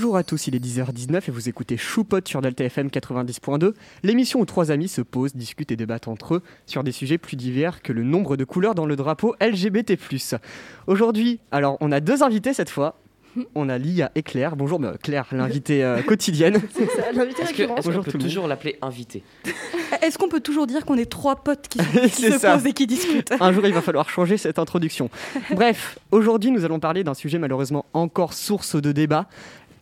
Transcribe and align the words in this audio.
Bonjour 0.00 0.16
à 0.16 0.22
tous, 0.22 0.46
il 0.46 0.54
est 0.54 0.64
10h19 0.64 1.24
et 1.26 1.30
vous 1.32 1.48
écoutez 1.48 1.76
Choupot 1.76 2.20
sur 2.24 2.40
Delta 2.40 2.62
FM 2.62 2.86
90.2, 2.86 3.72
l'émission 4.04 4.38
où 4.38 4.44
trois 4.44 4.70
amis 4.70 4.86
se 4.86 5.00
posent, 5.00 5.34
discutent 5.34 5.72
et 5.72 5.76
débattent 5.76 6.06
entre 6.06 6.36
eux 6.36 6.42
sur 6.66 6.84
des 6.84 6.92
sujets 6.92 7.18
plus 7.18 7.34
divers 7.34 7.82
que 7.82 7.92
le 7.92 8.04
nombre 8.04 8.36
de 8.36 8.44
couleurs 8.44 8.76
dans 8.76 8.86
le 8.86 8.94
drapeau 8.94 9.34
LGBT+. 9.40 9.98
Aujourd'hui, 10.86 11.40
alors 11.50 11.78
on 11.80 11.90
a 11.90 11.98
deux 11.98 12.22
invités 12.22 12.54
cette 12.54 12.70
fois. 12.70 13.00
On 13.54 13.68
a 13.68 13.76
Lia 13.76 14.10
et 14.14 14.22
Claire. 14.22 14.56
Bonjour 14.56 14.78
bah, 14.78 14.94
Claire, 15.02 15.26
l'invitée 15.32 15.84
euh, 15.84 16.00
quotidienne. 16.06 16.60
C'est 16.74 16.90
ça, 16.90 17.12
l'invité 17.12 17.42
Est-ce 17.42 17.52
que- 17.52 17.56
récurrent. 17.62 17.76
est-ce 17.76 17.90
qu'on 17.90 18.02
peut 18.02 18.18
toujours 18.18 18.46
l'appeler 18.48 18.78
invité 18.80 19.22
Est-ce 20.02 20.16
qu'on 20.16 20.28
peut 20.28 20.40
toujours 20.40 20.66
dire 20.66 20.84
qu'on 20.86 20.96
est 20.96 21.10
trois 21.10 21.36
potes 21.36 21.68
qui, 21.68 21.78
se 22.10 22.38
ça. 22.38 22.54
posent 22.54 22.66
et 22.66 22.72
qui 22.72 22.86
discutent? 22.86 23.32
Un 23.38 23.52
jour, 23.52 23.66
il 23.66 23.74
va 23.74 23.82
falloir 23.82 24.08
changer 24.08 24.36
cette 24.38 24.58
introduction. 24.58 25.10
Bref, 25.50 25.98
aujourd'hui, 26.10 26.50
nous 26.50 26.64
allons 26.64 26.80
parler 26.80 27.04
d'un 27.04 27.14
sujet 27.14 27.38
malheureusement 27.38 27.84
encore 27.92 28.32
source 28.32 28.76
de 28.80 28.92
débat, 28.92 29.26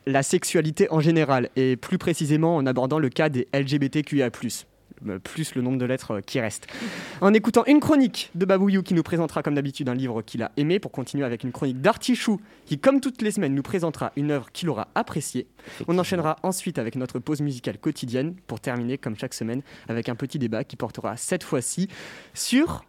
la 0.06 0.22
sexualité 0.22 0.88
en 0.90 1.00
général, 1.00 1.50
et 1.56 1.76
plus 1.76 1.98
précisément 1.98 2.56
en 2.56 2.66
abordant 2.66 2.98
le 2.98 3.08
cas 3.08 3.28
des 3.28 3.48
LGBTQIA+. 3.52 4.30
Euh, 5.06 5.18
Plus 5.18 5.54
le 5.54 5.62
nombre 5.62 5.78
de 5.78 5.84
lettres 5.84 6.12
euh, 6.12 6.20
qui 6.20 6.40
restent. 6.40 6.66
En 7.20 7.34
écoutant 7.34 7.64
une 7.66 7.80
chronique 7.80 8.30
de 8.34 8.46
Babouillou 8.46 8.82
qui 8.82 8.94
nous 8.94 9.02
présentera 9.02 9.42
comme 9.42 9.54
d'habitude 9.54 9.88
un 9.88 9.94
livre 9.94 10.22
qu'il 10.22 10.42
a 10.42 10.52
aimé, 10.56 10.78
pour 10.78 10.90
continuer 10.90 11.24
avec 11.24 11.44
une 11.44 11.52
chronique 11.52 11.80
d'Artichou 11.80 12.40
qui, 12.64 12.78
comme 12.78 13.00
toutes 13.00 13.20
les 13.20 13.30
semaines, 13.30 13.54
nous 13.54 13.62
présentera 13.62 14.12
une 14.16 14.30
œuvre 14.30 14.50
qu'il 14.52 14.70
aura 14.70 14.88
appréciée. 14.94 15.46
On 15.86 15.98
enchaînera 15.98 16.36
ensuite 16.42 16.78
avec 16.78 16.96
notre 16.96 17.18
pause 17.18 17.40
musicale 17.40 17.78
quotidienne 17.78 18.34
pour 18.46 18.60
terminer, 18.60 18.96
comme 18.96 19.16
chaque 19.16 19.34
semaine, 19.34 19.62
avec 19.88 20.08
un 20.08 20.14
petit 20.14 20.38
débat 20.38 20.64
qui 20.64 20.76
portera 20.76 21.16
cette 21.16 21.44
fois-ci 21.44 21.88
sur. 22.32 22.84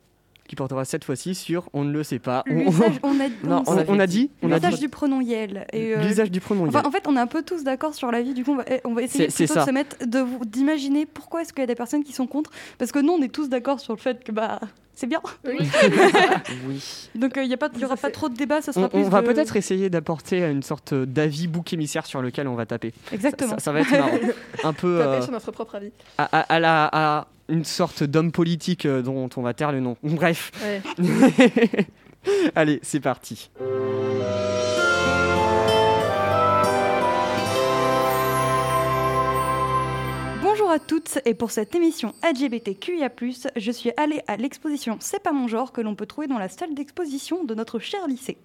Qui 0.48 0.56
portera 0.56 0.86
cette 0.86 1.04
fois-ci 1.04 1.36
sur 1.36 1.70
on 1.74 1.84
ne 1.84 1.92
le 1.92 2.04
sait 2.04 2.20
pas. 2.20 2.44
On, 2.50 2.54
L'usage, 2.54 3.00
on 3.04 3.20
a, 3.20 3.28
Non, 3.44 3.64
on- 3.68 3.72
on 3.74 3.76
on 3.76 3.94
avait 3.94 4.02
a 4.04 4.08
dit, 4.08 4.32
l'usage 4.42 4.80
du 4.80 4.88
pronom 4.90 5.20
Yel. 5.22 5.68
Et, 5.74 5.94
euh, 5.96 6.02
l'usage 6.02 6.32
du 6.32 6.40
pronom. 6.40 6.68
enfin, 6.68 6.80
Yel. 6.80 6.88
en 6.88 6.92
fait, 6.92 7.06
on 7.08 7.16
est 7.18 7.20
un 7.20 7.28
peu 7.28 7.44
tous 7.44 7.64
d'accord 7.66 7.94
sur 7.94 8.12
la 8.12 8.22
vie. 8.22 8.34
Du 8.34 8.44
coup, 8.46 8.52
on 8.54 8.56
va, 8.56 8.64
on 8.86 8.94
va 8.94 9.02
essayer 9.02 9.28
plutôt 9.28 9.54
de 9.54 9.60
ça. 9.60 9.66
se 9.66 9.72
mettre, 9.72 9.98
de 10.06 10.20
vous- 10.20 10.46
d'imaginer 10.46 11.06
pourquoi 11.06 11.42
est-ce 11.42 11.52
qu'il 11.52 11.62
y 11.62 11.64
a 11.64 11.68
des 11.68 11.76
personnes 11.76 12.04
qui 12.06 12.14
sont 12.14 12.28
contre. 12.28 12.52
Parce 12.78 12.92
que 12.94 13.00
nous, 13.00 13.12
on 13.14 13.22
est 13.22 13.28
tous 13.32 13.50
d'accord 13.50 13.80
sur 13.82 13.94
le 13.94 14.00
fait 14.00 14.24
que 14.24 14.32
bah, 14.32 14.60
c'est 14.94 15.08
bien. 15.08 15.22
Oui. 15.46 15.58
Donc, 17.16 17.34
il 17.36 17.48
n'y 17.50 17.84
aura 17.86 17.98
pas 17.98 18.10
trop 18.12 18.30
de 18.30 18.36
débat. 18.36 18.62
Sera 18.62 18.80
on, 18.86 18.88
plus 18.90 19.00
on 19.02 19.10
va 19.10 19.22
de- 19.22 19.28
peut-être 19.28 19.56
essayer 19.56 19.90
d'apporter 19.90 20.44
une 20.44 20.64
sorte 20.64 20.94
d'avis 20.94 21.48
bouc 21.48 21.74
émissaire 21.74 22.06
sur 22.06 22.22
lequel 22.22 22.48
on 22.48 22.56
va 22.56 22.66
taper. 22.66 22.94
Exactement. 23.12 23.52
Ça, 23.56 23.60
ça 23.60 23.72
va 23.72 23.82
être 23.82 23.92
marrant. 23.92 24.12
Un 24.64 24.74
peu 24.74 24.98
Taper 25.00 25.10
euh, 25.10 25.22
sur 25.22 25.32
notre 25.32 25.52
propre 25.52 25.76
avis. 25.76 25.92
à, 26.18 26.24
à- 26.40 26.54
à 26.56 26.60
la, 26.60 26.90
à 26.92 27.28
une 27.50 27.66
sorte 27.66 28.04
d'homme 28.04 28.32
politique 28.32 28.86
euh, 28.86 29.02
dont 29.02 29.30
on 29.36 29.42
va 29.42 29.54
taire 29.54 29.72
le 29.72 29.80
nom. 29.80 29.98
Bref. 30.04 30.52
Ouais. 30.64 30.82
Allez, 32.56 32.80
c'est 32.84 33.00
parti. 33.00 33.50
Toutes 40.80 41.20
et 41.26 41.34
pour 41.34 41.52
cette 41.52 41.76
émission 41.76 42.14
LGBTQIA+, 42.24 43.10
je 43.56 43.72
suis 43.72 43.92
allée 43.98 44.22
à 44.28 44.38
l'exposition 44.38 44.98
C'est 45.00 45.22
pas 45.22 45.32
mon 45.32 45.48
genre 45.48 45.72
que 45.72 45.82
l'on 45.82 45.96
peut 45.96 46.06
trouver 46.06 46.28
dans 46.28 46.38
la 46.38 46.50
salle 46.50 46.74
d'exposition 46.74 47.44
de 47.44 47.56
notre 47.56 47.80
cher 47.80 48.08
lycée. 48.08 48.38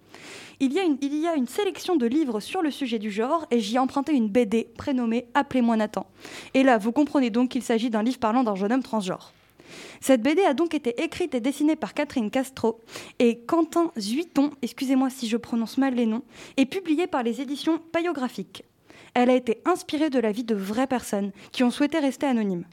Il 0.61 0.73
y, 0.73 0.79
a 0.79 0.85
une, 0.85 0.99
il 1.01 1.15
y 1.19 1.27
a 1.27 1.35
une 1.35 1.49
sélection 1.49 1.97
de 1.97 2.07
livres 2.07 2.41
sur 2.41 2.63
le 2.63 2.71
sujet 2.71 2.99
du 2.99 3.11
genre 3.11 3.47
et 3.51 3.61
j'y 3.61 3.77
ai 3.77 3.79
emprunté 3.79 4.13
une 4.13 4.29
BD 4.29 4.69
prénommée 4.77 5.27
Appelez-moi 5.35 5.77
Nathan. 5.77 6.07
Et 6.55 6.63
là, 6.63 6.79
vous 6.79 6.93
comprenez 6.93 7.31
donc 7.31 7.51
qu'il 7.51 7.63
s'agit 7.63 7.91
d'un 7.91 8.03
livre 8.03 8.19
parlant 8.19 8.45
d'un 8.45 8.55
jeune 8.55 8.73
homme 8.73 8.83
transgenre. 8.83 9.33
Cette 10.01 10.23
BD 10.23 10.43
a 10.45 10.55
donc 10.55 10.75
été 10.75 11.03
écrite 11.03 11.35
et 11.35 11.41
dessinée 11.41 11.77
par 11.77 11.95
Catherine 11.95 12.31
Castro 12.31 12.81
et 13.19 13.39
Quentin 13.39 13.91
Zuiton, 13.99 14.51
excusez-moi 14.63 15.11
si 15.11 15.29
je 15.29 15.37
prononce 15.37 15.79
mal 15.79 15.95
les 15.95 16.07
noms, 16.07 16.23
et 16.57 16.67
publiée 16.67 17.07
par 17.07 17.23
les 17.23 17.41
éditions 17.41 17.79
Payographiques. 17.79 18.65
Elle 19.15 19.31
a 19.31 19.35
été 19.35 19.59
inspirée 19.65 20.11
de 20.11 20.19
la 20.19 20.33
vie 20.33 20.45
de 20.45 20.55
vraies 20.55 20.87
personnes 20.87 21.33
qui 21.53 21.65
ont 21.65 21.71
souhaité 21.71 21.99
rester 21.99 22.27
anonymes. 22.27 22.65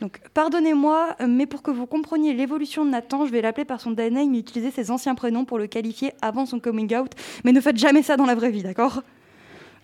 Donc, 0.00 0.20
pardonnez-moi, 0.34 1.16
mais 1.26 1.46
pour 1.46 1.62
que 1.62 1.70
vous 1.70 1.86
compreniez 1.86 2.32
l'évolution 2.32 2.84
de 2.84 2.90
Nathan, 2.90 3.26
je 3.26 3.32
vais 3.32 3.40
l'appeler 3.40 3.64
par 3.64 3.80
son 3.80 3.92
name 3.92 4.34
et 4.34 4.38
utiliser 4.38 4.70
ses 4.70 4.90
anciens 4.90 5.14
prénoms 5.14 5.44
pour 5.44 5.58
le 5.58 5.66
qualifier 5.66 6.12
avant 6.20 6.46
son 6.46 6.60
coming 6.60 6.94
out. 6.96 7.12
Mais 7.44 7.52
ne 7.52 7.60
faites 7.60 7.76
jamais 7.76 8.02
ça 8.02 8.16
dans 8.16 8.26
la 8.26 8.34
vraie 8.34 8.50
vie, 8.50 8.62
d'accord? 8.62 9.02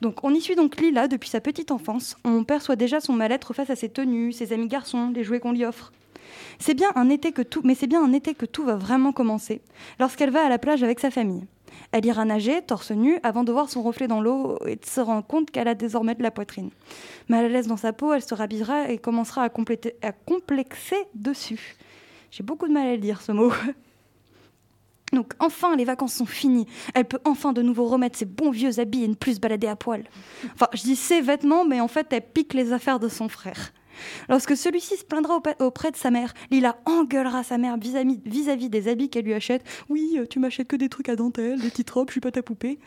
Donc, 0.00 0.24
on 0.24 0.32
y 0.32 0.40
suit 0.40 0.54
donc 0.54 0.80
Lila 0.80 1.08
depuis 1.08 1.28
sa 1.28 1.40
petite 1.40 1.70
enfance. 1.70 2.16
On 2.24 2.44
perçoit 2.44 2.76
déjà 2.76 3.00
son 3.00 3.12
mal-être 3.12 3.52
face 3.52 3.70
à 3.70 3.76
ses 3.76 3.88
tenues, 3.88 4.32
ses 4.32 4.52
amis 4.52 4.68
garçons, 4.68 5.12
les 5.14 5.24
jouets 5.24 5.40
qu'on 5.40 5.52
lui 5.52 5.64
offre. 5.64 5.92
C'est 6.58 6.74
bien 6.74 6.90
un 6.94 7.08
été 7.08 7.32
que 7.32 7.42
tout, 7.42 7.60
mais 7.64 7.74
c'est 7.74 7.86
bien 7.86 8.02
un 8.02 8.12
été 8.12 8.34
que 8.34 8.46
tout 8.46 8.64
va 8.64 8.76
vraiment 8.76 9.12
commencer, 9.12 9.60
lorsqu'elle 9.98 10.30
va 10.30 10.44
à 10.44 10.48
la 10.48 10.58
plage 10.58 10.82
avec 10.82 11.00
sa 11.00 11.10
famille. 11.10 11.44
Elle 11.92 12.06
ira 12.06 12.24
nager, 12.24 12.62
torse 12.62 12.90
nu, 12.90 13.18
avant 13.22 13.44
de 13.44 13.52
voir 13.52 13.68
son 13.68 13.82
reflet 13.82 14.08
dans 14.08 14.20
l'eau 14.20 14.58
et 14.66 14.76
de 14.76 14.84
se 14.84 15.00
rendre 15.00 15.26
compte 15.26 15.50
qu'elle 15.50 15.68
a 15.68 15.74
désormais 15.74 16.14
de 16.14 16.22
la 16.22 16.30
poitrine. 16.30 16.70
Mal 17.28 17.44
à 17.44 17.48
l'aise 17.48 17.66
dans 17.66 17.76
sa 17.76 17.92
peau, 17.92 18.12
elle 18.12 18.22
se 18.22 18.34
rhabillera 18.34 18.90
et 18.90 18.98
commencera 18.98 19.42
à, 19.42 19.48
compléter- 19.48 19.96
à 20.02 20.12
complexer 20.12 20.96
dessus. 21.14 21.76
J'ai 22.30 22.42
beaucoup 22.42 22.68
de 22.68 22.72
mal 22.72 22.86
à 22.86 22.92
le 22.92 22.98
dire, 22.98 23.20
ce 23.22 23.32
mot. 23.32 23.52
Donc 25.12 25.32
enfin, 25.40 25.74
les 25.74 25.84
vacances 25.84 26.14
sont 26.14 26.26
finies. 26.26 26.66
Elle 26.94 27.04
peut 27.04 27.18
enfin 27.24 27.52
de 27.52 27.62
nouveau 27.62 27.86
remettre 27.86 28.16
ses 28.16 28.26
bons 28.26 28.50
vieux 28.50 28.78
habits 28.78 29.02
et 29.02 29.08
ne 29.08 29.14
plus 29.14 29.34
se 29.34 29.40
balader 29.40 29.66
à 29.66 29.74
poil. 29.74 30.04
Enfin, 30.54 30.68
je 30.72 30.82
dis 30.82 30.94
ses 30.94 31.20
vêtements, 31.20 31.64
mais 31.64 31.80
en 31.80 31.88
fait, 31.88 32.06
elle 32.12 32.22
pique 32.22 32.54
les 32.54 32.72
affaires 32.72 33.00
de 33.00 33.08
son 33.08 33.28
frère. 33.28 33.72
Lorsque 34.28 34.56
celui-ci 34.56 34.96
se 34.96 35.04
plaindra 35.04 35.40
auprès 35.60 35.90
de 35.90 35.96
sa 35.96 36.10
mère, 36.10 36.34
Lila 36.50 36.78
engueulera 36.86 37.42
sa 37.42 37.58
mère 37.58 37.76
vis-à-vis 37.78 38.68
des 38.68 38.88
habits 38.88 39.10
qu'elle 39.10 39.24
lui 39.24 39.34
achète. 39.34 39.62
Oui, 39.88 40.16
euh, 40.16 40.26
tu 40.26 40.38
m'achètes 40.38 40.68
que 40.68 40.76
des 40.76 40.88
trucs 40.88 41.08
à 41.08 41.16
dentelle, 41.16 41.60
des 41.60 41.70
petites 41.70 41.90
robes, 41.90 42.08
je 42.08 42.12
suis 42.12 42.20
pas 42.20 42.30
ta 42.30 42.42
poupée. 42.42 42.78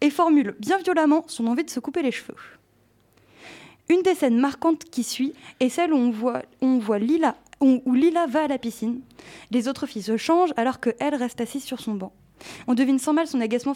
Et 0.00 0.10
formule 0.10 0.56
bien 0.58 0.78
violemment 0.78 1.24
son 1.26 1.46
envie 1.46 1.64
de 1.64 1.70
se 1.70 1.80
couper 1.80 2.02
les 2.02 2.12
cheveux. 2.12 2.36
Une 3.88 4.02
des 4.02 4.14
scènes 4.14 4.38
marquantes 4.38 4.84
qui 4.84 5.04
suit 5.04 5.34
est 5.60 5.68
celle 5.68 5.92
où 5.92 5.96
on 5.96 6.78
voit, 6.78 6.98
Lila, 6.98 7.36
où 7.60 7.92
Lila 7.92 8.26
va 8.26 8.44
à 8.44 8.48
la 8.48 8.58
piscine. 8.58 9.00
Les 9.50 9.68
autres 9.68 9.86
filles 9.86 10.02
se 10.02 10.16
changent 10.16 10.54
alors 10.56 10.80
qu'elle 10.80 11.14
reste 11.14 11.40
assise 11.40 11.64
sur 11.64 11.80
son 11.80 11.94
banc. 11.94 12.12
On 12.66 12.74
devine 12.74 12.98
sans 12.98 13.12
mal 13.12 13.26
son 13.26 13.40
agacement 13.40 13.74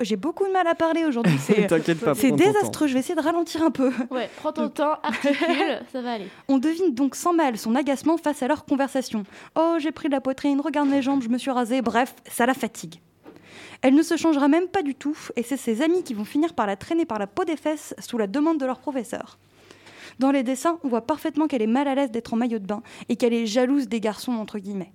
J'ai 0.00 0.16
beaucoup 0.16 0.46
de 0.46 0.52
mal 0.52 0.66
à 0.66 0.74
parler 0.74 1.04
aujourd'hui. 1.04 1.38
C'est 1.38 2.32
désastreux. 2.32 2.86
Je 2.86 2.94
vais 2.94 3.00
essayer 3.00 3.14
de 3.14 3.20
ralentir 3.20 3.62
un 3.62 3.70
peu. 3.70 3.92
Ouais, 4.10 4.28
prends 4.36 4.52
ton 4.52 4.68
temps, 4.68 4.98
articule, 5.02 5.80
ça 5.92 6.02
va 6.02 6.12
aller. 6.12 6.28
On 6.48 6.58
devine 6.58 6.94
donc 6.94 7.14
sans 7.14 7.32
mal 7.32 7.56
son 7.58 7.74
agacement 7.74 8.16
face 8.16 8.42
à 8.42 8.48
leur 8.48 8.64
conversation. 8.64 9.24
Oh, 9.56 9.76
j'ai 9.78 9.92
pris 9.92 10.08
de 10.08 10.12
la 10.14 10.20
poitrine, 10.20 10.60
regarde 10.60 10.88
mes 10.88 11.02
jambes, 11.02 11.22
je 11.22 11.28
me 11.28 11.38
suis 11.38 11.50
rasée, 11.50 11.82
bref, 11.82 12.14
ça 12.26 12.46
la 12.46 12.54
fatigue. 12.54 13.00
Elle 13.82 13.94
ne 13.94 14.02
se 14.02 14.16
changera 14.16 14.48
même 14.48 14.66
pas 14.66 14.82
du 14.82 14.94
tout, 14.94 15.16
et 15.36 15.42
c'est 15.42 15.56
ses 15.56 15.82
amis 15.82 16.02
qui 16.02 16.14
vont 16.14 16.24
finir 16.24 16.54
par 16.54 16.66
la 16.66 16.76
traîner 16.76 17.04
par 17.04 17.18
la 17.18 17.26
peau 17.26 17.44
des 17.44 17.56
fesses 17.56 17.94
sous 18.00 18.18
la 18.18 18.26
demande 18.26 18.58
de 18.58 18.66
leur 18.66 18.80
professeur. 18.80 19.38
Dans 20.18 20.32
les 20.32 20.42
dessins, 20.42 20.78
on 20.82 20.88
voit 20.88 21.06
parfaitement 21.06 21.46
qu'elle 21.46 21.62
est 21.62 21.68
mal 21.68 21.86
à 21.86 21.94
l'aise 21.94 22.10
d'être 22.10 22.34
en 22.34 22.36
maillot 22.36 22.58
de 22.58 22.66
bain 22.66 22.82
et 23.08 23.16
qu'elle 23.16 23.32
est 23.32 23.46
jalouse 23.46 23.88
des 23.88 24.00
garçons, 24.00 24.32
entre 24.32 24.58
guillemets. 24.58 24.92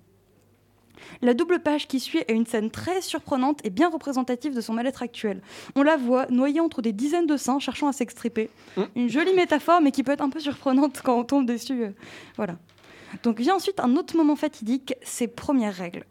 La 1.22 1.34
double 1.34 1.60
page 1.60 1.86
qui 1.88 2.00
suit 2.00 2.18
est 2.28 2.32
une 2.32 2.46
scène 2.46 2.70
très 2.70 3.00
surprenante 3.00 3.60
et 3.64 3.70
bien 3.70 3.88
représentative 3.88 4.54
de 4.54 4.60
son 4.60 4.72
mal-être 4.72 5.02
actuel. 5.02 5.40
On 5.76 5.82
la 5.82 5.96
voit 5.96 6.26
noyée 6.30 6.60
entre 6.60 6.82
des 6.82 6.92
dizaines 6.92 7.26
de 7.26 7.36
seins 7.36 7.58
cherchant 7.58 7.88
à 7.88 7.92
s'extriper. 7.92 8.50
Une 8.96 9.08
jolie 9.08 9.34
métaphore, 9.34 9.80
mais 9.80 9.90
qui 9.90 10.02
peut 10.02 10.12
être 10.12 10.20
un 10.22 10.30
peu 10.30 10.40
surprenante 10.40 11.00
quand 11.02 11.18
on 11.18 11.24
tombe 11.24 11.46
dessus. 11.46 11.84
euh, 11.84 11.90
Voilà. 12.36 12.56
Donc 13.22 13.38
vient 13.40 13.54
ensuite 13.56 13.80
un 13.80 13.96
autre 13.96 14.16
moment 14.16 14.36
fatidique, 14.36 14.94
ses 15.02 15.28
premières 15.28 15.74
règles. 15.74 16.04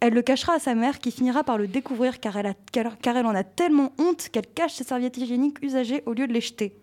Elle 0.00 0.14
le 0.14 0.22
cachera 0.22 0.54
à 0.54 0.58
sa 0.58 0.74
mère 0.74 0.98
qui 0.98 1.10
finira 1.10 1.44
par 1.44 1.58
le 1.58 1.66
découvrir 1.66 2.20
car 2.20 2.36
elle, 2.38 2.46
a- 2.46 2.54
car- 2.72 2.96
car 2.98 3.16
elle 3.16 3.26
en 3.26 3.34
a 3.34 3.44
tellement 3.44 3.92
honte 3.98 4.28
qu'elle 4.30 4.46
cache 4.46 4.74
ses 4.74 4.84
serviettes 4.84 5.18
hygiéniques 5.18 5.58
usagées 5.62 6.02
au 6.06 6.12
lieu 6.14 6.26
de 6.26 6.32
les 6.32 6.40
jeter. 6.40 6.74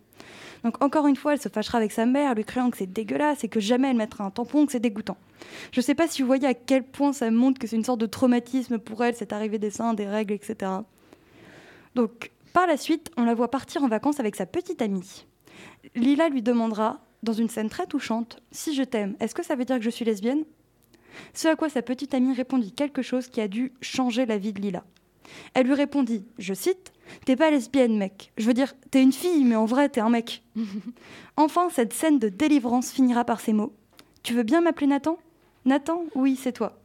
Donc 0.66 0.84
encore 0.84 1.06
une 1.06 1.16
fois, 1.16 1.34
elle 1.34 1.40
se 1.40 1.48
fâchera 1.48 1.78
avec 1.78 1.92
sa 1.92 2.08
mère, 2.08 2.34
lui 2.34 2.44
criant 2.44 2.72
que 2.72 2.78
c'est 2.78 2.92
dégueulasse 2.92 3.44
et 3.44 3.48
que 3.48 3.60
jamais 3.60 3.92
elle 3.92 3.98
mettra 3.98 4.24
un 4.24 4.32
tampon, 4.32 4.66
que 4.66 4.72
c'est 4.72 4.80
dégoûtant. 4.80 5.16
Je 5.72 5.80
ne 5.80 5.84
sais 5.84 5.94
pas 5.94 6.08
si 6.08 6.24
vous 6.24 6.26
voyez 6.26 6.48
à 6.48 6.56
quel 6.56 6.82
point 6.82 7.14
ça 7.14 7.30
montre 7.30 7.60
que 7.60 7.68
c'est 7.68 7.76
une 7.76 7.84
sorte 7.86 8.02
de 8.02 8.08
traumatisme 8.08 8.80
pour 8.80 9.04
elle, 9.04 9.16
cette 9.16 9.32
arrivée 9.32 9.60
des 9.60 9.70
seins, 9.70 9.94
des 9.94 10.08
règles, 10.08 10.34
etc. 10.34 10.72
Donc 11.94 12.32
par 12.52 12.66
la 12.66 12.78
suite, 12.78 13.12
on 13.16 13.26
la 13.26 13.36
voit 13.36 13.52
partir 13.52 13.84
en 13.84 13.88
vacances 13.88 14.20
avec 14.20 14.36
sa 14.36 14.48
petite 14.48 14.82
amie. 14.82 15.28
Lila 15.94 16.30
lui 16.30 16.42
demandera, 16.42 17.00
dans 17.22 17.34
une 17.34 17.50
scène 17.50 17.70
très 17.70 17.86
touchante, 17.86 18.42
Si 18.52 18.74
je 18.74 18.82
t'aime, 18.82 19.16
est-ce 19.20 19.36
que 19.36 19.46
ça 19.46 19.56
veut 19.56 19.66
dire 19.66 19.78
que 19.78 19.84
je 19.84 19.92
suis 19.92 20.04
lesbienne? 20.04 20.46
Ce 21.36 21.48
à 21.48 21.56
quoi 21.56 21.70
sa 21.70 21.84
petite 21.84 22.16
amie 22.16 22.34
répondit 22.34 22.72
quelque 22.72 23.04
chose 23.04 23.28
qui 23.28 23.40
a 23.40 23.48
dû 23.48 23.72
changer 23.82 24.26
la 24.26 24.40
vie 24.40 24.52
de 24.52 24.62
Lila. 24.62 24.84
Elle 25.54 25.68
lui 25.68 25.76
répondit, 25.76 26.26
je 26.40 26.56
cite, 26.56 26.92
T'es 27.26 27.36
pas 27.36 27.52
lesbienne, 27.52 27.98
mec. 27.98 28.32
Je 28.38 28.46
veux 28.46 28.54
dire, 28.54 28.74
t'es 28.92 29.02
une 29.02 29.12
fille, 29.12 29.44
mais 29.44 29.56
en 29.56 29.66
vrai, 29.66 29.90
t'es 29.90 30.02
un 30.02 30.10
mec. 30.10 30.44
enfin, 31.38 31.70
cette 31.72 31.94
scène 31.94 32.20
de 32.20 32.30
délivrance 32.30 32.92
finira 32.92 33.26
par 33.26 33.40
ces 33.40 33.54
mots. 33.54 33.74
Tu 34.24 34.34
veux 34.34 34.44
bien 34.44 34.62
m'appeler 34.62 34.88
Nathan? 34.88 35.18
Nathan, 35.66 36.04
oui, 36.16 36.38
c'est 36.42 36.52
toi. 36.52 36.80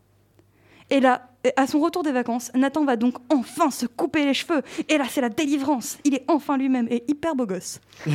Et 0.91 1.01
là, 1.01 1.31
à 1.57 1.67
son 1.67 1.81
retour 1.81 2.03
des 2.03 2.13
vacances, 2.13 2.51
Nathan 2.55 2.85
va 2.85 2.97
donc 2.97 3.17
enfin 3.31 3.71
se 3.71 3.87
couper 3.87 4.25
les 4.25 4.35
cheveux. 4.35 4.63
Et 4.89 4.99
là, 4.99 5.05
c'est 5.09 5.21
la 5.21 5.29
délivrance. 5.29 5.99
Il 6.05 6.15
est 6.15 6.25
enfin 6.29 6.57
lui-même 6.57 6.89
et 6.91 7.05
hyper 7.09 7.35
beau 7.35 7.47
gosse. 7.47 7.81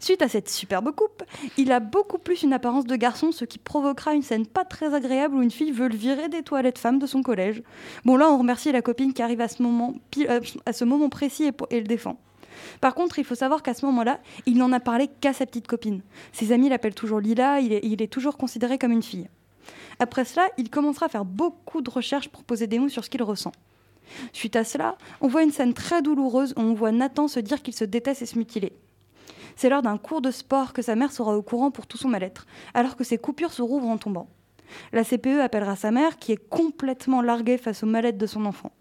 Suite 0.00 0.22
à 0.22 0.28
cette 0.28 0.48
superbe 0.48 0.92
coupe, 0.94 1.22
il 1.56 1.72
a 1.72 1.80
beaucoup 1.80 2.18
plus 2.18 2.42
une 2.42 2.52
apparence 2.52 2.84
de 2.84 2.96
garçon, 2.96 3.32
ce 3.32 3.44
qui 3.44 3.58
provoquera 3.58 4.14
une 4.14 4.22
scène 4.22 4.46
pas 4.46 4.64
très 4.64 4.94
agréable 4.94 5.36
où 5.36 5.42
une 5.42 5.50
fille 5.50 5.72
veut 5.72 5.88
le 5.88 5.96
virer 5.96 6.28
des 6.28 6.42
toilettes 6.42 6.78
femmes 6.78 6.98
de 6.98 7.06
son 7.06 7.22
collège. 7.22 7.62
Bon 8.04 8.16
là, 8.16 8.30
on 8.30 8.38
remercie 8.38 8.72
la 8.72 8.82
copine 8.82 9.12
qui 9.12 9.22
arrive 9.22 9.40
à 9.40 9.48
ce 9.48 9.62
moment, 9.62 9.94
euh, 10.18 11.08
précis 11.10 11.50
et, 11.70 11.80
le 11.80 11.86
défend. 11.86 12.18
Par 12.80 12.94
contre, 12.94 13.18
il 13.18 13.24
faut 13.24 13.34
savoir 13.34 13.62
qu'à 13.62 13.74
ce 13.74 13.84
moment-là, 13.86 14.20
il 14.46 14.56
n'en 14.56 14.72
a 14.72 14.80
parlé 14.80 15.08
qu'à 15.20 15.32
sa 15.32 15.46
petite 15.46 15.66
copine. 15.66 16.00
Ses 16.32 16.52
amis 16.52 16.68
l'appellent 16.68 16.94
toujours 16.94 17.20
Lila, 17.20 17.60
il 17.60 18.02
est 18.02 18.12
toujours 18.12 18.36
considéré 18.36 18.78
comme 18.78 18.92
une 18.92 19.02
fille. 19.02 19.28
Après 19.98 20.24
cela, 20.24 20.48
il 20.58 20.70
commencera 20.70 21.06
à 21.06 21.08
faire 21.08 21.24
beaucoup 21.24 21.80
de 21.80 21.90
recherches 21.90 22.28
pour 22.28 22.44
poser 22.44 22.66
des 22.66 22.78
mots 22.78 22.88
sur 22.88 23.04
ce 23.04 23.10
qu'il 23.10 23.22
ressent. 23.22 23.52
Suite 24.32 24.56
à 24.56 24.64
cela, 24.64 24.96
on 25.20 25.28
voit 25.28 25.42
une 25.42 25.50
scène 25.50 25.74
très 25.74 26.02
douloureuse 26.02 26.54
où 26.56 26.60
on 26.60 26.74
voit 26.74 26.92
Nathan 26.92 27.28
se 27.28 27.40
dire 27.40 27.62
qu'il 27.62 27.74
se 27.74 27.84
déteste 27.84 28.22
et 28.22 28.26
se 28.26 28.38
mutiler. 28.38 28.72
C'est 29.56 29.70
lors 29.70 29.82
d'un 29.82 29.98
cours 29.98 30.20
de 30.20 30.30
sport 30.30 30.72
que 30.72 30.82
sa 30.82 30.94
mère 30.94 31.12
sera 31.12 31.36
au 31.36 31.42
courant 31.42 31.70
pour 31.70 31.86
tout 31.86 31.96
son 31.96 32.08
mal-être, 32.08 32.46
alors 32.74 32.94
que 32.94 33.04
ses 33.04 33.18
coupures 33.18 33.52
se 33.52 33.62
rouvrent 33.62 33.88
en 33.88 33.98
tombant. 33.98 34.28
La 34.92 35.04
CPE 35.04 35.40
appellera 35.40 35.76
sa 35.76 35.90
mère, 35.90 36.18
qui 36.18 36.32
est 36.32 36.48
complètement 36.48 37.22
larguée 37.22 37.58
face 37.58 37.82
au 37.82 37.86
mal-être 37.86 38.18
de 38.18 38.26
son 38.26 38.44
enfant. 38.44 38.72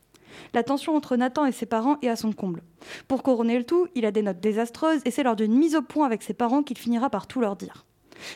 La 0.53 0.63
tension 0.63 0.95
entre 0.95 1.15
Nathan 1.15 1.45
et 1.45 1.51
ses 1.53 1.65
parents 1.65 1.97
est 2.01 2.09
à 2.09 2.17
son 2.17 2.33
comble. 2.33 2.61
Pour 3.07 3.23
couronner 3.23 3.57
le 3.57 3.63
tout, 3.63 3.87
il 3.95 4.05
a 4.05 4.11
des 4.11 4.21
notes 4.21 4.41
désastreuses 4.41 5.01
et 5.05 5.11
c'est 5.11 5.23
lors 5.23 5.37
d'une 5.37 5.55
mise 5.55 5.75
au 5.75 5.81
point 5.81 6.05
avec 6.05 6.23
ses 6.23 6.33
parents 6.33 6.63
qu'il 6.63 6.77
finira 6.77 7.09
par 7.09 7.27
tout 7.27 7.39
leur 7.39 7.55
dire. 7.55 7.85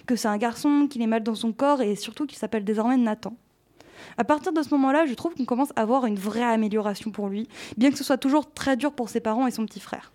Que 0.05 0.15
c'est 0.15 0.27
un 0.27 0.37
garçon, 0.37 0.87
qu'il 0.89 1.01
est 1.01 1.07
mal 1.07 1.23
dans 1.23 1.35
son 1.35 1.51
corps 1.51 1.81
et 1.81 1.95
surtout 1.95 2.25
qu'il 2.25 2.37
s'appelle 2.37 2.63
désormais 2.63 2.97
Nathan. 2.97 3.35
À 4.17 4.23
partir 4.23 4.53
de 4.53 4.61
ce 4.61 4.69
moment-là, 4.71 5.05
je 5.05 5.13
trouve 5.13 5.35
qu'on 5.35 5.45
commence 5.45 5.73
à 5.75 5.81
avoir 5.81 6.05
une 6.05 6.15
vraie 6.15 6.41
amélioration 6.43 7.11
pour 7.11 7.27
lui, 7.27 7.47
bien 7.77 7.91
que 7.91 7.97
ce 7.97 8.03
soit 8.03 8.17
toujours 8.17 8.53
très 8.53 8.77
dur 8.77 8.93
pour 8.93 9.09
ses 9.09 9.19
parents 9.19 9.47
et 9.47 9.51
son 9.51 9.65
petit 9.65 9.81
frère. 9.81 10.13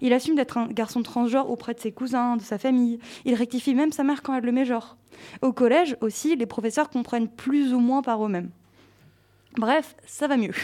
Il 0.00 0.12
assume 0.12 0.34
d'être 0.34 0.58
un 0.58 0.66
garçon 0.66 1.02
transgenre 1.02 1.50
auprès 1.50 1.74
de 1.74 1.80
ses 1.80 1.92
cousins, 1.92 2.36
de 2.36 2.42
sa 2.42 2.58
famille. 2.58 2.98
Il 3.24 3.34
rectifie 3.34 3.74
même 3.74 3.92
sa 3.92 4.02
mère 4.04 4.22
quand 4.22 4.34
elle 4.34 4.44
le 4.44 4.52
met 4.52 4.64
genre. 4.64 4.96
Au 5.42 5.52
collège 5.52 5.96
aussi, 6.00 6.36
les 6.36 6.46
professeurs 6.46 6.90
comprennent 6.90 7.28
plus 7.28 7.72
ou 7.74 7.80
moins 7.80 8.02
par 8.02 8.24
eux-mêmes. 8.24 8.50
Bref, 9.56 9.96
ça 10.06 10.26
va 10.28 10.36
mieux. 10.36 10.54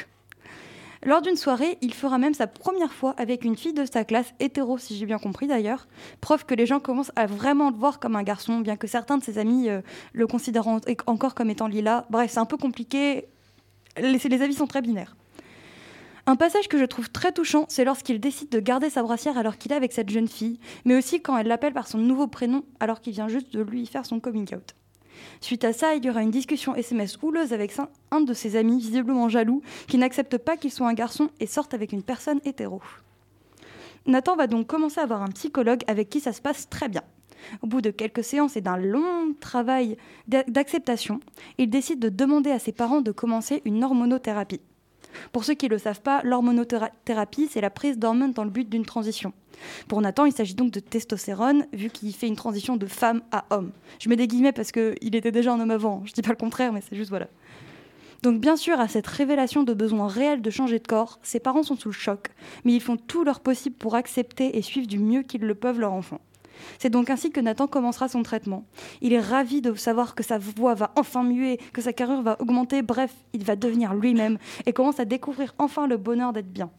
Lors 1.05 1.21
d'une 1.23 1.37
soirée, 1.37 1.79
il 1.83 1.93
fera 1.95 2.19
même 2.19 2.35
sa 2.35 2.47
première 2.47 2.93
fois 2.93 3.15
avec 3.19 3.45
une 3.45 3.57
fille 3.57 3.75
de 3.75 3.85
sa 3.85 4.05
classe, 4.05 4.33
hétéro 4.41 4.79
si 4.79 4.97
j'ai 4.97 5.07
bien 5.07 5.19
compris 5.19 5.47
d'ailleurs, 5.47 5.87
preuve 6.21 6.47
que 6.47 6.55
les 6.55 6.67
gens 6.67 6.81
commencent 6.81 7.13
à 7.17 7.27
vraiment 7.27 7.71
le 7.71 7.77
voir 7.77 8.01
comme 8.01 8.17
un 8.17 8.23
garçon, 8.23 8.59
bien 8.61 8.77
que 8.77 8.87
certains 8.87 9.19
de 9.19 9.23
ses 9.23 9.39
amis 9.39 9.69
euh, 9.69 9.83
le 10.15 10.27
considèrent 10.27 10.67
en- 10.67 10.81
encore 11.07 11.35
comme 11.35 11.51
étant 11.51 11.69
lila. 11.69 12.07
Bref, 12.11 12.33
c'est 12.33 12.41
un 12.41 12.47
peu 12.47 12.57
compliqué, 12.57 13.27
les 13.99 14.43
avis 14.43 14.55
sont 14.55 14.67
très 14.67 14.83
binaires. 14.83 15.17
Un 16.29 16.35
passage 16.37 16.67
que 16.69 16.79
je 16.79 16.85
trouve 16.85 17.09
très 17.11 17.31
touchant, 17.31 17.67
c'est 17.69 17.85
lorsqu'il 17.85 18.19
décide 18.19 18.49
de 18.49 18.59
garder 18.59 18.91
sa 18.91 19.03
brassière 19.03 19.39
alors 19.39 19.59
qu'il 19.59 19.71
est 19.73 19.77
avec 19.77 19.93
cette 19.93 20.11
jeune 20.11 20.27
fille, 20.27 20.59
mais 20.85 20.97
aussi 20.97 21.21
quand 21.21 21.37
elle 21.39 21.47
l'appelle 21.47 21.73
par 21.73 21.87
son 21.87 21.99
nouveau 21.99 22.27
prénom 22.27 22.65
alors 22.81 23.01
qu'il 23.01 23.13
vient 23.13 23.29
juste 23.29 23.53
de 23.53 23.61
lui 23.63 23.87
faire 23.87 24.05
son 24.05 24.19
coming 24.19 24.53
out. 24.55 24.75
Suite 25.41 25.65
à 25.65 25.73
ça, 25.73 25.95
il 25.95 26.05
y 26.05 26.11
aura 26.11 26.23
une 26.23 26.31
discussion 26.33 26.75
SMS 26.75 27.19
houleuse 27.23 27.53
avec 27.53 27.73
un- 28.11 28.21
de 28.21 28.35
ses 28.35 28.57
amis, 28.57 28.79
visiblement 28.81 29.29
jaloux, 29.29 29.63
qui 29.87 29.99
n'accepte 29.99 30.37
pas 30.39 30.57
qu'il 30.57 30.73
soit 30.73 30.89
un 30.89 30.95
garçon 30.95 31.31
et 31.39 31.47
sorte 31.47 31.75
avec 31.75 31.93
une 31.93 32.03
personne 32.03 32.41
hétéro. 32.45 32.81
Nathan 34.07 34.37
va 34.37 34.47
donc 34.47 34.67
commencer 34.67 35.01
à 35.01 35.05
avoir 35.05 35.23
un 35.23 35.29
psychologue 35.29 35.83
avec 35.87 36.09
qui 36.11 36.21
ça 36.21 36.33
se 36.33 36.41
passe 36.41 36.69
très 36.69 36.89
bien. 36.89 37.03
Au 37.63 37.67
bout 37.67 37.81
de 37.83 37.91
quelques 37.91 38.25
séances 38.25 38.57
et 38.57 38.61
d'un 38.61 38.77
long 38.79 39.33
travail 39.39 39.97
d'a- 40.27 40.45
d'acceptation, 40.45 41.21
il 41.59 41.71
décide 41.71 42.01
de 42.01 42.09
demander 42.09 42.51
à 42.51 42.59
ses 42.59 42.73
parents 42.73 43.01
de 43.01 43.13
commencer 43.13 43.63
une 43.65 43.85
hormonothérapie. 43.85 44.61
Pour 45.33 45.45
ceux 45.45 45.55
qui 45.55 45.67
ne 45.67 45.71
le 45.71 45.79
savent 45.79 46.01
pas, 46.01 46.23
l'hormonothérapie, 46.23 47.49
c'est 47.51 47.61
la 47.61 47.71
prise 47.71 47.99
d'hormones 47.99 48.33
dans 48.33 48.45
le 48.45 48.51
but 48.51 48.69
d'une 48.69 48.85
transition. 48.85 49.33
Pour 49.89 50.01
Nathan, 50.01 50.25
il 50.25 50.33
s'agit 50.33 50.55
donc 50.55 50.71
de 50.71 50.81
testostérone, 50.81 51.67
vu 51.73 51.91
qu'il 51.91 52.15
fait 52.15 52.27
une 52.27 52.37
transition 52.37 52.77
de 52.77 52.87
femme 52.87 53.23
à 53.33 53.45
homme. 53.51 53.73
Je 53.99 54.09
mets 54.09 54.17
des 54.17 54.29
guillemets 54.29 54.53
parce 54.53 54.73
qu'il 54.73 55.15
était 55.15 55.33
déjà 55.33 55.53
un 55.53 55.61
homme 55.61 55.71
avant, 55.71 56.03
je 56.05 56.13
dis 56.13 56.23
pas 56.23 56.31
le 56.31 56.37
contraire, 56.37 56.73
mais 56.73 56.83
c'est 56.87 56.97
juste 56.97 57.11
voilà. 57.11 57.29
Donc 58.23 58.41
bien 58.41 58.57
sûr, 58.57 58.81
à 58.81 58.89
cette 58.89 59.07
révélation 59.07 59.63
de 59.63 59.75
besoin 59.75 60.09
réel 60.09 60.43
de 60.43 60.51
changer 60.51 60.79
de 60.79 60.87
corps, 60.87 61.19
ses 61.23 61.41
parents 61.41 61.63
sont 61.63 61.77
sous 61.77 61.89
le 61.89 61.95
choc, 61.95 62.29
mais 62.65 62.73
ils 62.73 62.81
font 62.81 62.97
tout 62.97 63.25
leur 63.25 63.41
possible 63.41 63.77
pour 63.77 63.95
accepter 63.95 64.57
et 64.57 64.63
suivre 64.63 64.87
du 64.87 64.99
mieux 64.99 65.23
qu'ils 65.23 65.43
le 65.43 65.55
peuvent 65.55 65.79
leur 65.79 65.93
enfant. 65.93 66.21
C'est 66.79 66.91
donc 66.91 67.11
ainsi 67.11 67.31
que 67.31 67.41
Nathan 67.41 67.67
commencera 67.67 68.09
son 68.09 68.23
traitement. 68.23 68.65
Il 69.01 69.13
est 69.13 69.21
ravi 69.21 69.61
de 69.61 69.75
savoir 69.75 70.15
que 70.15 70.23
sa 70.23 70.39
voix 70.39 70.75
va 70.75 70.93
enfin 70.97 71.23
muer, 71.23 71.59
que 71.73 71.81
sa 71.81 71.93
carrure 71.93 72.23
va 72.23 72.37
augmenter, 72.41 72.83
bref, 72.83 73.13
il 73.33 73.45
va 73.45 73.57
devenir 73.57 73.95
lui-même 73.95 74.39
et 74.67 74.73
commence 74.73 75.01
à 75.01 75.05
découvrir 75.05 75.55
enfin 75.59 75.87
le 75.87 75.97
bonheur 75.97 76.33
d'être 76.33 76.53
bien. 76.53 76.71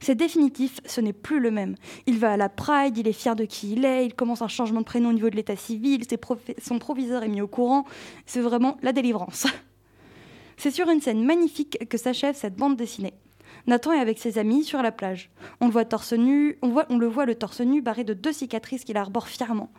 C'est 0.00 0.14
définitif, 0.14 0.80
ce 0.84 1.00
n'est 1.00 1.12
plus 1.12 1.40
le 1.40 1.50
même. 1.50 1.76
Il 2.06 2.18
va 2.18 2.32
à 2.32 2.36
la 2.36 2.48
Pride, 2.48 2.98
il 2.98 3.06
est 3.08 3.12
fier 3.12 3.36
de 3.36 3.44
qui 3.44 3.72
il 3.72 3.84
est, 3.84 4.06
il 4.06 4.14
commence 4.14 4.42
un 4.42 4.48
changement 4.48 4.80
de 4.80 4.84
prénom 4.84 5.10
au 5.10 5.12
niveau 5.12 5.30
de 5.30 5.36
l'état 5.36 5.56
civil, 5.56 6.02
son 6.62 6.78
proviseur 6.78 7.22
est 7.22 7.28
mis 7.28 7.40
au 7.40 7.48
courant. 7.48 7.84
C'est 8.26 8.40
vraiment 8.40 8.76
la 8.82 8.92
délivrance. 8.92 9.46
C'est 10.56 10.70
sur 10.70 10.90
une 10.90 11.00
scène 11.00 11.24
magnifique 11.24 11.88
que 11.88 11.96
s'achève 11.96 12.34
cette 12.34 12.56
bande 12.56 12.76
dessinée. 12.76 13.14
Nathan 13.66 13.92
est 13.92 14.00
avec 14.00 14.18
ses 14.18 14.38
amis 14.38 14.64
sur 14.64 14.82
la 14.82 14.92
plage. 14.92 15.30
On 15.60 15.66
le 15.66 15.72
voit 15.72 15.84
torse 15.84 16.12
nu, 16.12 16.58
on, 16.62 16.98
le 16.98 17.06
voit 17.06 17.26
le 17.26 17.34
torse 17.34 17.60
nu 17.60 17.82
barré 17.82 18.04
de 18.04 18.14
deux 18.14 18.32
cicatrices 18.32 18.84
qu'il 18.84 18.96
arbore 18.96 19.28
fièrement 19.28 19.70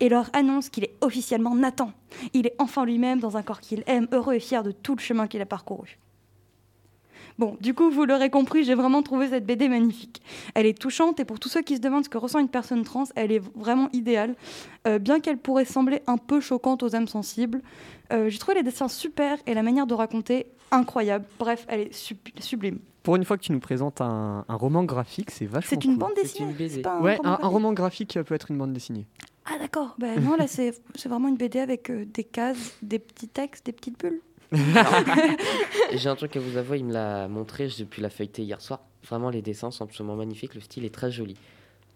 et 0.00 0.08
leur 0.08 0.30
annonce 0.32 0.68
qu'il 0.68 0.84
est 0.84 0.94
officiellement 1.00 1.54
Nathan. 1.54 1.92
Il 2.34 2.46
est 2.46 2.54
enfin 2.58 2.84
lui-même 2.84 3.20
dans 3.20 3.36
un 3.36 3.42
corps 3.42 3.60
qu'il 3.60 3.82
aime, 3.86 4.08
heureux 4.12 4.34
et 4.34 4.40
fier 4.40 4.62
de 4.62 4.72
tout 4.72 4.94
le 4.94 5.00
chemin 5.00 5.26
qu'il 5.26 5.40
a 5.40 5.46
parcouru. 5.46 5.98
Bon, 7.40 7.56
du 7.58 7.72
coup, 7.72 7.88
vous 7.90 8.04
l'aurez 8.04 8.28
compris, 8.28 8.64
j'ai 8.64 8.74
vraiment 8.74 9.02
trouvé 9.02 9.28
cette 9.28 9.46
BD 9.46 9.70
magnifique. 9.70 10.20
Elle 10.54 10.66
est 10.66 10.78
touchante 10.78 11.20
et 11.20 11.24
pour 11.24 11.40
tous 11.40 11.48
ceux 11.48 11.62
qui 11.62 11.76
se 11.76 11.80
demandent 11.80 12.04
ce 12.04 12.10
que 12.10 12.18
ressent 12.18 12.38
une 12.38 12.50
personne 12.50 12.82
trans, 12.82 13.04
elle 13.16 13.32
est 13.32 13.42
vraiment 13.54 13.88
idéale. 13.94 14.34
Euh, 14.86 14.98
bien 14.98 15.20
qu'elle 15.20 15.38
pourrait 15.38 15.64
sembler 15.64 16.02
un 16.06 16.18
peu 16.18 16.40
choquante 16.40 16.82
aux 16.82 16.94
âmes 16.94 17.08
sensibles, 17.08 17.62
euh, 18.12 18.28
j'ai 18.28 18.38
trouvé 18.38 18.56
les 18.56 18.62
dessins 18.62 18.88
super 18.88 19.38
et 19.46 19.54
la 19.54 19.62
manière 19.62 19.86
de 19.86 19.94
raconter 19.94 20.48
incroyable. 20.70 21.24
Bref, 21.38 21.64
elle 21.68 21.80
est 21.80 21.92
sub- 21.92 22.18
sublime. 22.38 22.78
Pour 23.02 23.16
une 23.16 23.24
fois 23.24 23.36
que 23.38 23.42
tu 23.42 23.52
nous 23.52 23.60
présentes 23.60 24.00
un, 24.00 24.44
un 24.48 24.54
roman 24.54 24.84
graphique, 24.84 25.30
c'est 25.30 25.46
vachement 25.46 25.68
C'est 25.70 25.84
une 25.84 25.92
cool. 25.92 25.98
bande 26.00 26.14
dessinée 26.14 26.54
une 26.76 26.82
pas 26.82 26.98
un 26.98 27.00
Ouais, 27.02 27.16
roman 27.16 27.38
un, 27.42 27.48
roman 27.48 27.72
graphique 27.72 28.18
peut 28.26 28.34
être 28.34 28.50
une 28.50 28.58
bande 28.58 28.72
dessinée. 28.72 29.06
Ah 29.46 29.58
d'accord, 29.58 29.96
ben 29.98 30.22
non 30.22 30.36
là 30.36 30.46
c'est 30.46 30.74
c'est 30.94 31.08
vraiment 31.08 31.28
une 31.28 31.36
BD 31.36 31.58
avec 31.60 31.90
euh, 31.90 32.04
des 32.04 32.24
cases, 32.24 32.76
des 32.82 32.98
petits 32.98 33.26
textes, 33.28 33.64
des 33.66 33.72
petites 33.72 33.98
bulles. 33.98 34.20
J'ai 35.92 36.08
un 36.08 36.16
truc 36.16 36.36
à 36.36 36.40
vous 36.40 36.56
avouer, 36.56 36.78
il 36.78 36.84
me 36.84 36.92
l'a 36.92 37.26
montré, 37.28 37.68
j'ai 37.68 37.84
pu 37.84 38.00
la 38.00 38.10
feuilleter 38.10 38.42
hier 38.42 38.60
soir. 38.60 38.80
Vraiment, 39.08 39.30
les 39.30 39.42
dessins 39.42 39.70
sont 39.70 39.84
absolument 39.84 40.16
magnifiques, 40.16 40.54
le 40.54 40.60
style 40.60 40.84
est 40.84 40.94
très 40.94 41.10
joli. 41.10 41.36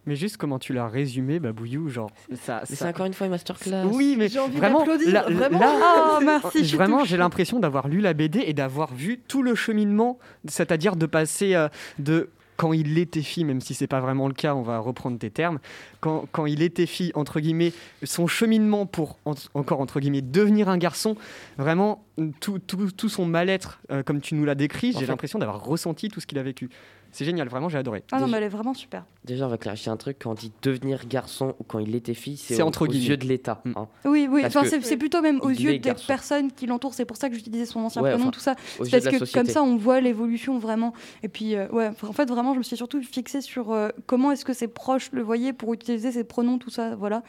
Mais 0.06 0.16
juste 0.16 0.36
comment 0.36 0.58
tu 0.58 0.72
l'as 0.72 0.86
résumé, 0.88 1.40
Babouillou, 1.40 1.88
genre 1.88 2.10
ça. 2.10 2.26
Mais 2.30 2.36
ça- 2.36 2.62
c'est 2.64 2.88
encore 2.88 3.06
une 3.06 3.14
fois 3.14 3.26
une 3.26 3.30
masterclass. 3.32 3.84
Oui, 3.90 4.16
mais 4.18 4.28
J'ai 4.28 4.38
envie 4.38 4.56
vraiment, 4.58 4.80
d'applaudir, 4.80 5.12
là, 5.12 5.22
vraiment. 5.28 5.60
Oh 5.62 6.18
merci, 6.22 6.64
je 6.64 6.76
vraiment, 6.76 7.04
j'ai 7.04 7.16
l'impression 7.16 7.58
d'avoir 7.58 7.88
lu 7.88 8.00
la 8.00 8.12
BD 8.14 8.40
et 8.46 8.52
d'avoir 8.52 8.92
vu 8.92 9.18
tout 9.26 9.42
le 9.42 9.54
cheminement, 9.54 10.18
c'est-à-dire 10.46 10.96
de 10.96 11.06
passer 11.06 11.54
euh, 11.54 11.68
de 11.98 12.28
quand 12.56 12.72
il 12.72 12.98
était 12.98 13.22
fille, 13.22 13.42
même 13.42 13.60
si 13.60 13.74
c'est 13.74 13.88
pas 13.88 13.98
vraiment 14.00 14.28
le 14.28 14.34
cas, 14.34 14.54
on 14.54 14.62
va 14.62 14.78
reprendre 14.78 15.18
tes 15.18 15.28
termes, 15.30 15.58
quand, 16.00 16.26
quand 16.30 16.46
il 16.46 16.62
était 16.62 16.86
fille, 16.86 17.10
entre 17.16 17.40
guillemets, 17.40 17.72
son 18.04 18.28
cheminement 18.28 18.86
pour, 18.86 19.18
en- 19.24 19.34
encore 19.54 19.80
entre 19.80 19.98
guillemets, 19.98 20.22
devenir 20.22 20.68
un 20.68 20.78
garçon, 20.78 21.16
vraiment, 21.58 22.03
tout, 22.40 22.58
tout, 22.58 22.90
tout 22.92 23.08
son 23.08 23.26
mal-être, 23.26 23.80
euh, 23.90 24.02
comme 24.02 24.20
tu 24.20 24.34
nous 24.34 24.44
l'as 24.44 24.54
décrit, 24.54 24.92
j'ai 24.92 25.00
fait- 25.00 25.06
l'impression 25.06 25.38
d'avoir 25.38 25.64
ressenti 25.64 26.08
tout 26.08 26.20
ce 26.20 26.26
qu'il 26.26 26.38
a 26.38 26.42
vécu. 26.42 26.68
C'est 27.10 27.24
génial, 27.24 27.46
vraiment, 27.48 27.68
j'ai 27.68 27.78
adoré. 27.78 28.02
Ah 28.10 28.18
non, 28.18 28.26
mais 28.26 28.38
elle 28.38 28.42
est 28.44 28.48
vraiment 28.48 28.74
super. 28.74 29.04
Déjà, 29.24 29.46
on 29.46 29.48
va 29.48 29.56
clarifier 29.56 29.92
un 29.92 29.96
truc, 29.96 30.16
quand 30.20 30.32
on 30.32 30.34
dit 30.34 30.50
devenir 30.62 31.06
garçon 31.06 31.54
ou 31.60 31.62
quand 31.64 31.78
il 31.78 31.94
était 31.94 32.12
fille, 32.12 32.36
c'est 32.36 32.60
aux 32.60 32.70
guillemets. 32.70 33.04
yeux 33.06 33.16
de 33.16 33.24
l'État. 33.24 33.60
Mm. 33.64 33.72
hein. 33.76 33.88
Oui, 34.04 34.26
oui, 34.28 34.42
enfin, 34.44 34.64
c'est 34.64 34.96
plutôt 34.96 35.22
même 35.22 35.40
aux 35.40 35.50
yeux 35.50 35.70
des 35.72 35.78
garçon. 35.78 36.06
personnes 36.08 36.50
qui 36.50 36.66
l'entourent. 36.66 36.92
C'est 36.94 37.04
pour 37.04 37.16
ça 37.16 37.28
que 37.28 37.36
j'utilisais 37.36 37.66
son 37.66 37.78
ancien 37.80 38.02
Ouais, 38.02 38.10
prénom, 38.10 38.24
enfin, 38.24 38.30
tout 38.32 38.40
ça. 38.40 38.56
Aux 38.80 38.84
C'est 38.84 38.90
parce 38.90 39.04
que 39.04 39.18
société. 39.20 39.32
comme 39.38 39.48
ça, 39.48 39.62
on 39.62 39.76
voit 39.76 40.00
l'évolution 40.00 40.58
vraiment. 40.58 40.92
Et 41.22 41.28
puis, 41.28 41.54
euh, 41.54 41.68
ouais, 41.68 41.86
enfin, 41.86 42.08
en 42.08 42.12
fait, 42.12 42.28
vraiment, 42.28 42.52
je 42.52 42.58
me 42.58 42.64
suis 42.64 42.76
surtout 42.76 43.00
fixée 43.00 43.40
sur 43.42 43.70
euh, 43.70 43.90
comment 44.06 44.32
est-ce 44.32 44.44
que 44.44 44.52
ses 44.52 44.66
proches 44.66 45.12
le 45.12 45.22
voyaient 45.22 45.52
pour 45.52 45.72
utiliser 45.72 46.10
ses 46.10 46.24
pronoms, 46.24 46.58
tout 46.58 46.70
ça, 46.70 46.96
voilà. 46.96 47.22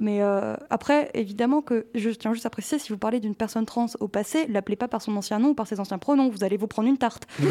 Mais 0.00 0.22
euh, 0.22 0.54
après, 0.70 1.10
évidemment 1.14 1.60
que 1.60 1.86
je 1.94 2.10
tiens 2.10 2.32
juste 2.32 2.46
à 2.46 2.50
préciser, 2.50 2.78
si 2.78 2.90
vous 2.92 2.98
parlez 2.98 3.18
d'une 3.20 3.34
personne 3.34 3.66
trans 3.66 3.86
au 4.00 4.06
passé, 4.08 4.46
l'appelez 4.48 4.76
pas 4.76 4.86
par 4.88 5.02
son 5.02 5.16
ancien 5.16 5.38
nom 5.40 5.48
ou 5.50 5.54
par 5.54 5.66
ses 5.66 5.80
anciens 5.80 5.98
pronoms, 5.98 6.28
vous 6.28 6.44
allez 6.44 6.56
vous 6.56 6.68
prendre 6.68 6.88
une 6.88 6.98
tarte. 6.98 7.26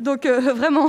Donc 0.00 0.26
euh, 0.26 0.40
vraiment, 0.52 0.88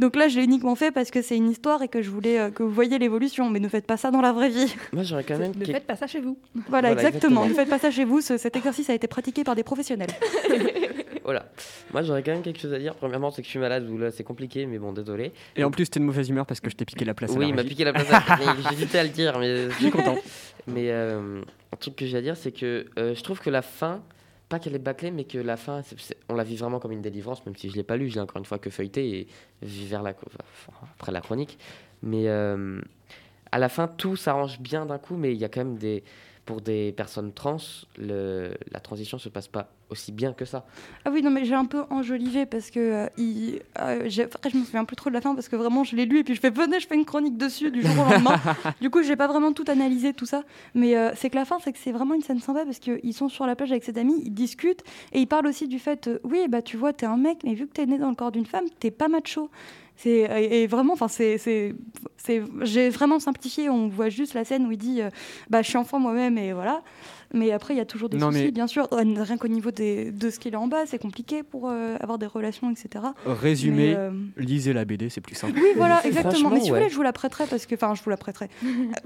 donc 0.00 0.16
là 0.16 0.26
je 0.26 0.36
l'ai 0.38 0.44
uniquement 0.44 0.74
fait 0.74 0.90
parce 0.90 1.10
que 1.12 1.22
c'est 1.22 1.36
une 1.36 1.48
histoire 1.48 1.82
et 1.82 1.88
que 1.88 2.02
je 2.02 2.10
voulais 2.10 2.40
euh, 2.40 2.50
que 2.50 2.64
vous 2.64 2.70
voyiez 2.72 2.98
l'évolution, 2.98 3.48
mais 3.50 3.60
ne 3.60 3.68
faites 3.68 3.86
pas 3.86 3.96
ça 3.96 4.10
dans 4.10 4.20
la 4.20 4.32
vraie 4.32 4.48
vie. 4.48 4.74
Moi, 4.92 5.04
j'aurais 5.04 5.22
quand 5.22 5.38
même. 5.38 5.52
Ne 5.56 5.64
faites 5.64 5.86
pas 5.86 5.94
ça 5.94 6.08
chez 6.08 6.18
vous. 6.20 6.36
Voilà, 6.54 6.64
Voilà, 6.68 6.90
exactement. 6.92 7.44
exactement. 7.44 7.46
Ne 7.46 7.54
faites 7.54 7.68
pas 7.68 7.78
ça 7.78 7.90
chez 7.92 8.04
vous, 8.04 8.20
ce- 8.20 8.38
cet 8.38 8.56
exercice 8.56 8.90
a 8.90 8.94
été 8.94 9.06
pratiqué 9.06 9.44
par 9.44 9.54
des 9.54 9.62
professionnels. 9.62 10.10
Voilà. 11.24 11.46
Moi, 11.92 12.02
j'aurais 12.02 12.22
quand 12.22 12.32
même 12.32 12.42
quelque 12.42 12.60
chose 12.60 12.72
à 12.72 12.78
dire. 12.78 12.94
Premièrement, 12.94 13.30
c'est 13.30 13.42
que 13.42 13.46
je 13.46 13.50
suis 13.50 13.58
malade, 13.58 13.88
ou 13.88 13.96
là, 13.98 14.10
c'est 14.10 14.24
compliqué, 14.24 14.66
mais 14.66 14.78
bon, 14.78 14.92
désolé. 14.92 15.32
Et 15.56 15.64
en 15.64 15.70
plus, 15.70 15.88
t'es 15.88 16.00
de 16.00 16.04
mauvaise 16.04 16.28
humeur 16.28 16.46
parce 16.46 16.60
que 16.60 16.68
je 16.70 16.76
t'ai 16.76 16.84
piqué 16.84 17.04
la 17.04 17.14
place. 17.14 17.30
à 17.30 17.34
Oui, 17.34 17.44
la 17.44 17.48
il 17.50 17.54
m'a 17.54 17.64
piqué 17.64 17.84
la 17.84 17.92
place. 17.92 18.10
à- 18.12 18.38
J'hésitais 18.70 18.98
à 18.98 19.02
le 19.04 19.10
dire, 19.10 19.38
mais 19.38 19.70
Je 19.70 19.74
suis 19.76 19.90
content. 19.90 20.16
Mais 20.66 20.90
euh, 20.90 21.42
un 21.72 21.76
truc 21.76 21.96
que 21.96 22.06
j'ai 22.06 22.18
à 22.18 22.22
dire, 22.22 22.36
c'est 22.36 22.52
que 22.52 22.86
euh, 22.98 23.14
je 23.14 23.22
trouve 23.22 23.40
que 23.40 23.50
la 23.50 23.62
fin, 23.62 24.02
pas 24.48 24.58
qu'elle 24.58 24.74
est 24.74 24.78
bâclée, 24.80 25.10
mais 25.10 25.24
que 25.24 25.38
la 25.38 25.56
fin, 25.56 25.82
on 26.28 26.34
la 26.34 26.44
vit 26.44 26.56
vraiment 26.56 26.78
comme 26.78 26.92
une 26.92 27.02
délivrance, 27.02 27.44
même 27.46 27.56
si 27.56 27.68
je 27.70 27.74
l'ai 27.76 27.82
pas 27.82 27.96
lu, 27.96 28.08
je 28.08 28.14
l'ai 28.14 28.20
encore 28.20 28.38
une 28.38 28.44
fois 28.44 28.58
que 28.58 28.70
feuilleté 28.70 29.18
et 29.20 29.26
vu 29.62 29.86
vers 29.86 30.02
la, 30.02 30.10
enfin, 30.10 30.86
après 30.98 31.10
la 31.12 31.20
chronique. 31.20 31.58
Mais 32.02 32.28
euh, 32.28 32.80
à 33.50 33.58
la 33.58 33.68
fin, 33.68 33.86
tout 33.88 34.16
s'arrange 34.16 34.60
bien 34.60 34.86
d'un 34.86 34.98
coup, 34.98 35.16
mais 35.16 35.32
il 35.32 35.38
y 35.38 35.44
a 35.44 35.48
quand 35.48 35.60
même 35.64 35.76
des. 35.78 36.02
Pour 36.44 36.60
des 36.60 36.92
personnes 36.92 37.32
trans, 37.32 37.58
le, 37.98 38.54
la 38.72 38.80
transition 38.80 39.18
se 39.18 39.28
passe 39.28 39.46
pas 39.46 39.68
aussi 39.92 40.10
bien 40.10 40.32
que 40.32 40.44
ça. 40.44 40.64
Ah 41.04 41.10
oui, 41.12 41.22
non, 41.22 41.30
mais 41.30 41.44
j'ai 41.44 41.54
un 41.54 41.66
peu 41.66 41.84
enjolivé 41.90 42.46
parce 42.46 42.70
que 42.70 42.80
euh, 42.80 43.06
il, 43.16 43.60
euh, 43.78 44.08
après, 44.34 44.50
je 44.50 44.56
me 44.56 44.64
souviens 44.64 44.84
plus 44.84 44.96
trop 44.96 45.10
de 45.10 45.14
la 45.14 45.20
fin 45.20 45.34
parce 45.34 45.48
que 45.48 45.54
vraiment, 45.54 45.84
je 45.84 45.94
l'ai 45.94 46.06
lu 46.06 46.18
et 46.18 46.24
puis 46.24 46.34
je 46.34 46.40
fais 46.40 46.50
venez, 46.50 46.80
je 46.80 46.88
fais 46.88 46.96
une 46.96 47.04
chronique 47.04 47.36
dessus 47.36 47.70
du 47.70 47.82
jour 47.82 47.92
au 47.92 48.10
lendemain. 48.10 48.40
du 48.80 48.90
coup, 48.90 49.02
j'ai 49.02 49.14
pas 49.14 49.28
vraiment 49.28 49.52
tout 49.52 49.64
analysé 49.68 50.14
tout 50.14 50.26
ça, 50.26 50.42
mais 50.74 50.96
euh, 50.96 51.12
c'est 51.14 51.30
que 51.30 51.36
la 51.36 51.44
fin, 51.44 51.58
c'est 51.62 51.72
que 51.72 51.78
c'est 51.78 51.92
vraiment 51.92 52.14
une 52.14 52.22
scène 52.22 52.40
sympa 52.40 52.64
parce 52.64 52.78
qu'ils 52.80 53.14
sont 53.14 53.28
sur 53.28 53.46
la 53.46 53.54
plage 53.54 53.70
avec 53.70 53.84
ses 53.84 53.96
amis, 53.98 54.20
ils 54.24 54.34
discutent 54.34 54.82
et 55.12 55.20
ils 55.20 55.26
parlent 55.26 55.46
aussi 55.46 55.68
du 55.68 55.78
fait, 55.78 56.08
euh, 56.08 56.18
oui, 56.24 56.46
bah 56.48 56.62
tu 56.62 56.76
vois, 56.76 56.92
t'es 56.92 57.06
un 57.06 57.16
mec, 57.16 57.38
mais 57.44 57.54
vu 57.54 57.66
que 57.66 57.72
t'es 57.72 57.86
né 57.86 57.98
dans 57.98 58.10
le 58.10 58.16
corps 58.16 58.32
d'une 58.32 58.46
femme, 58.46 58.64
t'es 58.80 58.90
pas 58.90 59.08
macho. 59.08 59.50
C'est 60.02 60.10
et, 60.42 60.62
et 60.62 60.66
vraiment, 60.66 60.94
enfin, 60.94 61.06
c'est, 61.08 61.38
c'est, 61.38 61.74
c'est, 62.16 62.42
j'ai 62.62 62.88
vraiment 62.90 63.20
simplifié. 63.20 63.68
On 63.70 63.88
voit 63.88 64.08
juste 64.08 64.34
la 64.34 64.44
scène 64.44 64.66
où 64.66 64.72
il 64.72 64.78
dit, 64.78 65.00
euh, 65.00 65.10
bah 65.48 65.62
je 65.62 65.68
suis 65.68 65.78
enfant 65.78 66.00
moi-même 66.00 66.38
et 66.38 66.52
voilà. 66.52 66.82
Mais 67.34 67.50
après, 67.52 67.72
il 67.72 67.78
y 67.78 67.80
a 67.80 67.84
toujours 67.86 68.08
des 68.10 68.18
Non, 68.18 68.30
soucis, 68.30 68.44
mais- 68.46 68.50
bien 68.50 68.66
sûr. 68.66 68.88
Euh, 68.92 69.02
Rien 69.22 69.38
qu'au 69.38 69.48
niveau 69.48 69.70
des, 69.70 70.10
de 70.10 70.28
ce 70.28 70.38
qu'il 70.38 70.54
a 70.54 70.60
en 70.60 70.66
bas, 70.66 70.84
c'est 70.86 70.98
compliqué 70.98 71.42
pour 71.42 71.70
euh, 71.70 71.96
avoir 72.00 72.18
des 72.18 72.26
relations, 72.26 72.70
etc. 72.70 73.04
Résumé, 73.24 73.92
Mais, 73.92 73.94
euh, 73.96 74.10
lisez 74.36 74.72
la 74.72 74.84
BD, 74.84 75.08
c'est 75.08 75.20
plus 75.22 75.34
simple. 75.36 75.54
Oui, 75.58 75.68
voilà, 75.76 76.04
exactement. 76.04 76.50
Mais 76.50 76.60
si 76.60 76.68
vous 76.70 76.74
voulez, 76.76 76.90
je 76.90 76.94
vous 76.96 77.02
la 77.02 77.12
prêterai 77.12 77.44
parce 77.48 77.64
que, 77.66 77.74
enfin, 77.76 77.94
je 77.94 78.02
vous 78.02 78.10
la 78.10 78.16
prêterai. 78.18 78.48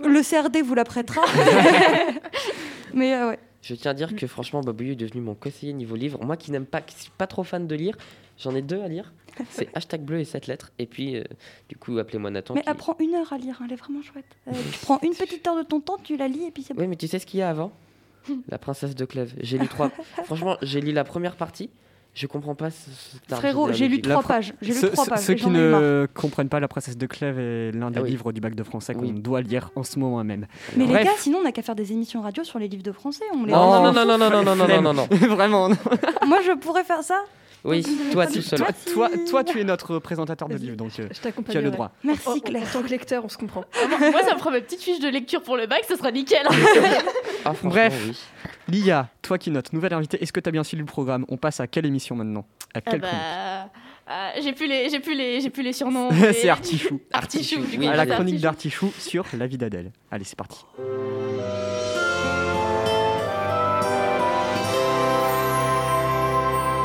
Le 0.02 0.22
CRD 0.22 0.62
vous 0.62 0.74
la 0.74 0.84
prêtera. 0.84 1.20
Mais 2.94 3.14
euh, 3.14 3.30
ouais. 3.30 3.38
Je 3.62 3.74
tiens 3.74 3.90
à 3.90 3.94
dire 3.94 4.14
que 4.14 4.26
franchement, 4.26 4.60
Babouillou 4.60 4.92
est 4.92 4.96
devenu 4.96 5.20
mon 5.20 5.34
conseiller 5.34 5.72
niveau 5.72 5.96
livre. 5.96 6.24
Moi 6.24 6.36
qui 6.36 6.52
n'aime 6.52 6.66
pas, 6.66 6.80
qui 6.80 6.94
suis 7.00 7.10
pas 7.16 7.26
trop 7.26 7.42
fan 7.42 7.66
de 7.66 7.74
lire, 7.74 7.96
j'en 8.38 8.54
ai 8.54 8.62
deux 8.62 8.80
à 8.82 8.88
lire. 8.88 9.12
C'est 9.50 9.68
hashtag 9.74 10.00
bleu 10.02 10.20
et 10.20 10.24
sept 10.24 10.46
lettres. 10.46 10.72
Et 10.78 10.86
puis, 10.86 11.16
euh, 11.16 11.24
du 11.68 11.76
coup, 11.76 11.98
appelez-moi 11.98 12.30
Nathan. 12.30 12.54
Mais 12.54 12.62
qui- 12.62 12.68
elle 12.70 12.74
prend 12.76 12.96
une 12.98 13.14
heure 13.14 13.32
à 13.32 13.36
lire, 13.38 13.58
hein, 13.60 13.64
elle 13.66 13.74
est 13.74 13.76
vraiment 13.76 14.00
chouette. 14.02 14.24
Euh, 14.48 14.52
tu 14.72 14.78
prends 14.80 14.98
une 15.02 15.12
petite 15.12 15.46
heure 15.46 15.56
de 15.58 15.62
ton 15.62 15.80
temps, 15.80 15.98
tu 16.02 16.16
la 16.16 16.26
lis 16.28 16.44
et 16.46 16.50
puis 16.50 16.62
c'est 16.62 16.72
bon. 16.72 16.80
Oui, 16.80 16.86
mais 16.88 16.96
tu 16.96 17.06
sais 17.06 17.18
ce 17.18 17.26
qu'il 17.26 17.40
y 17.40 17.42
a 17.42 17.50
avant 17.50 17.70
La 18.48 18.56
princesse 18.58 18.94
de 18.94 19.04
Clèves. 19.04 19.34
J'ai 19.40 19.58
lu 19.58 19.68
trois. 19.68 19.90
Franchement, 20.24 20.56
j'ai 20.62 20.80
lu 20.80 20.92
la 20.92 21.04
première 21.04 21.36
partie. 21.36 21.68
Je 22.14 22.26
comprends 22.26 22.54
pas 22.54 22.70
ce, 22.70 22.88
Frérot, 23.28 23.74
j'ai 23.74 23.88
lu 23.88 24.00
trois 24.00 24.22
pages. 24.22 24.54
J'ai 24.62 24.72
lu 24.72 24.78
Ceux, 24.80 24.88
trois 24.88 25.04
pages. 25.04 25.18
ceux 25.20 25.34
qui 25.34 25.50
ne 25.50 26.08
comprennent 26.14 26.48
pas 26.48 26.58
La 26.60 26.66
princesse 26.66 26.96
de 26.96 27.04
Clèves 27.06 27.38
est 27.38 27.72
l'un 27.72 27.90
des 27.90 27.98
Ah 27.98 28.02
oui. 28.04 28.08
livres 28.12 28.32
du 28.32 28.40
bac 28.40 28.54
de 28.54 28.62
français 28.62 28.94
qu'on 28.94 29.02
Oui. 29.02 29.12
doit 29.12 29.42
lire 29.42 29.70
en 29.76 29.82
ce 29.82 29.98
moment 29.98 30.24
même. 30.24 30.46
Mais 30.78 30.86
Bref. 30.86 30.98
les 31.00 31.04
gars, 31.04 31.10
sinon 31.18 31.40
on 31.40 31.42
n'a 31.42 31.52
qu'à 31.52 31.60
faire 31.60 31.74
des 31.74 31.92
émissions 31.92 32.22
radio 32.22 32.42
sur 32.42 32.58
les 32.58 32.68
livres 32.68 32.82
de 32.82 32.92
français. 32.92 33.24
On 33.34 33.44
les 33.44 33.52
Non, 33.52 33.82
non, 33.82 33.90
Oh, 33.90 33.92
non, 33.92 34.06
non, 34.06 34.18
non, 34.18 34.30
non, 34.30 34.42
non, 34.42 34.56
non, 34.56 34.66
non, 34.66 34.80
non, 34.80 34.94
non. 34.94 35.06
Vraiment. 35.36 35.68
non. 35.68 35.76
Moi, 36.26 36.38
je 36.40 36.52
pourrais 36.56 36.84
faire 36.84 37.02
ça. 37.02 37.22
Oui, 37.66 37.82
toi 38.12 38.22
avez 38.24 38.32
tout 38.34 38.38
pas 38.40 38.56
seul. 38.56 38.58
dit- 38.58 38.64
Toi, 38.64 38.68
si. 38.86 38.92
toi, 38.94 39.10
toi, 39.28 39.44
tu 39.44 39.60
es 39.60 39.64
notre 39.64 39.98
présentateur 39.98 40.48
de 40.48 40.56
livre, 40.56 40.76
donc 40.76 40.92
euh, 40.98 41.08
Je 41.14 41.20
t'accompagne. 41.20 41.52
tu 41.52 41.58
as 41.58 41.60
le 41.62 41.70
droit. 41.70 41.92
Merci 42.04 42.28
En, 42.28 42.32
en 42.32 42.38
Claire. 42.40 42.70
tant 42.72 42.82
que 42.82 42.88
lecteur, 42.88 43.24
on 43.24 43.28
se 43.28 43.36
comprend. 43.38 43.64
Moi, 44.12 44.22
ça 44.22 44.34
me 44.34 44.38
fera 44.38 44.50
ma 44.50 44.60
petite 44.60 44.80
fiche 44.82 45.00
de 45.00 45.08
lecture 45.08 45.42
pour 45.42 45.56
le 45.56 45.66
bac, 45.66 45.84
ce 45.88 45.96
sera 45.96 46.10
nickel. 46.12 46.46
Ah, 47.44 47.52
franchement, 47.54 47.70
Bref. 47.70 47.94
oui. 48.08 48.16
Lia, 48.68 49.08
toi 49.22 49.38
qui 49.38 49.50
notes, 49.50 49.72
nouvelle 49.72 49.94
invitée, 49.94 50.20
est-ce 50.22 50.32
que 50.32 50.40
tu 50.40 50.48
as 50.48 50.52
bien 50.52 50.64
suivi 50.64 50.80
le 50.82 50.86
programme? 50.86 51.24
On 51.28 51.36
passe 51.36 51.60
à 51.60 51.66
quelle 51.66 51.86
émission 51.86 52.16
maintenant? 52.16 52.46
À 52.74 52.78
Ah 52.84 52.90
quelle 52.90 53.00
bah, 53.00 53.08
chronique 53.08 53.72
ah, 54.08 54.30
j'ai 54.40 54.52
plus 54.52 54.68
les, 54.68 54.88
j'ai 54.88 55.00
plus 55.00 55.16
les, 55.16 55.40
j'ai 55.40 55.50
plus 55.50 55.62
les 55.64 55.72
surnoms. 55.72 56.10
mais- 56.12 56.32
C'est 56.32 56.48
Artichou. 56.48 57.00
Artichou. 57.12 57.60
du 57.60 57.66
coup, 57.66 57.76
Oui, 57.78 57.88
à 57.88 57.96
la 57.96 58.06
chronique 58.06 58.44
Artichou. 58.44 58.86
d'Artichou 58.86 58.92
sur 59.00 59.24
la 59.36 59.46
vie 59.48 59.58
d'Adèle. 59.58 59.90
Allez, 60.12 60.24
c'est 60.24 60.36
parti. 60.36 60.64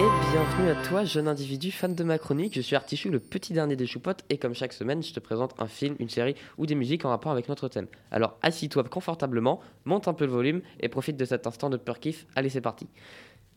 Et 0.02 0.32
bienvenue 0.32 0.72
à 0.72 0.76
toi, 0.84 1.04
jeune 1.04 1.28
individu 1.28 1.72
fan 1.72 1.94
de 1.94 2.04
ma 2.04 2.18
chronique. 2.18 2.56
Je 2.56 2.62
suis 2.62 2.76
Artichou, 2.76 3.10
le 3.10 3.20
petit 3.20 3.54
dernier 3.54 3.76
des 3.76 3.86
choupottes, 3.86 4.24
et 4.32 4.40
comme 4.40 4.56
chaque 4.56 4.74
semaine, 4.74 5.04
je 5.04 5.14
te 5.14 5.20
présente 5.20 5.54
un 5.60 5.68
film, 5.68 5.96
une 6.00 6.10
série 6.10 6.34
ou 6.58 6.66
des 6.66 6.74
musiques 6.74 7.06
en 7.06 7.10
rapport 7.10 7.32
avec 7.32 7.48
notre 7.48 7.68
thème. 7.68 7.86
Alors 8.10 8.36
assis-toi 8.42 8.84
confortablement, 8.86 9.60
monte 9.86 10.08
un 10.08 10.16
peu 10.16 10.26
le 10.26 10.32
volume 10.32 10.62
et 10.80 10.90
profite 10.90 11.18
de 11.18 11.26
cet 11.26 11.46
instant 11.46 11.70
de 11.70 11.78
pur 11.78 12.00
kiff. 12.00 12.26
Allez, 12.36 12.50
c'est 12.50 12.62
parti. 12.62 12.88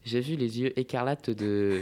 J'ai 0.04 0.20
vu 0.20 0.36
les 0.36 0.60
yeux 0.60 0.78
écarlates 0.78 1.30
de, 1.30 1.80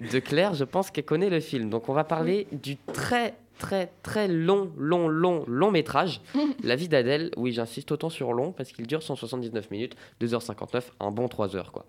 de 0.00 0.18
Claire, 0.18 0.54
je 0.54 0.64
pense 0.64 0.90
qu'elle 0.90 1.04
connaît 1.04 1.30
le 1.30 1.38
film. 1.38 1.70
Donc 1.70 1.88
on 1.88 1.92
va 1.92 2.02
parler 2.02 2.48
du 2.50 2.78
très 2.78 3.36
très 3.60 3.92
très 4.02 4.26
long, 4.26 4.72
long, 4.76 5.06
long, 5.06 5.44
long 5.46 5.70
métrage, 5.70 6.22
La 6.64 6.74
vie 6.74 6.88
d'Adèle. 6.88 7.30
Oui, 7.36 7.52
j'insiste 7.52 7.92
autant 7.92 8.10
sur 8.10 8.32
long 8.32 8.50
parce 8.50 8.72
qu'il 8.72 8.88
dure 8.88 9.00
179 9.00 9.70
minutes, 9.70 9.94
2h59, 10.20 10.82
un 10.98 11.12
bon 11.12 11.26
3h 11.26 11.70
quoi. 11.70 11.86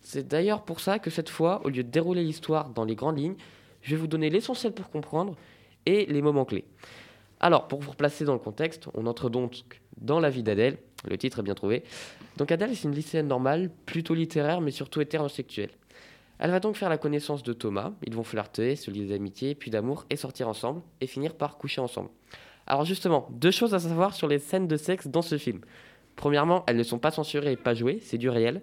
C'est 0.00 0.26
d'ailleurs 0.26 0.64
pour 0.64 0.80
ça 0.80 0.98
que 0.98 1.10
cette 1.10 1.28
fois, 1.28 1.60
au 1.64 1.68
lieu 1.68 1.84
de 1.84 1.90
dérouler 1.90 2.24
l'histoire 2.24 2.70
dans 2.70 2.84
les 2.84 2.94
grandes 2.94 3.18
lignes, 3.18 3.36
je 3.82 3.90
vais 3.94 4.00
vous 4.00 4.06
donner 4.06 4.30
l'essentiel 4.30 4.72
pour 4.72 4.90
comprendre 4.90 5.36
et 5.86 6.06
les 6.06 6.22
moments 6.22 6.44
clés. 6.44 6.64
Alors, 7.40 7.68
pour 7.68 7.80
vous 7.80 7.90
replacer 7.90 8.24
dans 8.24 8.34
le 8.34 8.38
contexte, 8.38 8.88
on 8.94 9.06
entre 9.06 9.30
donc 9.30 9.62
dans 9.96 10.20
la 10.20 10.28
vie 10.28 10.42
d'Adèle. 10.42 10.78
Le 11.08 11.16
titre 11.16 11.38
est 11.38 11.42
bien 11.42 11.54
trouvé. 11.54 11.82
Donc 12.36 12.52
Adèle, 12.52 12.76
c'est 12.76 12.86
une 12.86 12.94
lycéenne 12.94 13.28
normale, 13.28 13.70
plutôt 13.86 14.14
littéraire, 14.14 14.60
mais 14.60 14.70
surtout 14.70 15.00
hétérosexuelle. 15.00 15.70
Elle 16.38 16.50
va 16.50 16.60
donc 16.60 16.76
faire 16.76 16.88
la 16.88 16.98
connaissance 16.98 17.42
de 17.42 17.52
Thomas. 17.52 17.92
Ils 18.06 18.14
vont 18.14 18.24
flirter, 18.24 18.76
se 18.76 18.90
lier 18.90 19.06
d'amitié, 19.06 19.54
puis 19.54 19.70
d'amour, 19.70 20.04
et 20.10 20.16
sortir 20.16 20.48
ensemble, 20.48 20.82
et 21.00 21.06
finir 21.06 21.34
par 21.34 21.56
coucher 21.56 21.80
ensemble. 21.80 22.10
Alors 22.66 22.84
justement, 22.84 23.28
deux 23.30 23.50
choses 23.50 23.74
à 23.74 23.78
savoir 23.78 24.14
sur 24.14 24.28
les 24.28 24.38
scènes 24.38 24.68
de 24.68 24.76
sexe 24.76 25.06
dans 25.06 25.22
ce 25.22 25.38
film. 25.38 25.60
Premièrement, 26.16 26.64
elles 26.66 26.76
ne 26.76 26.82
sont 26.82 26.98
pas 26.98 27.10
censurées 27.10 27.52
et 27.52 27.56
pas 27.56 27.74
jouées, 27.74 28.00
c'est 28.02 28.18
du 28.18 28.28
réel. 28.28 28.62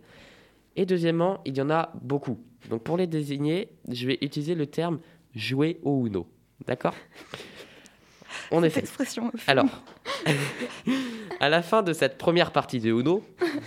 Et 0.78 0.86
deuxièmement, 0.86 1.42
il 1.44 1.58
y 1.58 1.62
en 1.62 1.70
a 1.72 1.92
beaucoup. 2.02 2.40
Donc 2.70 2.84
pour 2.84 2.98
les 2.98 3.08
désigner, 3.08 3.70
je 3.90 4.08
vais 4.08 4.18
utiliser 4.22 4.56
le 4.56 4.68
terme 4.68 5.00
jouer 5.36 5.80
au 5.84 6.06
Uno. 6.06 6.28
D'accord? 6.66 6.94
On 8.52 8.62
Cette 8.62 8.72
essaie. 8.72 8.80
expression. 8.82 9.32
Alors, 9.48 9.66
à 11.40 11.50
la 11.50 11.62
fin 11.62 11.82
de 11.82 11.92
cette 11.94 12.18
première 12.18 12.52
partie 12.52 12.80
de 12.80 12.92
Uno, 12.92 13.24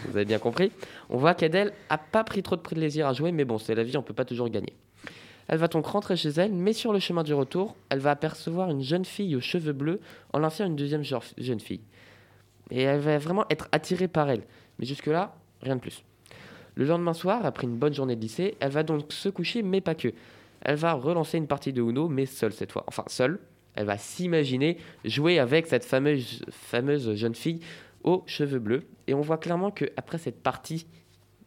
vous 0.06 0.16
avez 0.16 0.24
bien 0.24 0.38
compris, 0.38 0.72
on 1.10 1.18
voit 1.18 1.34
qu'Adèle 1.34 1.72
a 1.88 1.98
pas 1.98 2.24
pris 2.24 2.42
trop 2.42 2.56
de 2.56 2.60
plaisir 2.62 3.06
à 3.06 3.12
jouer, 3.12 3.32
mais 3.32 3.44
bon, 3.44 3.58
c'est 3.58 3.74
la 3.74 3.82
vie, 3.82 3.96
on 3.96 4.02
peut 4.02 4.14
pas 4.14 4.24
toujours 4.24 4.48
gagner. 4.48 4.74
Elle 5.48 5.58
va 5.58 5.66
donc 5.66 5.86
rentrer 5.86 6.16
chez 6.16 6.28
elle, 6.30 6.52
mais 6.52 6.72
sur 6.72 6.92
le 6.92 7.00
chemin 7.00 7.24
du 7.24 7.34
retour, 7.34 7.76
elle 7.88 7.98
va 7.98 8.12
apercevoir 8.12 8.70
une 8.70 8.82
jeune 8.82 9.04
fille 9.04 9.34
aux 9.34 9.40
cheveux 9.40 9.72
bleus 9.72 10.00
en 10.32 10.38
lançant 10.38 10.64
une 10.64 10.76
deuxième 10.76 11.02
jeune 11.02 11.60
fille. 11.60 11.80
Et 12.70 12.82
elle 12.82 13.00
va 13.00 13.18
vraiment 13.18 13.44
être 13.50 13.68
attirée 13.72 14.06
par 14.06 14.30
elle. 14.30 14.44
Mais 14.78 14.86
jusque-là, 14.86 15.34
rien 15.60 15.74
de 15.74 15.80
plus. 15.80 16.04
Le 16.80 16.86
lendemain 16.86 17.12
soir, 17.12 17.44
après 17.44 17.66
une 17.66 17.76
bonne 17.76 17.92
journée 17.92 18.16
de 18.16 18.22
lycée, 18.22 18.56
elle 18.58 18.70
va 18.70 18.82
donc 18.82 19.12
se 19.12 19.28
coucher, 19.28 19.60
mais 19.60 19.82
pas 19.82 19.94
que. 19.94 20.14
Elle 20.62 20.76
va 20.76 20.94
relancer 20.94 21.36
une 21.36 21.46
partie 21.46 21.74
de 21.74 21.82
Uno, 21.82 22.08
mais 22.08 22.24
seule 22.24 22.54
cette 22.54 22.72
fois. 22.72 22.84
Enfin, 22.86 23.04
seule. 23.06 23.38
Elle 23.74 23.84
va 23.84 23.98
s'imaginer 23.98 24.78
jouer 25.04 25.38
avec 25.38 25.66
cette 25.66 25.84
fameuse, 25.84 26.42
fameuse 26.50 27.14
jeune 27.16 27.34
fille 27.34 27.60
aux 28.02 28.22
cheveux 28.24 28.60
bleus. 28.60 28.84
Et 29.08 29.12
on 29.12 29.20
voit 29.20 29.36
clairement 29.36 29.70
que 29.70 29.84
après 29.98 30.16
cette 30.16 30.42
partie, 30.42 30.86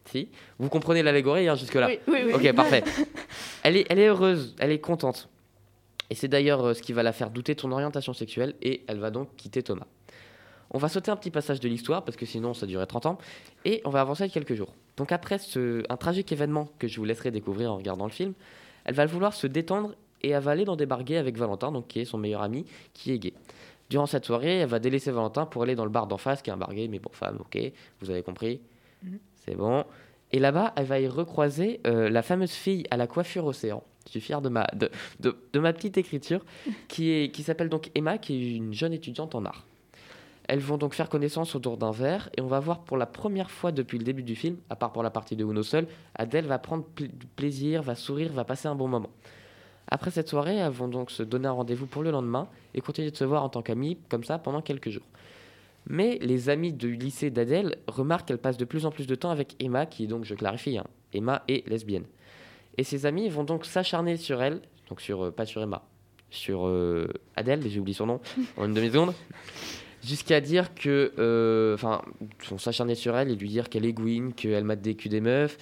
si, 0.06 0.30
vous 0.60 0.70
comprenez 0.70 1.02
l'allégorie 1.02 1.48
hein, 1.48 1.56
jusque-là. 1.56 1.88
Oui, 1.88 2.00
oui, 2.10 2.20
oui. 2.28 2.34
Ok, 2.36 2.56
parfait. 2.56 2.84
Elle 3.64 3.78
est, 3.78 3.88
elle 3.90 3.98
est 3.98 4.10
heureuse, 4.10 4.56
elle 4.60 4.70
est 4.70 4.82
contente. 4.82 5.30
Et 6.12 6.16
c'est 6.16 6.28
d'ailleurs 6.28 6.64
euh, 6.64 6.74
ce 6.76 6.84
qui 6.84 6.94
va 6.94 7.02
la 7.02 7.12
faire 7.12 7.32
douter 7.32 7.56
de 7.56 7.60
son 7.60 7.72
orientation 7.72 8.14
sexuelle 8.14 8.54
et 8.62 8.84
elle 8.88 9.00
va 9.00 9.10
donc 9.10 9.36
quitter 9.36 9.64
Thomas. 9.64 9.88
On 10.70 10.78
va 10.78 10.90
sauter 10.90 11.10
un 11.10 11.16
petit 11.16 11.32
passage 11.32 11.60
de 11.60 11.68
l'histoire 11.68 12.06
parce 12.06 12.18
que 12.18 12.28
sinon 12.28 12.54
ça 12.54 12.68
durait 12.68 12.86
30 12.86 13.08
ans 13.08 13.18
et 13.66 13.82
on 13.84 13.90
va 13.90 14.02
avancer 14.02 14.30
quelques 14.30 14.54
jours. 14.54 14.76
Donc 14.98 15.12
après 15.12 15.38
ce, 15.40 15.84
un 15.90 15.98
tragique 15.98 16.32
événement 16.32 16.70
que 16.80 16.88
je 16.88 16.98
vous 17.00 17.06
laisserai 17.06 17.32
découvrir 17.32 17.72
en 17.72 17.78
regardant 17.78 18.06
le 18.06 18.12
film, 18.12 18.34
elle 18.86 18.96
va 18.96 19.06
vouloir 19.06 19.34
se 19.34 19.48
détendre 19.48 19.96
et 20.22 20.30
elle 20.30 20.42
va 20.44 20.52
aller 20.52 20.66
dans 20.66 20.76
des 20.76 20.86
bars 20.86 21.04
gays 21.04 21.18
avec 21.18 21.38
Valentin, 21.38 21.72
donc 21.72 21.88
qui 21.88 22.00
est 22.00 22.06
son 22.06 22.18
meilleur 22.18 22.42
ami, 22.44 22.66
qui 22.94 23.12
est 23.12 23.20
gay. 23.20 23.34
Durant 23.90 24.06
cette 24.06 24.26
soirée, 24.26 24.60
elle 24.60 24.70
va 24.70 24.80
délaisser 24.80 25.12
Valentin 25.12 25.46
pour 25.46 25.64
aller 25.64 25.76
dans 25.76 25.84
le 25.84 25.90
bar 25.92 26.08
d'en 26.08 26.18
face, 26.18 26.42
qui 26.42 26.50
est 26.50 26.54
un 26.54 26.58
bar 26.58 26.74
gay, 26.74 26.88
mais 26.88 27.00
pour 27.00 27.16
femmes, 27.16 27.38
ok, 27.40 27.60
vous 28.02 28.10
avez 28.10 28.24
compris, 28.24 28.62
Mhm. 29.04 29.20
c'est 29.46 29.56
bon. 29.56 29.84
Et 30.32 30.40
là-bas, 30.40 30.74
elle 30.78 30.86
va 30.86 31.00
y 31.00 31.08
recroiser 31.08 31.80
euh, 31.86 32.10
la 32.10 32.22
fameuse 32.24 32.52
fille 32.54 32.86
à 32.90 32.98
la 32.98 33.06
coiffure 33.08 33.46
océan. 33.46 33.84
Je 34.06 34.12
suis 34.12 34.22
fier 34.22 34.42
de 34.42 34.50
ma, 34.50 34.66
de, 34.74 34.90
de- 35.20 35.36
de 35.54 35.60
ma 35.60 35.74
petite 35.74 35.98
écriture, 35.98 36.42
qui, 36.88 37.10
est, 37.12 37.32
qui 37.32 37.44
s'appelle 37.44 37.70
donc 37.70 37.92
Emma, 37.96 38.18
qui 38.18 38.34
est 38.36 38.56
une 38.56 38.74
jeune 38.74 38.94
étudiante 38.94 39.36
en 39.36 39.44
art. 39.46 39.66
Elles 40.48 40.60
vont 40.60 40.78
donc 40.78 40.94
faire 40.94 41.10
connaissance 41.10 41.56
autour 41.56 41.78
d'un 41.78 41.92
verre, 41.92 42.30
et 42.38 42.42
on 42.42 42.48
va 42.48 42.60
voir 42.60 42.80
pour 42.80 42.98
la 42.98 43.06
première 43.06 43.50
fois 43.50 43.72
depuis 43.72 43.98
le 43.98 44.04
début 44.04 44.24
du 44.24 44.36
film, 44.36 44.58
à 44.70 44.76
part 44.76 44.92
pour 44.92 45.04
la 45.04 45.10
partie 45.10 45.36
de 45.36 45.46
Uno 45.46 45.64
seul, 45.64 45.88
Adèle 46.16 46.46
va 46.46 46.60
prendre 46.60 46.86
plaisir, 47.36 47.82
va 47.82 47.96
sourire, 47.96 48.32
va 48.34 48.44
passer 48.44 48.68
un 48.68 48.76
bon 48.76 48.88
moment. 48.88 49.10
Après 49.88 50.12
cette 50.12 50.28
soirée, 50.28 50.56
elles 50.58 50.72
vont 50.72 50.88
donc 50.88 51.12
se 51.12 51.24
donner 51.24 51.48
un 51.48 51.52
rendez-vous 51.52 51.88
pour 51.88 52.04
le 52.04 52.12
lendemain 52.12 52.48
et 52.74 52.82
continuer 52.82 53.12
de 53.12 53.18
se 53.18 53.24
voir 53.24 53.44
en 53.44 53.50
tant 53.50 53.62
qu'amies, 53.62 53.98
comme 54.10 54.24
ça, 54.24 54.38
pendant 54.38 54.62
quelques 54.62 54.90
jours. 54.90 55.06
Mais 55.88 56.18
les 56.22 56.50
amis 56.50 56.74
du 56.74 56.96
lycée 56.96 57.30
d'Adèle 57.30 57.78
remarquent 57.88 58.28
qu'elle 58.28 58.38
passe 58.38 58.58
de 58.58 58.66
plus 58.66 58.86
en 58.86 58.92
plus 58.92 59.08
de 59.08 59.16
temps 59.16 59.32
avec 59.32 59.56
Emma, 59.60 59.86
qui 59.86 60.06
est 60.06 60.08
donc, 60.08 60.24
je 60.24 60.36
clarifie, 60.36 60.78
hein, 60.78 60.86
Emma 61.14 61.44
est 61.48 61.68
lesbienne. 61.68 62.06
Et 62.78 62.84
ses 62.84 63.06
amis 63.06 63.30
vont 63.30 63.44
donc 63.44 63.66
s'acharner 63.66 64.18
sur 64.18 64.42
elle, 64.42 64.62
donc 64.90 65.02
sur, 65.02 65.26
euh, 65.26 65.32
pas 65.32 65.46
sur 65.46 65.62
Emma, 65.62 65.84
sur 66.30 66.68
euh, 66.68 67.08
Adèle, 67.36 67.62
j'ai 67.68 67.80
oublié 67.80 67.96
son 67.96 68.08
nom, 68.08 68.20
en 68.58 68.66
une 68.66 68.74
demi-seconde, 68.74 69.14
jusqu'à 70.04 70.42
dire 70.42 70.74
que, 70.76 71.14
euh, 71.18 71.76
enfin, 71.76 72.02
vont 72.50 72.58
s'acharner 72.58 72.96
sur 72.96 73.18
elle 73.18 73.32
et 73.32 73.36
lui 73.36 73.50
dire 73.50 73.70
qu'elle 73.70 73.86
est 73.86 73.94
gouine, 73.94 74.34
qu'elle 74.34 74.64
mate 74.64 74.82
des 74.82 74.96
culs 74.96 75.10
des 75.10 75.22
meufs. 75.22 75.58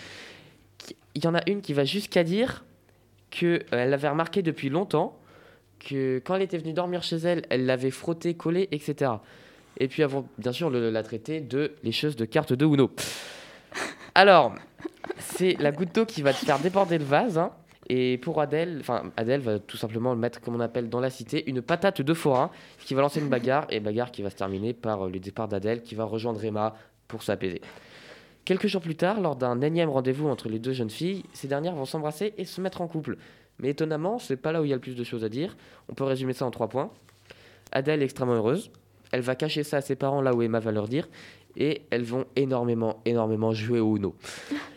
Il 1.15 1.23
y 1.23 1.27
en 1.27 1.35
a 1.35 1.41
une 1.47 1.61
qui 1.61 1.73
va 1.73 1.85
jusqu'à 1.85 2.23
dire 2.23 2.63
qu'elle 3.29 3.63
avait 3.71 4.09
remarqué 4.09 4.41
depuis 4.41 4.69
longtemps 4.69 5.17
que 5.79 6.21
quand 6.23 6.35
elle 6.35 6.41
était 6.41 6.57
venue 6.57 6.73
dormir 6.73 7.03
chez 7.03 7.17
elle, 7.17 7.45
elle 7.49 7.65
l'avait 7.65 7.91
frotté, 7.91 8.33
collé, 8.33 8.67
etc. 8.71 9.11
Et 9.77 9.87
puis 9.87 10.03
avant, 10.03 10.27
bien 10.37 10.51
sûr, 10.51 10.69
la 10.69 11.03
traiter 11.03 11.41
de 11.41 11.73
lécheuse 11.83 12.15
de 12.15 12.25
cartes 12.25 12.53
de 12.53 12.65
Uno. 12.65 12.91
Alors, 14.15 14.53
c'est 15.19 15.55
la 15.59 15.71
goutte 15.71 15.95
d'eau 15.95 16.05
qui 16.05 16.21
va 16.21 16.33
te 16.33 16.45
faire 16.45 16.59
déborder 16.59 16.97
le 16.97 17.05
vase. 17.05 17.37
hein. 17.37 17.51
Et 17.93 18.17
pour 18.17 18.39
Adèle, 18.39 18.77
enfin 18.79 19.11
Adèle 19.17 19.41
va 19.41 19.59
tout 19.59 19.75
simplement 19.75 20.13
le 20.13 20.17
mettre, 20.17 20.39
comme 20.39 20.55
on 20.55 20.61
appelle 20.61 20.87
dans 20.87 21.01
la 21.01 21.09
cité, 21.09 21.43
une 21.49 21.61
patate 21.61 22.01
de 22.01 22.13
forain 22.13 22.49
qui 22.85 22.93
va 22.93 23.01
lancer 23.01 23.19
une 23.19 23.27
bagarre 23.27 23.67
et 23.69 23.81
bagarre 23.81 24.11
qui 24.11 24.21
va 24.21 24.29
se 24.29 24.37
terminer 24.37 24.73
par 24.73 25.07
euh, 25.07 25.09
le 25.09 25.19
départ 25.19 25.49
d'Adèle 25.49 25.81
qui 25.81 25.93
va 25.93 26.05
rejoindre 26.05 26.41
Emma 26.41 26.73
pour 27.09 27.21
s'apaiser. 27.21 27.59
Quelques 28.45 28.67
jours 28.67 28.81
plus 28.81 28.95
tard, 28.95 29.19
lors 29.19 29.35
d'un 29.35 29.59
énième 29.59 29.89
rendez-vous 29.89 30.29
entre 30.29 30.47
les 30.47 30.57
deux 30.57 30.71
jeunes 30.71 30.89
filles, 30.89 31.23
ces 31.33 31.49
dernières 31.49 31.75
vont 31.75 31.83
s'embrasser 31.83 32.33
et 32.37 32.45
se 32.45 32.61
mettre 32.61 32.79
en 32.79 32.87
couple. 32.87 33.17
Mais 33.59 33.71
étonnamment, 33.71 34.19
c'est 34.19 34.37
pas 34.37 34.53
là 34.53 34.61
où 34.61 34.63
il 34.63 34.69
y 34.69 34.73
a 34.73 34.77
le 34.77 34.81
plus 34.81 34.95
de 34.95 35.03
choses 35.03 35.25
à 35.25 35.29
dire. 35.29 35.57
On 35.89 35.93
peut 35.93 36.05
résumer 36.05 36.31
ça 36.31 36.45
en 36.45 36.51
trois 36.51 36.69
points. 36.69 36.91
Adèle 37.73 38.01
est 38.01 38.05
extrêmement 38.05 38.35
heureuse. 38.35 38.71
Elle 39.11 39.19
va 39.19 39.35
cacher 39.35 39.63
ça 39.63 39.77
à 39.77 39.81
ses 39.81 39.97
parents 39.97 40.21
là 40.21 40.33
où 40.33 40.41
Emma 40.41 40.61
va 40.61 40.71
leur 40.71 40.87
dire. 40.87 41.09
Et 41.57 41.81
elles 41.89 42.03
vont 42.03 42.25
énormément, 42.35 43.01
énormément 43.05 43.51
jouer 43.51 43.79
au 43.79 43.97
Uno. 43.97 44.15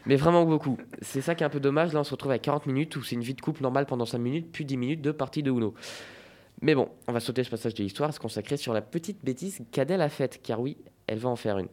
Mais 0.06 0.16
vraiment 0.16 0.44
beaucoup. 0.44 0.76
C'est 1.02 1.20
ça 1.20 1.34
qui 1.34 1.42
est 1.44 1.46
un 1.46 1.50
peu 1.50 1.60
dommage. 1.60 1.92
Là, 1.92 2.00
on 2.00 2.04
se 2.04 2.10
retrouve 2.10 2.32
à 2.32 2.38
40 2.38 2.66
minutes 2.66 2.96
où 2.96 3.02
c'est 3.02 3.14
une 3.14 3.22
vie 3.22 3.34
de 3.34 3.40
couple 3.40 3.62
normale 3.62 3.86
pendant 3.86 4.06
5 4.06 4.18
minutes, 4.18 4.48
puis 4.52 4.64
10 4.64 4.76
minutes 4.76 5.02
de 5.02 5.12
partie 5.12 5.42
de 5.42 5.50
Uno. 5.50 5.74
Mais 6.62 6.74
bon, 6.74 6.88
on 7.08 7.12
va 7.12 7.20
sauter 7.20 7.44
ce 7.44 7.50
passage 7.50 7.74
de 7.74 7.82
l'histoire 7.82 8.12
se 8.12 8.20
consacrer 8.20 8.56
sur 8.56 8.72
la 8.72 8.80
petite 8.82 9.24
bêtise 9.24 9.60
qu'Adèle 9.70 10.00
a 10.02 10.08
faite. 10.08 10.40
Car 10.42 10.60
oui, 10.60 10.76
elle 11.06 11.18
va 11.18 11.28
en 11.28 11.36
faire 11.36 11.58
une. 11.58 11.68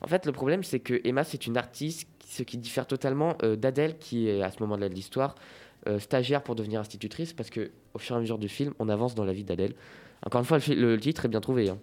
En 0.00 0.06
fait, 0.06 0.24
le 0.24 0.32
problème, 0.32 0.62
c'est 0.62 0.80
que 0.80 1.00
Emma, 1.04 1.24
c'est 1.24 1.46
une 1.46 1.56
artiste, 1.58 2.08
ce 2.26 2.42
qui 2.42 2.56
diffère 2.56 2.86
totalement 2.86 3.36
euh, 3.42 3.56
d'Adèle, 3.56 3.98
qui 3.98 4.28
est 4.28 4.42
à 4.42 4.50
ce 4.50 4.60
moment-là 4.62 4.88
de 4.88 4.94
l'histoire, 4.94 5.34
euh, 5.88 5.98
stagiaire 5.98 6.42
pour 6.42 6.54
devenir 6.54 6.80
institutrice, 6.80 7.32
parce 7.32 7.50
que 7.50 7.70
au 7.94 7.98
fur 7.98 8.14
et 8.14 8.18
à 8.18 8.20
mesure 8.20 8.38
du 8.38 8.48
film, 8.48 8.72
on 8.78 8.88
avance 8.88 9.14
dans 9.14 9.24
la 9.24 9.32
vie 9.32 9.44
d'Adèle. 9.44 9.74
Encore 10.24 10.40
une 10.40 10.46
fois, 10.46 10.58
le, 10.68 10.74
le 10.74 11.00
titre 11.00 11.24
est 11.24 11.28
bien 11.28 11.40
trouvé. 11.40 11.68
hein. 11.70 11.78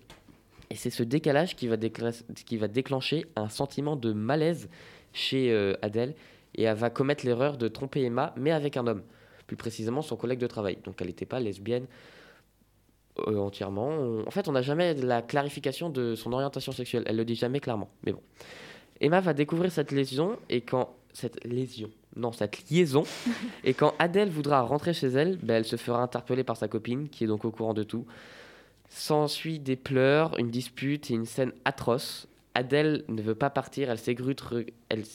Et 0.69 0.75
c'est 0.75 0.89
ce 0.89 1.03
décalage 1.03 1.55
qui 1.55 1.67
va, 1.67 1.77
décla- 1.77 2.23
qui 2.45 2.57
va 2.57 2.67
déclencher 2.67 3.25
un 3.35 3.49
sentiment 3.49 3.95
de 3.95 4.11
malaise 4.13 4.69
chez 5.13 5.51
euh, 5.51 5.73
Adèle, 5.81 6.13
et 6.55 6.63
elle 6.63 6.75
va 6.77 6.89
commettre 6.89 7.25
l'erreur 7.25 7.57
de 7.57 7.67
tromper 7.67 8.01
Emma, 8.03 8.33
mais 8.37 8.51
avec 8.51 8.77
un 8.77 8.85
homme, 8.87 9.03
plus 9.47 9.55
précisément 9.55 10.01
son 10.01 10.15
collègue 10.17 10.39
de 10.39 10.47
travail. 10.47 10.77
Donc 10.83 10.95
elle 10.99 11.07
n'était 11.07 11.25
pas 11.25 11.39
lesbienne 11.39 11.85
euh, 13.27 13.37
entièrement. 13.37 13.87
On- 13.89 14.27
En 14.27 14.31
fait, 14.31 14.47
on 14.47 14.51
n'a 14.51 14.61
jamais 14.61 14.93
la 14.93 15.21
clarification 15.21 15.89
de 15.89 16.15
son 16.15 16.33
orientation 16.33 16.71
sexuelle. 16.71 17.03
Elle 17.07 17.15
le 17.17 17.25
dit 17.25 17.35
jamais 17.35 17.59
clairement. 17.59 17.89
Mais 18.05 18.11
bon. 18.11 18.21
Emma 18.99 19.19
va 19.21 19.33
découvrir 19.33 19.71
cette 19.71 19.91
lésion 19.91 20.37
et 20.49 20.61
quand 20.61 20.93
cette 21.13 21.43
lésion, 21.45 21.89
non, 22.15 22.31
cette 22.31 22.69
liaison, 22.69 23.03
et 23.63 23.73
quand 23.73 23.93
Adèle 23.99 24.29
voudra 24.29 24.61
rentrer 24.61 24.93
chez 24.93 25.07
elle, 25.07 25.37
ben, 25.37 25.55
elle 25.55 25.65
se 25.65 25.75
fera 25.77 26.01
interpeller 26.01 26.43
par 26.43 26.57
sa 26.57 26.67
copine, 26.67 27.07
qui 27.09 27.23
est 27.23 27.27
donc 27.27 27.45
au 27.45 27.51
courant 27.51 27.73
de 27.73 27.83
tout. 27.83 28.05
S'ensuit 28.89 29.59
des 29.59 29.75
pleurs, 29.75 30.37
une 30.39 30.49
dispute 30.49 31.11
et 31.11 31.13
une 31.13 31.25
scène 31.25 31.51
atroce. 31.65 32.27
Adèle 32.53 33.03
ne 33.07 33.21
veut 33.21 33.35
pas 33.35 33.49
partir, 33.49 33.91
elle 33.91 33.99
s'égrute, 33.99 34.43
elle 34.89 35.05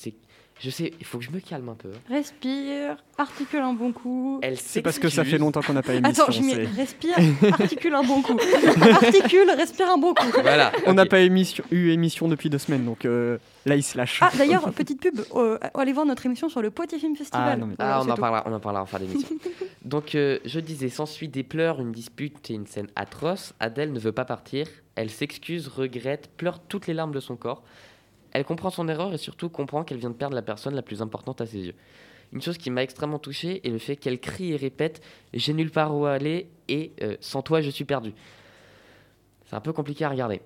Je 0.61 0.71
sais, 0.71 0.92
il 1.00 1.04
faut 1.04 1.18
que 1.18 1.25
je 1.25 1.30
me 1.30 1.40
calme 1.40 1.68
un 1.71 1.75
peu. 1.75 1.88
hein. 1.88 1.99
Respire, 2.09 2.97
articule 3.18 3.61
un 3.61 3.73
bon 3.73 3.90
coup. 3.92 4.38
Elle 4.42 4.56
C'est 4.59 4.80
parce 4.80 5.00
que 5.00 5.09
ça 5.09 5.25
fait 5.25 5.38
longtemps 5.38 5.61
qu'on 5.61 5.73
n'a 5.73 5.82
pas 5.82 5.94
émission. 5.94 6.23
Attends, 6.25 6.32
je 6.32 6.40
mets 6.42 6.54
respire, 6.66 7.16
articule 7.52 7.94
un 7.94 8.02
bon 8.04 8.23
coup. 8.23 8.38
articule, 8.92 9.50
respire 9.56 9.90
un 9.90 9.99
bon 9.99 10.14
coup. 10.14 10.26
Voilà. 10.40 10.71
On 10.87 10.94
n'a 10.94 11.02
ok. 11.02 11.09
pas 11.09 11.21
émission, 11.21 11.64
eu 11.73 11.90
émission 11.90 12.28
depuis 12.28 12.49
deux 12.49 12.59
semaines, 12.59 12.85
donc 12.85 13.04
euh, 13.04 13.38
là 13.66 13.75
il 13.76 13.82
se 13.82 13.97
lâche. 13.99 14.21
Ah, 14.23 14.30
d'ailleurs, 14.38 14.71
petite 14.73 15.00
pub, 15.00 15.21
euh, 15.35 15.59
allez 15.75 15.92
voir 15.92 16.06
notre 16.06 16.26
émission 16.26 16.49
sur 16.49 16.62
le 16.62 16.71
Poitiers 16.71 16.99
Film 16.99 17.16
Festival. 17.16 17.49
Ah, 17.52 17.56
non, 17.56 17.66
mais- 17.66 17.75
Voilà, 17.76 17.97
Ah, 17.97 18.00
on 18.00 18.04
c'est 18.04 18.11
en 18.12 18.14
tout. 18.14 18.21
parlera, 18.21 18.44
on 18.47 18.52
en 18.52 18.61
parlera 18.61 18.82
en 18.82 18.87
fin 18.87 18.99
d'émission. 19.00 19.28
Donc, 19.85 20.14
euh, 20.14 20.38
je 20.44 20.61
disais, 20.61 20.88
s'ensuit 20.90 21.28
des 21.28 21.42
pleurs, 21.42 21.80
une 21.80 21.90
dispute 21.92 22.50
et 22.50 22.54
une 22.54 22.66
scène 22.68 22.87
atroce. 22.94 23.52
Adèle 23.59 23.92
ne 23.92 23.99
veut 23.99 24.12
pas 24.12 24.25
partir. 24.25 24.66
Elle 24.94 25.11
s'excuse, 25.11 25.66
regrette, 25.68 26.30
pleure 26.37 26.61
toutes 26.61 26.87
les 26.87 26.94
larmes 26.94 27.12
de 27.12 27.21
son 27.21 27.35
corps. 27.37 27.62
Elle 28.32 28.44
comprend 28.44 28.70
son 28.70 28.88
erreur 28.88 29.12
et 29.12 29.18
surtout 29.18 29.48
comprend 29.48 29.84
qu'elle 29.84 29.98
vient 29.98 30.10
de 30.10 30.14
perdre 30.14 30.34
la 30.34 30.42
personne 30.42 30.74
la 30.74 30.82
plus 30.82 31.02
importante 31.02 31.40
à 31.40 31.46
ses 31.46 31.66
yeux. 31.66 31.74
Une 32.33 32.40
chose 32.40 32.57
qui 32.57 32.70
m'a 32.70 32.83
extrêmement 32.83 33.18
touché 33.18 33.66
est 33.66 33.70
le 33.70 33.78
fait 33.78 33.96
qu'elle 33.96 34.18
crie 34.18 34.52
et 34.52 34.57
répète 34.57 35.02
J'ai 35.35 35.52
nulle 35.52 35.70
part 35.70 35.94
où 35.94 36.07
aller 36.07 36.48
et 36.68 36.92
euh, 37.02 37.16
sans 37.20 37.42
toi, 37.42 37.61
je 37.61 37.68
suis 37.68 37.85
perdue. 37.85 38.14
C'est 39.46 39.57
un 39.57 39.61
peu 39.61 39.74
compliqué 39.74 40.04
à 40.07 40.09
regarder. 40.09 40.40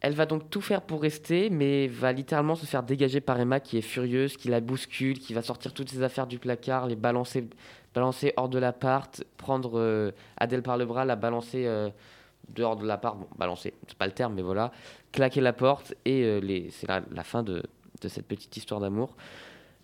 Elle 0.00 0.14
va 0.14 0.26
donc 0.26 0.50
tout 0.50 0.60
faire 0.60 0.82
pour 0.82 1.00
rester, 1.02 1.48
mais 1.50 1.88
va 1.88 2.12
littéralement 2.12 2.54
se 2.54 2.66
faire 2.66 2.82
dégager 2.82 3.20
par 3.20 3.40
Emma 3.40 3.58
qui 3.58 3.78
est 3.78 3.82
furieuse, 3.82 4.36
qui 4.36 4.48
la 4.48 4.60
bouscule, 4.60 5.18
qui 5.18 5.32
va 5.32 5.42
sortir 5.42 5.72
toutes 5.72 5.88
ses 5.88 6.02
affaires 6.02 6.26
du 6.26 6.38
placard, 6.38 6.86
les 6.86 6.94
balancer, 6.94 7.48
balancer 7.94 8.32
hors 8.36 8.50
de 8.50 8.58
l'appart, 8.58 9.24
prendre 9.38 9.78
euh, 9.78 10.12
Adèle 10.36 10.62
par 10.62 10.76
le 10.76 10.84
bras, 10.84 11.04
la 11.04 11.16
balancer 11.16 11.64
euh, 11.66 11.88
dehors 12.48 12.76
de 12.76 12.86
l'appart, 12.86 13.18
bon, 13.18 13.26
balancer, 13.38 13.74
c'est 13.86 13.96
pas 13.96 14.06
le 14.06 14.12
terme, 14.12 14.34
mais 14.34 14.42
voilà, 14.42 14.72
claquer 15.12 15.40
la 15.40 15.52
porte, 15.52 15.94
et 16.04 16.22
euh, 16.24 16.68
c'est 16.70 16.88
la, 16.88 17.24
fin 17.24 17.42
de, 17.42 17.62
cette 18.02 18.26
petite 18.26 18.56
histoire 18.56 18.80
d'amour. 18.80 19.16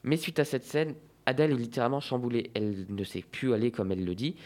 Mais 0.03 0.17
suite 0.17 0.39
à 0.39 0.45
cette 0.45 0.65
scène, 0.65 0.95
Adèle 1.27 1.53
est 1.53 1.57
littéralement 1.57 2.01
chamboulée. 2.01 2.51
Elle 2.55 2.87
ne 2.89 3.05
sait 3.05 3.23
plus 3.23 3.53
aller 3.53 3.71
comme 3.71 3.93
elle 3.93 4.05
le 4.05 4.15
dit, 4.15 4.37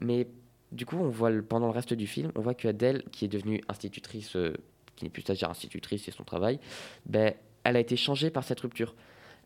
mais 0.00 0.28
du 0.72 0.86
coup, 0.86 0.96
on 0.96 1.08
voit 1.08 1.30
pendant 1.48 1.66
le 1.66 1.72
reste 1.72 1.94
du 1.94 2.06
film, 2.06 2.30
on 2.34 2.40
voit 2.40 2.54
que 2.54 2.68
Adèle, 2.68 3.02
qui 3.10 3.24
est 3.24 3.28
devenue 3.28 3.60
institutrice, 3.68 4.36
euh, 4.36 4.54
qui 4.96 5.04
n'est 5.04 5.10
plus 5.10 5.22
stagiaire 5.22 5.50
institutrice, 5.50 6.04
c'est 6.04 6.10
son 6.10 6.24
travail, 6.24 6.60
ben, 7.06 7.34
elle 7.64 7.76
a 7.76 7.80
été 7.80 7.96
changée 7.96 8.30
par 8.30 8.44
cette 8.44 8.60
rupture. 8.60 8.94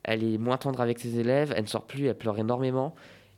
Elle 0.03 0.23
est 0.23 0.39
moins 0.39 0.59
tendre 0.59 0.81
avec 0.81 0.99
ses 0.99 1.19
élèves, 1.19 1.53
elle 1.57 1.63
ne 1.63 1.69
sort 1.69 1.87
plus, 1.87 2.07
elle 2.07 2.19
pleure 2.19 2.39
énormément. 2.39 2.95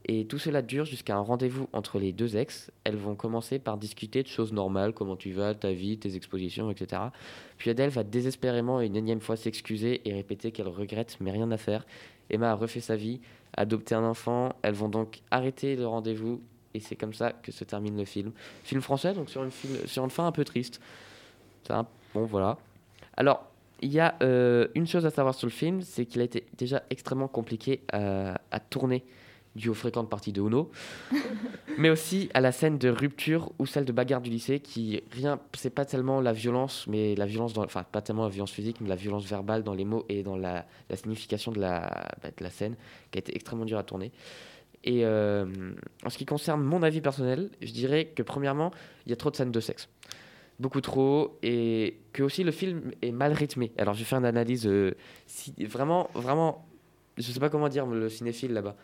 Et 0.08 0.24
tout 0.24 0.38
cela 0.38 0.62
dure 0.62 0.84
jusqu'à 0.84 1.16
un 1.16 1.20
rendez-vous 1.20 1.68
entre 1.72 1.98
les 1.98 2.12
deux 2.12 2.36
ex. 2.36 2.70
Elles 2.84 2.96
vont 2.96 3.16
commencer 3.16 3.58
par 3.58 3.76
discuter 3.76 4.22
de 4.22 4.28
choses 4.28 4.52
normales, 4.52 4.92
comment 4.92 5.16
tu 5.16 5.32
vas, 5.32 5.52
ta 5.52 5.72
vie, 5.72 5.98
tes 5.98 6.14
expositions, 6.14 6.70
etc. 6.70 7.02
Puis 7.58 7.70
Adèle 7.70 7.90
va 7.90 8.04
désespérément 8.04 8.80
une 8.80 8.94
énième 8.94 9.20
fois 9.20 9.36
s'excuser 9.36 10.08
et 10.08 10.14
répéter 10.14 10.52
qu'elle 10.52 10.68
regrette, 10.68 11.16
mais 11.20 11.32
rien 11.32 11.50
à 11.50 11.56
faire. 11.56 11.84
Emma 12.30 12.52
a 12.52 12.54
refait 12.54 12.80
sa 12.80 12.94
vie, 12.94 13.20
adopté 13.56 13.96
un 13.96 14.04
enfant. 14.04 14.54
Elles 14.62 14.74
vont 14.74 14.88
donc 14.88 15.22
arrêter 15.32 15.74
le 15.74 15.88
rendez-vous. 15.88 16.40
Et 16.72 16.78
c'est 16.78 16.96
comme 16.96 17.14
ça 17.14 17.32
que 17.32 17.50
se 17.50 17.64
termine 17.64 17.96
le 17.96 18.04
film. 18.04 18.30
Film 18.62 18.82
français, 18.82 19.12
donc 19.12 19.28
sur 19.28 19.42
une, 19.42 19.50
fin 20.10 20.26
un 20.26 20.32
peu 20.32 20.44
triste. 20.44 20.80
Bon, 21.68 22.24
voilà. 22.24 22.58
Alors, 23.16 23.44
il 23.80 23.92
y 23.92 23.98
a 23.98 24.14
euh, 24.22 24.68
une 24.76 24.86
chose 24.86 25.04
à 25.04 25.10
savoir 25.10 25.34
sur 25.34 25.48
le 25.48 25.52
film, 25.52 25.82
c'est 25.82 26.06
qu'il 26.06 26.20
a 26.20 26.24
été 26.24 26.46
déjà 26.56 26.84
extrêmement 26.90 27.28
compliqué 27.28 27.80
à 27.92 28.60
tourner 28.70 29.04
dû 29.56 29.68
aux 29.68 29.74
fréquentes 29.74 30.08
parties 30.08 30.32
de 30.32 30.40
Uno, 30.40 30.70
mais 31.78 31.90
aussi 31.90 32.28
à 32.34 32.40
la 32.40 32.52
scène 32.52 32.78
de 32.78 32.88
rupture 32.88 33.52
ou 33.58 33.66
celle 33.66 33.84
de 33.84 33.92
bagarre 33.92 34.20
du 34.20 34.30
lycée 34.30 34.60
qui 34.60 35.02
rien, 35.10 35.40
c'est 35.54 35.70
pas 35.70 35.84
tellement 35.84 36.20
la 36.20 36.32
violence, 36.32 36.86
mais 36.86 37.14
la 37.16 37.26
violence, 37.26 37.52
dans, 37.52 37.64
enfin 37.64 37.84
pas 37.84 38.02
tellement 38.02 38.24
la 38.24 38.30
violence 38.30 38.52
physique, 38.52 38.80
mais 38.80 38.88
la 38.88 38.96
violence 38.96 39.26
verbale 39.26 39.62
dans 39.62 39.74
les 39.74 39.84
mots 39.84 40.04
et 40.08 40.22
dans 40.22 40.36
la, 40.36 40.66
la 40.88 40.96
signification 40.96 41.52
de 41.52 41.60
la, 41.60 42.08
bah, 42.22 42.28
de 42.36 42.44
la 42.44 42.50
scène 42.50 42.76
qui 43.10 43.18
a 43.18 43.20
été 43.20 43.34
extrêmement 43.34 43.64
dure 43.64 43.78
à 43.78 43.82
tourner. 43.82 44.12
Et 44.84 45.04
euh, 45.04 45.46
en 46.04 46.10
ce 46.10 46.18
qui 46.18 46.26
concerne 46.26 46.62
mon 46.62 46.82
avis 46.82 47.00
personnel, 47.00 47.50
je 47.60 47.72
dirais 47.72 48.12
que 48.14 48.22
premièrement, 48.22 48.70
il 49.04 49.10
y 49.10 49.12
a 49.12 49.16
trop 49.16 49.30
de 49.30 49.36
scènes 49.36 49.50
de 49.50 49.60
sexe 49.60 49.88
beaucoup 50.58 50.80
trop 50.80 51.38
et 51.42 51.98
que 52.12 52.22
aussi 52.22 52.44
le 52.44 52.50
film 52.50 52.92
est 53.02 53.12
mal 53.12 53.32
rythmé. 53.32 53.72
Alors 53.78 53.94
je 53.94 54.00
vais 54.00 54.04
faire 54.04 54.18
une 54.18 54.24
analyse 54.24 54.66
euh, 54.66 54.94
si, 55.26 55.52
vraiment 55.64 56.08
vraiment 56.14 56.66
je 57.18 57.30
sais 57.30 57.40
pas 57.40 57.48
comment 57.48 57.68
dire 57.68 57.86
le 57.86 58.08
cinéphile 58.08 58.52
là-bas. 58.52 58.76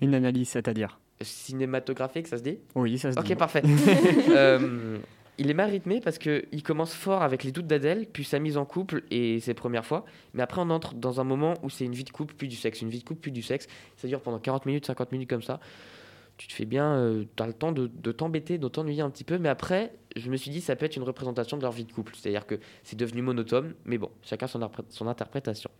Une 0.00 0.14
analyse, 0.14 0.48
c'est-à-dire 0.48 1.00
Cinématographique, 1.20 2.28
ça 2.28 2.38
se 2.38 2.42
dit? 2.42 2.58
Oui, 2.74 2.96
ça 2.98 3.12
se 3.12 3.18
dit. 3.18 3.32
Ok, 3.32 3.38
parfait. 3.38 3.62
Euh, 4.30 4.98
il 5.38 5.50
est 5.50 5.54
mal 5.54 5.70
rythmé 5.70 6.00
parce 6.00 6.18
que 6.18 6.44
il 6.52 6.62
commence 6.62 6.92
fort 6.92 7.22
avec 7.22 7.44
les 7.44 7.52
doutes 7.52 7.66
d'Adèle, 7.66 8.06
puis 8.12 8.24
sa 8.24 8.38
mise 8.38 8.56
en 8.56 8.64
couple 8.64 9.04
et 9.10 9.40
ses 9.40 9.54
premières 9.54 9.86
fois. 9.86 10.04
Mais 10.34 10.42
après, 10.42 10.60
on 10.60 10.70
entre 10.70 10.94
dans 10.94 11.20
un 11.20 11.24
moment 11.24 11.54
où 11.62 11.70
c'est 11.70 11.84
une 11.84 11.92
vie 11.92 12.04
de 12.04 12.10
couple, 12.10 12.34
puis 12.36 12.48
du 12.48 12.56
sexe. 12.56 12.82
Une 12.82 12.90
vie 12.90 12.98
de 12.98 13.04
couple, 13.04 13.20
puis 13.20 13.32
du 13.32 13.42
sexe. 13.42 13.66
Ça 13.96 14.08
dure 14.08 14.20
pendant 14.20 14.38
40 14.38 14.66
minutes, 14.66 14.86
50 14.86 15.12
minutes 15.12 15.30
comme 15.30 15.42
ça. 15.42 15.60
Tu 16.36 16.46
te 16.46 16.52
fais 16.52 16.66
bien, 16.66 17.24
tu 17.36 17.42
as 17.42 17.46
le 17.46 17.52
temps 17.52 17.72
de, 17.72 17.88
de 17.88 18.12
t'embêter, 18.12 18.58
de 18.58 18.68
t'ennuyer 18.68 19.02
un 19.02 19.10
petit 19.10 19.24
peu. 19.24 19.38
Mais 19.38 19.48
après, 19.48 19.92
je 20.16 20.30
me 20.30 20.36
suis 20.36 20.50
dit, 20.50 20.60
ça 20.60 20.76
peut 20.76 20.86
être 20.86 20.96
une 20.96 21.02
représentation 21.02 21.56
de 21.56 21.62
leur 21.62 21.72
vie 21.72 21.84
de 21.84 21.92
couple. 21.92 22.14
C'est-à-dire 22.16 22.46
que 22.46 22.56
c'est 22.84 22.96
devenu 22.96 23.22
monotone, 23.22 23.74
mais 23.84 23.98
bon, 23.98 24.10
chacun 24.22 24.46
son, 24.46 24.68
son 24.88 25.06
interprétation. 25.08 25.70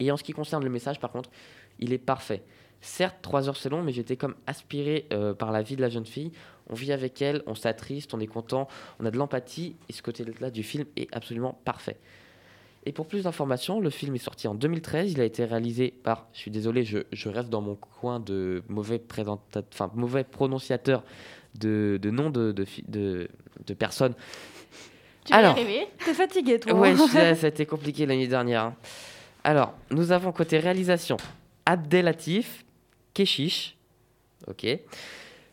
Et 0.00 0.10
en 0.10 0.16
ce 0.16 0.24
qui 0.24 0.32
concerne 0.32 0.64
le 0.64 0.70
message, 0.70 0.98
par 0.98 1.12
contre, 1.12 1.30
il 1.78 1.92
est 1.92 1.98
parfait. 1.98 2.42
Certes, 2.80 3.16
trois 3.22 3.48
heures 3.48 3.56
c'est 3.56 3.68
long, 3.68 3.82
mais 3.82 3.92
j'étais 3.92 4.16
comme 4.16 4.34
aspiré 4.46 5.06
euh, 5.12 5.34
par 5.34 5.52
la 5.52 5.62
vie 5.62 5.76
de 5.76 5.82
la 5.82 5.88
jeune 5.90 6.06
fille. 6.06 6.32
On 6.68 6.74
vit 6.74 6.92
avec 6.92 7.20
elle, 7.20 7.42
on 7.46 7.54
s'attriste, 7.54 8.14
on 8.14 8.20
est 8.20 8.26
content, 8.26 8.68
on 9.00 9.04
a 9.06 9.10
de 9.10 9.18
l'empathie, 9.18 9.76
et 9.88 9.92
ce 9.92 10.02
côté-là 10.02 10.50
du 10.50 10.62
film 10.62 10.84
est 10.96 11.14
absolument 11.14 11.60
parfait. 11.64 11.96
Et 12.86 12.92
pour 12.92 13.06
plus 13.06 13.24
d'informations, 13.24 13.80
le 13.80 13.90
film 13.90 14.14
est 14.14 14.18
sorti 14.18 14.48
en 14.48 14.54
2013. 14.54 15.12
Il 15.12 15.20
a 15.20 15.24
été 15.24 15.44
réalisé 15.44 15.92
par, 16.02 16.28
je 16.32 16.38
suis 16.38 16.50
désolé, 16.50 16.82
je, 16.84 17.00
je 17.12 17.28
reste 17.28 17.50
dans 17.50 17.60
mon 17.60 17.74
coin 17.74 18.20
de 18.20 18.62
mauvais, 18.68 18.98
présenta- 18.98 19.62
enfin, 19.70 19.90
mauvais 19.94 20.24
prononciateur 20.24 21.04
de, 21.58 21.98
de 22.00 22.10
noms 22.10 22.30
de, 22.30 22.52
de, 22.52 22.64
de, 22.88 23.28
de 23.66 23.74
personnes. 23.74 24.14
Tu 25.26 25.34
Alors. 25.34 25.54
T'es 26.02 26.14
fatigué, 26.14 26.58
toi. 26.58 26.72
Ouais, 26.72 26.96
ça 27.36 27.46
a 27.46 27.48
été 27.48 27.66
compliqué 27.66 28.06
l'année 28.06 28.28
dernière. 28.28 28.62
hein. 28.64 28.74
Alors, 29.44 29.74
nous 29.90 30.12
avons 30.12 30.32
côté 30.32 30.58
réalisation 30.58 31.18
Abdelatif, 31.66 32.64
Keshish, 33.14 33.76
ok. 34.46 34.66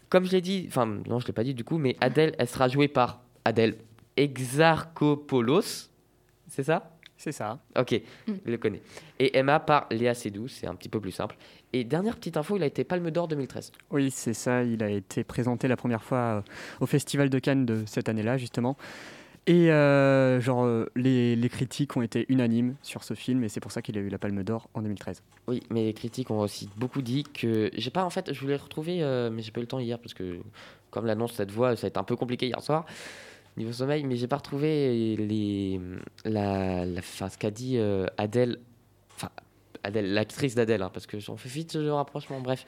comme 0.10 0.26
je 0.26 0.32
l'ai 0.32 0.42
dit, 0.42 0.66
enfin 0.68 0.86
non, 1.08 1.20
je 1.20 1.28
l'ai 1.28 1.34
pas 1.34 1.44
dit 1.44 1.54
du 1.54 1.64
coup, 1.64 1.78
mais 1.78 1.96
Adèle, 2.02 2.36
elle 2.38 2.48
sera 2.48 2.68
jouée 2.68 2.88
par 2.88 3.22
Adèle 3.46 3.78
Exarchopoulos. 4.16 5.90
C'est 6.50 6.64
ça? 6.64 6.92
C'est 7.18 7.32
ça. 7.32 7.60
Ok, 7.78 8.00
Mm. 8.28 8.34
je 8.46 8.52
le 8.52 8.58
connais. 8.58 8.82
Et 9.20 9.38
Emma 9.38 9.60
par 9.60 9.88
Léa 9.90 10.14
Seydoux, 10.14 10.48
c'est 10.48 10.68
un 10.68 10.76
petit 10.76 10.88
peu 10.90 11.00
plus 11.02 11.12
simple. 11.12 11.36
Et 11.74 11.84
dernière 11.84 12.16
petite 12.16 12.38
info, 12.38 12.56
il 12.58 12.64
a 12.64 12.68
été 12.68 12.84
Palme 12.84 13.10
d'Or 13.10 13.28
2013. 13.28 13.72
Oui, 13.90 14.12
c'est 14.12 14.34
ça. 14.36 14.64
Il 14.64 14.84
a 14.84 14.90
été 14.90 15.24
présenté 15.24 15.68
la 15.68 15.76
première 15.76 16.04
fois 16.04 16.18
euh, 16.18 16.42
au 16.80 16.86
Festival 16.86 17.30
de 17.30 17.40
Cannes 17.40 17.66
de 17.66 17.84
cette 17.88 18.08
année-là, 18.08 18.38
justement. 18.38 18.78
Et 19.48 19.72
euh, 19.72 20.42
genre, 20.42 20.66
euh, 20.66 20.92
les, 20.98 21.38
les 21.38 21.50
critiques 21.50 21.96
ont 21.96 22.02
été 22.02 22.26
unanimes 22.28 22.76
sur 22.82 23.06
ce 23.06 23.14
film, 23.14 23.46
et 23.46 23.50
c'est 23.50 23.62
pour 23.62 23.72
ça 23.72 23.82
qu'il 23.82 23.98
a 23.98 24.02
eu 24.02 24.10
la 24.10 24.18
Palme 24.18 24.44
d'Or 24.44 24.70
en 24.74 24.82
2013. 24.82 25.24
Oui, 25.48 25.64
mais 25.70 25.86
les 25.86 25.94
critiques 25.94 26.30
ont 26.30 26.42
aussi 26.42 26.70
beaucoup 26.76 27.02
dit 27.02 27.24
que 27.24 27.72
j'ai 27.74 27.90
pas 27.90 28.04
en 28.04 28.10
fait, 28.10 28.34
je 28.34 28.42
voulais 28.42 28.58
retrouver, 28.58 29.02
euh, 29.02 29.30
mais 29.32 29.42
j'ai 29.42 29.52
pas 29.52 29.62
eu 29.62 29.64
le 29.64 29.68
temps 29.68 29.80
hier 29.80 30.00
parce 30.00 30.14
que 30.14 30.40
comme 30.92 31.06
l'annonce 31.06 31.34
cette 31.34 31.52
voix, 31.52 31.78
ça 31.78 31.88
a 31.88 31.90
été 31.90 31.98
un 31.98 32.04
peu 32.04 32.18
compliqué 32.18 32.48
hier 32.48 32.62
soir 32.62 32.86
niveau 33.56 33.72
sommeil, 33.72 34.04
mais 34.04 34.18
j'ai 34.18 34.28
pas 34.28 34.36
retrouvé 34.36 35.16
les 35.16 35.82
la, 36.26 36.86
enfin, 37.00 37.28
ce 37.28 37.40
qu'a 37.40 37.50
dit 37.50 37.78
euh, 37.78 38.06
Adèle, 38.18 38.60
enfin 39.16 39.32
Adèle, 39.84 40.14
l'actrice 40.14 40.54
d'Adèle, 40.54 40.84
hein, 40.84 40.92
parce 40.94 41.08
que 41.08 41.18
on 41.32 41.38
fait 41.38 41.50
vite 41.50 41.72
ce 41.72 41.88
rapprochement, 41.88 42.40
bref, 42.40 42.66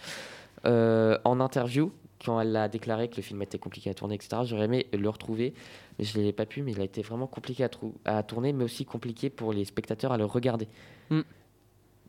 en 0.64 1.40
interview 1.42 1.92
quand 2.24 2.40
elle 2.40 2.56
a 2.56 2.68
déclaré 2.68 3.10
que 3.10 3.16
le 3.16 3.22
film 3.22 3.42
était 3.42 3.58
compliqué 3.58 3.90
à 3.90 3.94
tourner, 3.94 4.16
etc. 4.16 4.42
J'aurais 4.44 4.66
aimé 4.66 4.88
le 4.92 5.10
retrouver, 5.10 5.54
mais 5.98 6.06
je 6.06 6.20
l'ai 6.20 6.34
pas 6.34 6.46
pu, 6.46 6.62
mais 6.62 6.72
il 6.72 6.82
a 6.82 6.84
été 6.84 7.02
vraiment 7.02 7.28
compliqué 7.28 7.66
à, 8.06 8.24
tourner, 8.24 8.54
mais 8.54 8.64
aussi 8.64 8.86
compliqué 8.86 9.30
pour 9.30 9.54
les 9.54 9.66
spectateurs 9.66 10.12
à 10.12 10.18
le 10.18 10.26
regarder. 10.26 10.68
Mm. 11.10 11.22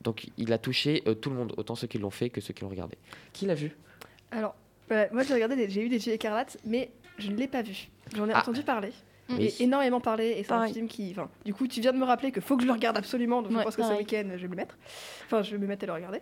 Donc 0.02 0.28
il 0.36 0.52
a 0.52 0.58
touché 0.58 1.02
euh, 1.06 1.14
tout 1.14 1.30
le 1.30 1.36
monde, 1.36 1.54
autant 1.56 1.74
ceux 1.74 1.86
qui 1.86 1.98
l'ont 1.98 2.10
fait 2.10 2.30
que 2.30 2.40
ceux 2.40 2.54
qui 2.54 2.62
l'ont 2.62 2.70
regardé. 2.70 2.96
Qui 3.32 3.46
l'a 3.46 3.54
vu? 3.54 3.76
Alors, 4.30 4.54
voilà, 4.88 5.08
moi 5.12 5.22
j'ai 5.22 5.34
regardé, 5.34 5.56
des- 5.56 5.68
j'ai 5.68 5.84
eu 5.84 5.88
des 5.88 6.06
yeux 6.06 6.14
écarlates, 6.14 6.56
mais 6.64 6.90
je 7.18 7.30
ne 7.30 7.36
l'ai 7.36 7.48
pas 7.48 7.62
vu. 7.62 7.88
J'en 8.16 8.28
ai 8.28 8.32
Ah. 8.32 8.40
entendu 8.40 8.62
parler. 8.62 8.92
Oui. 9.28 9.44
Et 9.58 9.62
énormément 9.62 10.00
parlé, 10.00 10.34
et 10.38 10.42
c'est 10.42 10.52
un 10.52 10.66
film 10.66 10.88
qui. 10.88 11.14
Du 11.44 11.54
coup, 11.54 11.68
tu 11.68 11.80
viens 11.80 11.92
de 11.92 11.98
me 11.98 12.04
rappeler 12.04 12.32
qu'il 12.32 12.42
faut 12.42 12.56
que 12.56 12.62
je 12.62 12.66
le 12.66 12.72
regarde 12.72 12.96
absolument, 12.96 13.42
donc 13.42 13.52
je 13.52 13.56
Ouais, 13.58 13.62
pense 13.64 13.76
que 13.76 13.84
ce 13.84 13.92
week-end, 13.92 14.24
je 14.32 14.38
vais 14.38 14.48
me 14.48 14.50
le 14.50 14.56
mettre. 14.56 14.76
Enfin, 15.26 15.42
je 15.42 15.52
vais 15.52 15.58
me 15.58 15.68
mettre 15.68 15.84
à 15.84 15.86
le 15.86 15.92
regarder. 15.92 16.20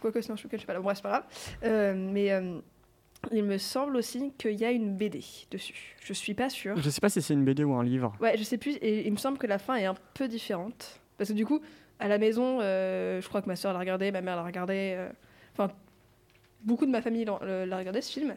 Quoique 0.00 0.20
sinon, 0.20 0.36
je 0.36 0.42
sais 0.46 0.66
pas 0.66 0.74
là. 0.74 0.80
Bref, 0.80 0.98
c'est 0.98 1.02
pas 1.02 1.08
grave. 1.08 1.24
Euh, 1.64 1.94
mais 1.96 2.30
euh, 2.30 2.60
il 3.32 3.44
me 3.44 3.58
semble 3.58 3.96
aussi 3.96 4.32
qu'il 4.38 4.52
y 4.52 4.64
a 4.64 4.70
une 4.70 4.96
BD 4.96 5.20
dessus. 5.50 5.96
Je 6.02 6.12
suis 6.12 6.34
pas 6.34 6.48
sûre. 6.50 6.76
Je 6.76 6.90
sais 6.90 7.00
pas 7.00 7.08
si 7.08 7.20
c'est 7.22 7.34
une 7.34 7.44
BD 7.44 7.64
ou 7.64 7.74
un 7.74 7.84
livre. 7.84 8.14
Ouais, 8.20 8.36
je 8.36 8.42
sais 8.42 8.58
plus, 8.58 8.72
et 8.76 9.06
il 9.06 9.12
me 9.12 9.16
semble 9.18 9.38
que 9.38 9.46
la 9.46 9.58
fin 9.58 9.76
est 9.76 9.84
un 9.86 9.94
peu 10.14 10.28
différente. 10.28 11.00
Parce 11.18 11.30
que 11.30 11.34
du 11.34 11.46
coup, 11.46 11.60
à 12.00 12.08
la 12.08 12.18
maison, 12.18 12.58
euh, 12.60 13.20
je 13.20 13.28
crois 13.28 13.40
que 13.42 13.46
ma 13.48 13.56
soeur 13.56 13.72
l'a 13.72 13.78
regardé, 13.78 14.10
ma 14.12 14.20
mère 14.20 14.36
l'a 14.36 14.44
regardé. 14.44 14.94
euh, 14.96 15.08
Enfin, 15.56 15.72
beaucoup 16.62 16.86
de 16.86 16.90
ma 16.90 17.00
famille 17.02 17.24
l'a 17.24 17.66
l'a 17.66 17.76
regardé 17.78 18.00
ce 18.00 18.12
film. 18.12 18.34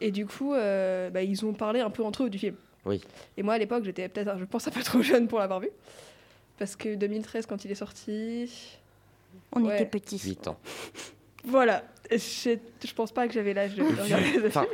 Et 0.00 0.10
du 0.10 0.26
coup, 0.26 0.54
euh, 0.54 1.10
bah, 1.10 1.22
ils 1.22 1.44
ont 1.44 1.52
parlé 1.52 1.80
un 1.80 1.90
peu 1.90 2.02
entre 2.04 2.24
eux 2.24 2.30
du 2.30 2.38
film. 2.38 2.56
Oui. 2.84 3.02
Et 3.36 3.42
moi, 3.42 3.54
à 3.54 3.58
l'époque, 3.58 3.84
j'étais 3.84 4.08
peut-être, 4.08 4.38
je 4.38 4.44
pense, 4.44 4.66
un 4.68 4.70
peu 4.70 4.82
trop 4.82 5.02
jeune 5.02 5.26
pour 5.28 5.38
l'avoir 5.38 5.60
vu. 5.60 5.68
Parce 6.58 6.76
que 6.76 6.94
2013, 6.94 7.44
quand 7.46 7.64
il 7.64 7.70
est 7.70 7.74
sorti. 7.74 8.50
On 9.52 9.62
Ouais. 9.64 9.74
était 9.76 9.86
petits. 9.86 10.18
8 10.18 10.48
ans. 10.48 10.58
Voilà. 11.44 11.84
Je, 12.10 12.56
je 12.86 12.94
pense 12.94 13.12
pas 13.12 13.26
que 13.26 13.34
j'avais 13.34 13.54
l'âge 13.54 13.74
de 13.74 13.82
de 13.82 14.02
regarder 14.02 14.32
ce 14.40 14.46
Enfin, 14.46 14.64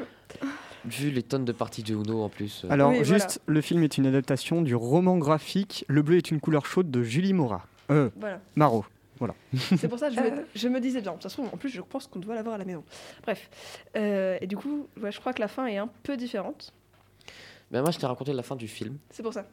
film. 0.41 0.51
Vu 0.85 1.11
les 1.11 1.23
tonnes 1.23 1.45
de 1.45 1.53
parties 1.53 1.83
de 1.83 1.95
Uno 1.95 2.23
en 2.23 2.29
plus. 2.29 2.65
euh, 2.65 2.69
Alors, 2.71 2.91
Oui, 2.91 3.05
juste, 3.05 3.41
le 3.47 3.61
film 3.61 3.83
est 3.85 3.97
une 3.99 4.07
adaptation 4.07 4.63
du 4.63 4.75
roman 4.75 5.17
graphique 5.19 5.85
Le 5.89 6.03
bleu 6.03 6.17
est 6.17 6.31
une 6.31 6.41
couleur 6.41 6.67
chaude 6.67 6.91
de 6.91 7.03
Julie 7.03 7.33
Morat. 7.33 7.67
Euh, 7.91 8.11
Voilà. 8.17 8.41
Marot. 8.57 8.85
C'est 9.79 9.87
pour 9.87 10.01
ça 10.01 10.09
que 10.09 10.17
je 10.17 10.21
me, 10.21 10.45
je 10.53 10.67
me 10.69 10.81
disais 10.81 11.01
bien. 11.01 11.15
Ça 11.21 11.29
se 11.29 11.37
trouve, 11.37 11.47
en 11.53 11.57
plus, 11.57 11.69
je 11.69 11.81
pense 11.81 12.09
qu'on 12.09 12.19
doit 12.19 12.35
l'avoir 12.35 12.57
à 12.57 12.59
la 12.59 12.65
maison. 12.65 12.83
Bref. 13.23 13.49
Euh, 13.97 14.37
et 14.41 14.49
du 14.49 14.57
coup, 14.57 14.89
ouais, 15.01 15.13
je 15.13 15.21
crois 15.21 15.33
que 15.33 15.41
la 15.41 15.47
fin 15.47 15.67
est 15.67 15.77
un 15.79 15.89
peu 16.03 16.17
différente. 16.17 16.73
ben, 17.71 17.83
moi, 17.83 17.93
je 17.93 17.99
t'ai 18.01 18.07
raconté 18.07 18.33
la 18.33 18.43
fin 18.43 18.57
du 18.57 18.67
film, 18.67 18.99
C'est 19.11 19.23
pour 19.23 19.33
ça. 19.33 19.47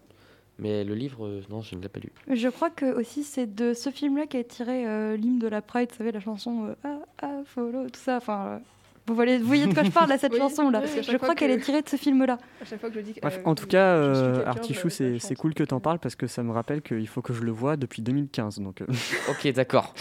Mais 0.59 0.83
le 0.83 0.93
livre, 0.93 1.25
euh, 1.25 1.41
non, 1.49 1.61
je 1.61 1.75
ne 1.75 1.81
l'ai 1.81 1.89
pas 1.89 1.99
lu. 1.99 2.11
Je 2.29 2.47
crois 2.49 2.69
que 2.69 2.85
aussi 2.97 3.23
c'est 3.23 3.47
de 3.55 3.73
ce 3.73 3.89
film-là 3.89 4.27
qu'a 4.27 4.43
tiré 4.43 4.85
euh, 4.85 5.15
l'hymne 5.17 5.39
de 5.39 5.47
la 5.47 5.61
Pride, 5.61 5.89
vous 5.91 5.97
savez, 5.97 6.11
la 6.11 6.19
chanson 6.19 6.65
euh, 6.67 6.73
Ah, 6.83 6.99
ah, 7.21 7.41
follow, 7.45 7.85
tout 7.89 7.99
ça. 7.99 8.17
Enfin, 8.17 8.45
euh, 8.47 8.57
vous, 9.07 9.15
voyez, 9.15 9.37
vous 9.39 9.47
voyez 9.47 9.65
de 9.65 9.73
quoi 9.73 9.83
je 9.83 9.89
parle, 9.89 10.09
là, 10.09 10.17
cette 10.19 10.33
Oui, 10.33 10.37
chanson-là. 10.39 10.83
Je 10.85 11.17
crois 11.17 11.33
qu'elle 11.33 11.49
que- 11.55 11.61
est 11.61 11.63
tirée 11.63 11.81
de 11.81 11.89
ce 11.89 11.95
film-là. 11.95 12.37
À 12.61 12.65
chaque 12.65 12.79
fois 12.79 12.89
que 12.89 12.95
je 12.95 12.99
dis. 13.01 13.13
que, 13.13 13.21
Bref, 13.21 13.39
euh, 13.43 13.49
en 13.49 13.55
tout 13.55 13.65
cas, 13.65 13.95
euh, 13.95 14.45
Artichou, 14.45 14.89
c'est 14.89 15.35
cool 15.35 15.53
que 15.55 15.63
t'en 15.63 15.79
parles 15.79 15.99
parce 15.99 16.15
que 16.15 16.27
ça 16.27 16.43
me 16.43 16.51
rappelle 16.51 16.81
qu'il 16.83 17.07
faut 17.07 17.21
que 17.23 17.33
je 17.33 17.41
le 17.41 17.51
vois 17.51 17.75
depuis 17.77 18.01
2015. 18.03 18.59
Donc, 18.59 18.81
euh, 18.81 18.85
Ok, 19.29 19.47
d'accord. 19.53 19.93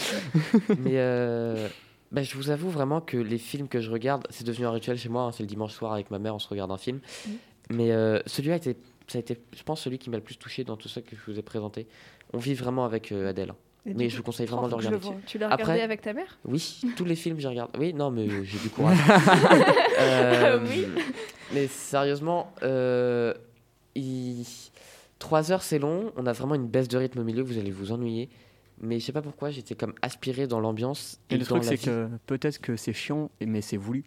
mais 0.79 0.93
euh, 0.97 1.67
ben, 2.11 2.23
je 2.23 2.35
vous 2.35 2.49
avoue 2.49 2.69
vraiment 2.69 3.01
que 3.01 3.17
les 3.17 3.37
films 3.37 3.67
que 3.67 3.79
je 3.81 3.89
regarde, 3.91 4.27
c'est 4.29 4.45
devenu 4.45 4.65
un 4.67 4.71
rituel 4.71 4.97
chez 4.97 5.09
moi. 5.09 5.23
hein, 5.23 5.31
c'est 5.31 5.43
le 5.43 5.47
dimanche 5.47 5.73
soir 5.73 5.93
avec 5.93 6.11
ma 6.11 6.19
mère, 6.19 6.35
on 6.35 6.39
se 6.39 6.47
regarde 6.47 6.71
un 6.71 6.77
film. 6.77 6.99
Mhm. 7.27 7.33
Mais 7.71 7.91
euh, 7.91 8.19
celui-là, 8.25 8.55
a 8.55 8.57
été- 8.57 8.77
ça 9.11 9.17
a 9.17 9.21
été, 9.21 9.37
je 9.55 9.63
pense, 9.63 9.81
celui 9.81 9.97
qui 9.99 10.09
m'a 10.09 10.17
le 10.17 10.23
plus 10.23 10.37
touché 10.37 10.63
dans 10.63 10.77
tout 10.77 10.87
ça 10.89 11.01
que 11.01 11.15
je 11.15 11.31
vous 11.31 11.37
ai 11.37 11.41
présenté. 11.41 11.87
On 12.33 12.37
vit 12.37 12.53
vraiment 12.53 12.85
avec 12.85 13.11
euh, 13.11 13.29
Adèle. 13.29 13.53
Et 13.85 13.93
Mais 13.93 14.05
coup, 14.05 14.09
je 14.11 14.17
vous 14.17 14.23
conseille 14.23 14.45
vraiment 14.45 14.63
de 14.67 14.71
le 14.71 14.75
regarder. 14.75 14.97
le. 15.09 15.15
Tu 15.25 15.37
l'as 15.37 15.47
Après- 15.47 15.63
regardé 15.63 15.81
avec 15.81 16.01
ta 16.01 16.13
mère? 16.13 16.37
Oui, 16.45 16.81
tous 16.95 17.05
les 17.05 17.15
films, 17.15 17.39
je 17.39 17.47
regarde. 17.47 17.71
Oui, 17.79 17.93
non, 17.93 18.11
mais 18.11 18.27
j'ai 18.43 18.59
du 18.59 18.69
courage. 18.69 18.97
Euh, 19.99 20.59
Oui. 20.65 20.85
Mais 21.53 21.67
sérieusement, 21.67 22.53
euh, 22.63 23.33
il- 23.95 24.45
trois 25.17 25.51
heures, 25.51 25.63
c'est 25.63 25.79
long. 25.79 26.11
On 26.15 26.25
a 26.25 26.33
vraiment 26.33 26.55
une 26.55 26.67
baisse 26.67 26.87
de 26.87 26.97
rythme 26.97 27.19
au 27.19 27.23
milieu. 27.23 27.41
Vous 27.41 27.57
allez 27.57 27.71
vous 27.71 27.91
ennuyer. 27.91 28.29
Mais 28.81 28.99
je 28.99 29.05
sais 29.05 29.11
pas 29.11 29.21
pourquoi, 29.21 29.49
j'étais 29.49 29.75
comme 29.75 29.93
aspiré 30.01 30.47
dans 30.47 30.59
l'ambiance. 30.61 31.19
et 31.29 31.33
le 31.35 31.39
dans 31.41 31.45
truc, 31.59 31.63
c'est 31.65 31.77
que 31.77 32.07
peut-être 32.27 32.59
que 32.59 32.77
c'est 32.77 32.93
chiant, 32.93 33.29
mais 33.45 33.59
c'est 33.61 33.75
voulu. 33.77 34.05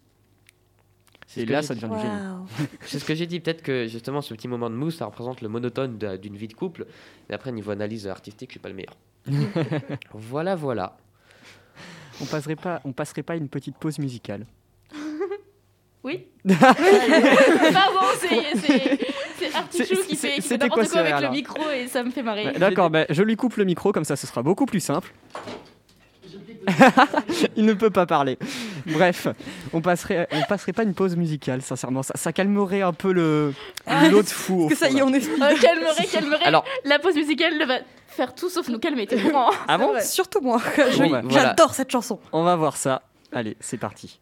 C'est 1.27 1.41
Et 1.41 1.45
ce 1.45 1.47
que 1.49 1.53
là, 1.53 1.61
j'ai 1.61 1.67
ça 1.69 1.75
dit. 1.75 1.81
devient 1.81 1.95
du 1.95 2.01
génie. 2.01 2.69
C'est 2.83 2.99
ce 2.99 3.05
que 3.05 3.15
j'ai 3.15 3.27
dit. 3.27 3.41
Peut-être 3.41 3.63
que 3.63 3.87
justement, 3.87 4.21
ce 4.21 4.35
petit 4.35 4.49
moment 4.49 4.69
de 4.71 4.75
mousse, 4.75 4.97
ça 4.97 5.07
représente 5.07 5.41
le 5.41 5.49
monotone 5.49 5.99
d'une 6.21 6.37
vie 6.37 6.49
de 6.49 6.55
couple. 6.55 6.87
Et 7.31 7.33
après, 7.35 7.53
niveau 7.53 7.71
analyse 7.71 8.07
artistique, 8.07 8.51
je 8.51 8.55
suis 8.55 8.61
pas 8.61 8.69
le 8.69 8.75
meilleur. 8.75 8.97
voilà, 10.13 10.55
voilà. 10.57 10.97
On 12.21 12.27
passerait 12.27 12.57
pas, 12.57 12.81
on 12.85 12.93
passerait 12.93 13.23
pas 13.23 13.37
une 13.37 13.49
petite 13.49 13.77
pause 13.77 13.99
musicale. 13.99 14.47
Oui. 16.05 16.27
Pardon, 16.49 18.01
c'est 18.21 19.55
Artichou 19.55 20.03
qui 20.09 20.17
fait, 20.17 20.35
qui 20.35 20.43
fait 20.43 20.59
n'importe 20.59 20.89
quoi, 20.89 20.89
quoi 20.89 21.01
avec 21.01 21.21
le 21.23 21.31
micro 21.31 21.63
et 21.71 21.87
ça 21.87 22.03
me 22.03 22.11
fait 22.11 22.25
marrer. 22.25 22.47
Ouais, 22.47 22.59
D'accord, 22.59 22.91
bah, 22.91 23.07
je 23.09 23.23
lui 23.23 23.37
coupe 23.37 23.55
le 23.55 23.65
micro, 23.65 23.93
comme 23.93 24.03
ça 24.05 24.17
ce 24.17 24.27
sera 24.27 24.43
beaucoup 24.43 24.67
plus 24.67 24.81
simple. 24.81 25.13
Il 27.57 27.65
ne 27.67 27.75
peut 27.75 27.91
pas 27.91 28.07
parler. 28.07 28.37
Bref, 28.87 29.29
on 29.73 29.81
passerait, 29.81 30.29
on 30.33 30.43
passerait 30.43 30.73
pas 30.73 30.83
une 30.83 30.95
pause 30.95 31.17
musicale, 31.17 31.63
sincèrement. 31.63 32.03
Ça, 32.03 32.15
ça 32.17 32.33
calmerait 32.33 32.83
un 32.83 32.93
peu 32.93 33.13
le 33.13 33.55
Ah, 33.87 34.09
l'autre 34.09 34.31
fou. 34.31 34.65
au 34.65 34.69
Parce 34.69 34.81
que 34.81 34.87
ça 34.87 34.93
y 34.93 34.99
est, 34.99 35.03
on 35.03 35.13
est 35.13 35.23
Euh, 35.27 35.57
calmerez, 35.61 36.07
calmerez. 36.11 36.45
Alors, 36.45 36.65
La 36.85 36.99
pause 36.99 37.15
musicale 37.15 37.65
va 37.67 37.79
faire 38.09 38.35
tout 38.35 38.51
sauf 38.51 38.69
nous 38.69 38.79
calmer, 38.79 39.07
t'es 39.07 39.19
hein 39.21 39.51
Ah 39.69 39.79
bon. 39.79 39.93
Surtout 40.03 40.41
moi. 40.41 40.61
Bon, 40.77 41.11
bah, 41.11 41.21
voilà. 41.25 41.49
J'adore 41.49 41.75
cette 41.75 41.91
chanson. 41.91 42.19
On 42.33 42.43
va 42.43 42.57
voir 42.57 42.77
ça. 42.77 43.03
Allez, 43.33 43.57
c'est 43.61 43.79
parti. 43.79 44.19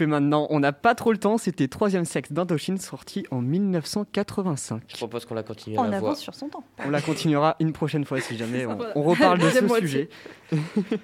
Couper 0.00 0.10
maintenant. 0.10 0.46
On 0.50 0.60
n'a 0.60 0.72
pas 0.72 0.94
trop 0.94 1.12
le 1.12 1.18
temps. 1.18 1.38
C'était 1.38 1.68
Troisième 1.68 2.04
sexe 2.04 2.32
d'Indochine, 2.32 2.78
sorti 2.78 3.26
en 3.30 3.40
1985. 3.40 4.82
Je 4.88 4.96
propose 4.96 5.24
qu'on 5.24 5.34
la 5.34 5.42
continue 5.42 5.78
On 5.78 5.82
la 5.84 5.98
voix. 6.00 6.10
avance 6.10 6.20
sur 6.20 6.34
son 6.34 6.48
temps. 6.48 6.64
On 6.84 6.90
la 6.90 7.00
continuera 7.00 7.56
une 7.60 7.72
prochaine 7.72 8.04
fois 8.04 8.20
si 8.20 8.36
jamais 8.36 8.66
on, 8.66 8.76
reparle 9.02 9.38
de 9.38 9.50
ce 9.50 9.64
moitié. 9.64 9.86
sujet. 9.86 10.08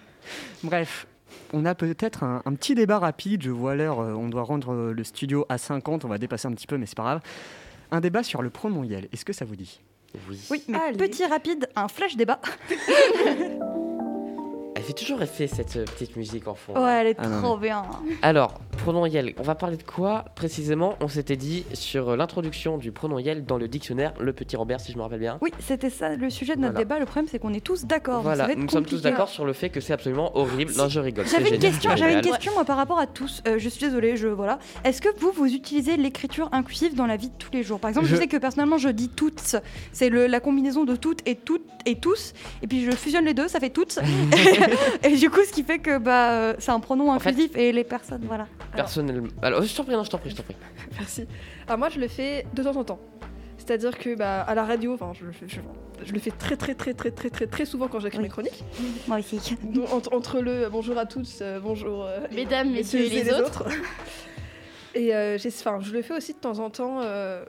Bref, 0.62 1.06
on 1.52 1.64
a 1.64 1.74
peut-être 1.74 2.24
un, 2.24 2.42
un 2.44 2.54
petit 2.54 2.74
débat 2.74 2.98
rapide. 2.98 3.42
Je 3.42 3.50
vois 3.50 3.74
l'heure, 3.74 4.00
euh, 4.00 4.14
on 4.14 4.28
doit 4.28 4.42
rendre 4.42 4.72
euh, 4.72 4.92
le 4.92 5.04
studio 5.04 5.44
à 5.48 5.58
50. 5.58 6.04
On 6.04 6.08
va 6.08 6.18
dépasser 6.18 6.48
un 6.48 6.52
petit 6.52 6.66
peu, 6.66 6.78
mais 6.78 6.86
c'est 6.86 6.96
pas 6.96 7.02
grave. 7.04 7.20
Un 7.90 8.00
débat 8.00 8.22
sur 8.22 8.42
le 8.42 8.50
pronom 8.50 8.82
Yel. 8.82 9.08
Est-ce 9.12 9.24
que 9.24 9.32
ça 9.32 9.44
vous 9.44 9.56
dit? 9.56 9.80
Oui. 10.28 10.40
Oui, 10.50 10.62
mais 10.68 10.78
Allez. 10.78 10.96
petit 10.96 11.24
rapide, 11.26 11.68
un 11.76 11.88
flash 11.88 12.16
débat. 12.16 12.40
Fait 14.86 14.92
toujours 14.92 15.20
effet 15.20 15.48
cette 15.48 15.76
euh, 15.76 15.84
petite 15.84 16.14
musique 16.16 16.46
en 16.46 16.54
fond. 16.54 16.72
Ouais, 16.74 16.98
elle 17.00 17.06
est 17.08 17.16
Ah 17.18 17.26
non, 17.26 17.42
trop 17.42 17.56
bien. 17.56 17.82
Alors, 18.22 18.54
pronom 18.78 19.04
Yel, 19.06 19.34
on 19.36 19.42
va 19.42 19.56
parler 19.56 19.76
de 19.76 19.82
quoi 19.82 20.24
précisément? 20.36 20.94
On 21.00 21.08
s'était 21.08 21.34
dit 21.36 21.64
sur 21.72 22.10
euh, 22.10 22.16
l'introduction 22.16 22.78
du 22.78 22.92
pronom 22.92 23.18
Yel 23.18 23.44
dans 23.44 23.58
le 23.58 23.66
dictionnaire, 23.66 24.12
le 24.20 24.32
petit 24.32 24.54
Robert, 24.54 24.78
si 24.78 24.92
je 24.92 24.96
me 24.96 25.02
rappelle 25.02 25.18
bien. 25.18 25.38
Oui, 25.40 25.50
c'était 25.58 25.90
ça 25.90 26.14
le 26.14 26.30
sujet 26.30 26.54
de 26.54 26.60
notre 26.60 26.74
Voilà. 26.74 26.84
débat. 26.84 26.98
Le 27.00 27.04
problème, 27.06 27.26
c'est 27.28 27.40
qu'on 27.40 27.52
est 27.52 27.60
tous 27.64 27.84
d'accord. 27.84 28.22
donc 28.22 28.24
ça 28.24 28.28
Voilà, 28.28 28.46
va 28.46 28.52
être 28.52 28.58
nous 28.58 28.68
sommes 28.68 28.84
tous 28.84 28.90
compliqué. 28.96 29.10
d'accord 29.10 29.28
sur 29.28 29.44
le 29.44 29.52
fait 29.54 29.70
que 29.70 29.80
c'est 29.80 29.92
absolument 29.92 30.36
horrible. 30.38 30.72
Non, 30.76 30.88
je 30.88 31.00
rigole. 31.00 31.26
c'est 31.26 31.32
J'avais 31.38 31.48
une 31.48 31.54
génial, 31.56 31.72
question, 31.72 31.90
c'est 31.90 31.96
j'avais 31.96 32.12
une 32.12 32.18
génial. 32.22 32.32
question 32.34 32.52
moi 32.54 32.64
par 32.64 32.76
rapport 32.76 33.00
à 33.00 33.08
tous. 33.08 33.42
Euh, 33.48 33.58
je 33.58 33.68
suis 33.68 33.84
désolée, 33.84 34.16
je 34.16 34.28
voilà. 34.28 34.60
Est-ce 34.84 35.02
que 35.02 35.08
vous 35.18 35.32
vous 35.32 35.52
utilisez 35.52 35.96
l'écriture 35.96 36.48
inclusive 36.52 36.94
dans 36.94 37.06
la 37.06 37.16
vie 37.16 37.28
de 37.30 37.34
tous 37.36 37.50
les 37.52 37.64
jours? 37.64 37.80
Par 37.80 37.88
exemple, 37.88 38.06
je, 38.06 38.14
Je- 38.14 38.20
sais 38.20 38.28
que 38.28 38.36
personnellement 38.36 38.78
je 38.78 38.88
dis 38.90 39.08
toutes. 39.08 39.56
C'est 39.92 40.10
le- 40.10 40.28
la 40.28 40.38
combinaison 40.38 40.84
de 40.84 40.94
toutes 40.94 41.26
et 41.26 41.34
toutes 41.34 41.66
et 41.86 41.96
tous. 41.98 42.34
Et 42.62 42.68
puis 42.68 42.84
je 42.84 42.92
fusionne 42.92 43.24
les 43.24 43.34
deux, 43.34 43.48
ça 43.48 43.58
fait 43.58 43.70
toutes. 43.70 43.98
et 45.02 45.16
du 45.16 45.30
coup, 45.30 45.40
ce 45.46 45.52
qui 45.52 45.62
fait 45.62 45.78
que 45.78 45.98
bah 45.98 46.32
euh, 46.32 46.54
c'est 46.58 46.70
un 46.72 46.80
pronom 46.80 47.10
En 47.10 47.18
fait- 47.18 47.30
inclusif 47.30 47.56
et 47.56 47.72
les 47.72 47.84
personnes 47.84 48.24
voilà. 48.26 48.46
Personnellement. 48.74 49.28
Alors, 49.42 49.62
je 49.62 49.74
t'en 49.74 49.84
prie, 49.84 49.94
non, 49.94 50.04
je 50.04 50.10
t'en 50.10 50.18
prie, 50.18 50.30
je 50.30 50.36
t'en 50.36 50.42
prie. 50.42 50.56
Merci. 50.98 51.26
Alors 51.66 51.78
moi, 51.78 51.88
je 51.88 51.98
le 52.00 52.08
fais 52.08 52.46
de 52.54 52.62
temps 52.62 52.76
en 52.76 52.84
temps. 52.84 53.00
C'est-à-dire 53.58 53.98
que 53.98 54.14
bah, 54.14 54.42
à 54.42 54.54
la 54.54 54.64
radio, 54.64 54.94
enfin, 54.94 55.12
je, 55.18 55.24
le 55.24 55.32
fais- 55.32 55.48
je- 55.48 55.60
je 56.04 56.12
le 56.12 56.18
fais 56.20 56.30
très 56.30 56.56
très 56.56 56.74
très 56.74 56.94
très 56.94 57.10
très 57.10 57.30
très 57.30 57.46
très 57.46 57.64
souvent 57.64 57.88
quand 57.88 57.98
j'écris 58.00 58.18
Oui. 58.18 58.24
mes 58.24 58.28
chroniques. 58.30 58.62
Moi 59.08 59.18
aussi. 59.18 59.40
Donc, 59.64 59.92
entre, 59.92 60.14
entre 60.14 60.40
le 60.40 60.68
bonjour 60.68 60.96
à 60.98 61.06
tous, 61.06 61.38
euh, 61.40 61.58
bonjour 61.60 62.04
euh, 62.04 62.20
Mesdames, 62.32 62.70
messieurs 62.70 63.00
et 63.00 63.08
les 63.08 63.32
autres. 63.32 63.64
et 64.94 65.14
euh, 65.14 65.36
je 65.38 65.92
le 65.92 66.02
fais 66.02 66.14
aussi 66.14 66.32
de 66.34 66.38
temps 66.38 66.58
en 66.58 66.70
temps 66.70 67.00
euh, 67.02 67.44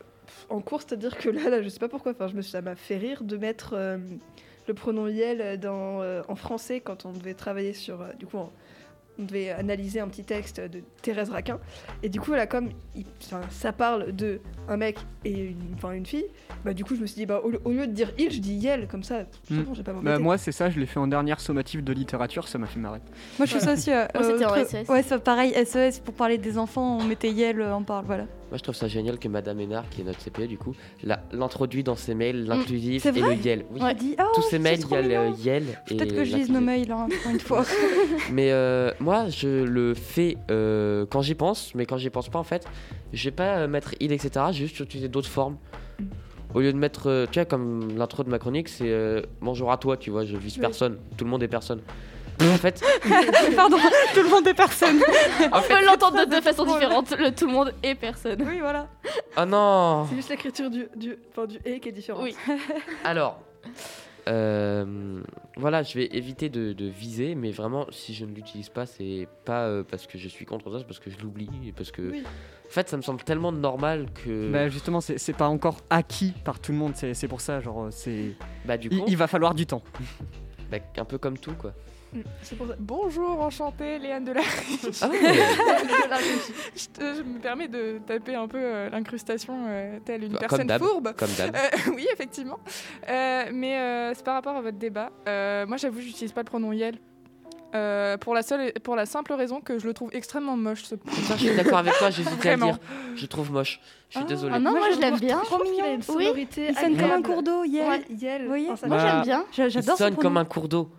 en 0.50 0.60
cours, 0.62 0.82
c'est-à-dire 0.82 1.18
que 1.18 1.30
là, 1.30 1.50
là, 1.50 1.62
je 1.62 1.70
sais 1.70 1.80
pas 1.80 1.90
pourquoi, 1.90 2.14
enfin, 2.14 2.28
je 2.28 2.36
me, 2.36 2.42
ça 2.42 2.62
m'a 2.62 2.76
fait 2.76 2.98
rire 2.98 3.24
de 3.24 3.38
mettre 3.38 3.74
euh, 3.74 3.98
le 4.68 4.74
pronom 4.74 5.08
Yel 5.08 5.60
dans, 5.60 6.02
euh, 6.02 6.22
en 6.28 6.36
français 6.36 6.80
quand 6.82 7.06
on 7.06 7.12
devait 7.12 7.34
travailler 7.34 7.74
sur, 7.74 8.02
euh, 8.02 8.08
du 8.20 8.26
coup, 8.26 8.38
en- 8.38 8.52
on 9.20 9.24
devait 9.24 9.50
analyser 9.50 10.00
un 10.00 10.08
petit 10.10 10.24
texte 10.24 10.60
de 10.62 10.82
Thérèse 11.02 11.32
Raquin. 11.32 11.60
Et 12.04 12.10
du 12.10 12.20
coup, 12.20 12.34
là, 12.34 12.46
comme 12.46 12.70
il- 12.96 13.06
ça 13.50 13.74
parle 13.74 14.12
de 14.16 14.40
un 14.70 14.78
mec 14.78 15.00
et 15.26 15.32
une, 15.46 15.74
enfin, 15.76 15.94
une 15.94 16.06
fille, 16.06 16.26
bah, 16.64 16.76
du 16.76 16.84
coup, 16.86 16.96
je 16.96 17.02
me 17.02 17.08
suis 17.08 17.16
dit, 17.16 17.26
bah, 17.26 17.42
au, 17.44 17.52
au 17.66 17.72
lieu 17.72 17.88
de 17.88 17.94
dire 17.94 18.12
il, 18.20 18.30
je 18.30 18.40
dis 18.40 18.54
Yel, 18.54 18.88
comme 18.88 19.02
ça, 19.02 19.22
Mm. 19.50 19.62
bon, 19.64 19.74
j'ai 19.74 19.82
pas 19.82 19.94
Bah. 19.94 20.20
Moi, 20.20 20.38
c'est 20.38 20.52
ça. 20.52 20.70
Je 20.70 20.80
l'ai 20.80 20.86
fait 20.86 21.00
en 21.00 21.08
dernière 21.08 21.40
sommative 21.40 21.84
de 21.84 21.94
littérature. 21.94 22.48
Ça 22.48 22.60
m'a 22.60 22.68
fait 22.68 22.80
marrer. 22.80 23.00
Moi 23.40 23.48
je 23.48 23.58
ça 23.58 23.74
aussi. 23.74 23.92
euh, 23.92 24.06
Moi, 24.14 24.24
c'était 24.24 24.46
en 24.46 24.54
SES. 24.56 24.88
Ouais, 24.88 25.02
c'est 25.02 25.24
pareil. 25.24 25.52
SES 25.66 26.00
pour 26.06 26.14
parler 26.14 26.38
des 26.38 26.60
enfants, 26.60 27.00
on 27.00 27.04
mettait 27.04 27.32
Yel, 27.32 27.60
euh, 27.60 27.76
on 27.76 27.82
parle 27.84 28.06
voilà. 28.06 28.26
Moi, 28.50 28.58
je 28.58 28.64
trouve 28.64 28.76
ça 28.76 28.88
génial 28.88 29.20
que 29.20 29.28
Madame 29.28 29.60
Hénard, 29.60 29.90
qui 29.90 30.02
est 30.02 30.04
notre 30.06 30.24
CPE, 30.24 30.44
du 30.48 30.58
coup, 30.58 30.74
l'introduit 31.34 31.84
dans 31.84 31.98
ses 31.98 32.16
mails, 32.16 32.46
l'inclusif 32.46 33.04
C'est 33.04 33.18
et 33.18 33.22
le 33.22 33.34
Yel. 33.34 33.66
Oui. 33.72 33.82
Dit 33.96 34.16
oh, 34.20 34.24
Tous 34.36 34.42
ces 34.44 34.52
c'est 34.52 34.60
mails, 34.60 34.80
il 34.80 34.92
y 34.92 34.96
a 35.16 35.30
le. 35.30 35.36
Yel 35.38 35.64
et 35.90 35.96
Peut-être 35.98 36.16
que 36.16 36.24
je 36.24 36.36
lise 36.38 36.50
nos 36.50 36.62
l'inclusif. 36.62 36.88
mails 36.88 36.92
hein, 36.92 37.08
pour 37.24 37.32
une 37.32 37.40
fois. 37.42 37.66
Mais 38.32 38.52
euh, 38.52 38.92
moi, 39.02 39.28
je 39.28 39.64
le 39.66 39.94
fais 39.94 40.38
euh, 40.50 41.06
quand 41.10 41.22
j'y 41.22 41.36
pense, 41.36 41.76
mais 41.76 41.86
quand 41.86 41.98
j'y 41.98 42.10
pense 42.10 42.30
pas, 42.30 42.40
en 42.40 42.44
fait, 42.44 42.66
je 43.14 43.26
vais 43.26 43.36
pas 43.36 43.58
euh, 43.58 43.68
mettre 43.68 43.96
il, 44.00 44.12
etc. 44.14 44.46
J'ai 44.52 44.66
juste 44.68 44.80
utiliser 44.80 45.10
d'autres 45.10 45.30
formes. 45.30 45.58
Au 46.54 46.62
lieu 46.62 46.72
de 46.72 46.78
mettre, 46.78 47.08
euh, 47.10 47.26
tu 47.30 47.40
vois, 47.40 47.46
comme 47.46 47.98
l'intro 47.98 48.24
de 48.24 48.30
ma 48.30 48.40
chronique, 48.40 48.70
c'est 48.70 48.90
euh, 48.90 49.22
bonjour 49.42 49.72
à 49.72 49.78
toi, 49.78 49.98
tu 49.98 50.10
vois, 50.10 50.24
je 50.26 50.38
vise 50.38 50.56
Oui. 50.56 50.62
personne, 50.62 50.98
tout 51.18 51.26
le 51.26 51.30
monde 51.30 51.44
est 51.44 51.48
personne. 51.50 51.82
En 52.40 52.58
fait, 52.58 52.84
Pardon, 53.56 53.78
tout 54.14 54.22
le 54.24 54.30
monde 54.30 54.48
est 54.48 54.54
personne. 54.54 55.00
On 55.52 55.62
peut 55.62 55.86
l'entendre 55.86 56.26
de 56.26 56.30
deux 56.30 56.42
façons 56.42 56.66
différentes. 56.66 57.12
Le 57.18 57.32
tout 57.32 57.48
le 57.48 57.54
monde 57.54 57.74
et 57.84 57.96
personne. 57.96 58.42
Oui, 58.48 58.60
voilà. 58.60 58.88
oh 59.38 59.46
non 59.46 60.06
C'est 60.10 60.16
juste 60.16 60.30
l'écriture 60.30 60.70
du, 60.70 60.88
du, 60.96 61.18
enfin, 61.32 61.48
du 61.48 61.58
et 61.66 61.80
qui 61.80 61.90
est 61.90 61.92
différente. 61.94 62.24
Oui. 62.24 62.36
Alors, 63.04 63.40
euh, 64.28 65.22
voilà, 65.56 65.84
je 65.84 65.96
vais 65.98 66.06
éviter 66.16 66.50
de, 66.50 66.74
de 66.74 66.86
viser, 66.86 67.34
mais 67.34 67.52
vraiment, 67.52 67.88
si 67.92 68.14
je 68.14 68.26
ne 68.26 68.34
l'utilise 68.34 68.70
pas, 68.70 68.86
c'est 68.86 69.28
pas 69.46 69.64
euh, 69.64 69.84
parce 69.90 70.06
que 70.06 70.18
je 70.18 70.28
suis 70.28 70.46
contre 70.46 70.72
ça, 70.72 70.80
c'est 70.80 70.86
parce 70.88 71.00
que 71.00 71.10
je 71.10 71.18
l'oublie, 71.20 71.50
et 71.66 71.72
parce 71.72 71.92
que... 71.92 72.02
Oui. 72.04 72.24
En 72.68 72.70
fait, 72.70 72.90
ça 72.90 72.98
me 72.98 73.02
semble 73.02 73.24
tellement 73.24 73.52
normal 73.54 74.08
que... 74.14 74.52
Bah, 74.52 74.68
justement, 74.68 75.00
c'est 75.02 75.18
c'est 75.18 75.34
pas 75.34 75.48
encore 75.48 75.78
acquis 75.90 76.34
par 76.44 76.60
tout 76.60 76.74
le 76.74 76.78
monde. 76.78 76.92
C'est 76.96 77.14
c'est 77.14 77.30
pour 77.30 77.40
ça. 77.40 77.62
Genre, 77.62 77.88
c'est. 77.92 78.34
bah, 78.66 78.78
du 78.78 78.90
Il, 78.92 79.00
coup, 79.00 79.06
il 79.08 79.16
va 79.16 79.28
falloir 79.28 79.56
du 79.56 79.66
temps. 79.66 79.82
bah, 80.70 80.78
un 80.98 81.06
peu 81.06 81.18
comme 81.18 81.38
tout, 81.38 81.54
quoi. 81.54 81.72
C'est 82.42 82.58
pour 82.58 82.68
ça. 82.68 82.74
Bonjour, 82.80 83.42
enchantée, 83.42 84.00
Léane 84.00 84.24
de 84.24 84.32
la 84.32 84.42
Ah 85.02 85.10
je, 86.76 86.86
te- 86.88 87.16
je 87.18 87.22
me 87.24 87.40
permets 87.40 87.68
de 87.68 88.00
taper 88.06 88.36
un 88.36 88.48
peu 88.48 88.58
euh, 88.60 88.90
l'incrustation 88.90 89.66
euh, 89.68 90.00
telle 90.06 90.24
une 90.24 90.34
Bah, 90.34 90.40
personne 90.42 90.70
fourbe. 90.80 91.14
Comme 91.18 91.32
d'hab. 91.38 91.56
Euh, 91.56 91.60
oui, 91.96 92.08
effectivement. 92.14 92.60
Euh, 93.10 93.44
mais 93.54 94.14
c'est 94.16 94.24
par 94.24 94.36
rapport 94.36 94.56
à 94.56 94.62
votre 94.62 94.78
débat. 94.78 95.12
Moi, 95.26 95.78
j'avoue, 95.78 96.00
j'utilise 96.02 96.32
pas 96.32 96.42
le 96.42 96.46
pronom 96.46 96.72
Yel. 96.74 96.98
Pour, 98.22 98.34
la 98.34 98.42
seule, 98.42 98.74
pour 98.84 98.96
la 98.96 99.06
simple 99.06 99.34
raison 99.34 99.62
que 99.62 99.78
je 99.78 99.86
le 99.86 99.94
trouve 99.94 100.10
extrêmement 100.14 100.58
moche. 100.58 100.84
Ce... 100.84 100.96
Je 101.06 101.34
suis 101.38 101.56
d'accord 101.56 101.78
avec 101.80 101.94
toi, 101.98 102.10
j'hésitais 102.10 102.50
à 102.50 102.56
le 102.56 102.64
dire. 102.64 102.80
Je 103.16 103.26
trouve 103.28 103.52
moche. 103.52 103.80
Je 104.10 104.16
suis 104.20 104.24
Ah. 104.26 104.30
désolé. 104.30 104.54
Ah 104.56 104.60
non, 104.60 104.72
moi, 104.72 104.88
je 104.96 105.00
l'aime 105.02 105.20
bien. 105.20 105.40
Trop 105.40 105.62
mignon. 105.62 105.76
Il 105.80 105.84
a 105.84 105.92
une 105.94 106.02
Oui. 106.16 106.48
Il 106.58 106.76
sonne 106.78 106.98
comme 106.98 107.12
un 107.12 107.22
cours 107.22 107.44
d'eau, 107.44 107.64
Yel. 107.66 107.90
Ouais, 107.90 108.02
Yel. 108.10 108.42
Vous 108.44 108.48
voyez 108.48 108.68
Enfin, 108.68 108.76
ça- 108.78 108.88
Moi, 108.88 109.00
j'aime 109.00 109.22
bien. 109.24 109.46
J'a- 109.52 109.66
Il 109.66 109.70
J'adore 109.70 109.98
ce 109.98 110.04
sonne 110.06 110.16
comme 110.16 110.38
un 110.38 110.46
cours 110.46 110.70
d'eau. 110.70 110.90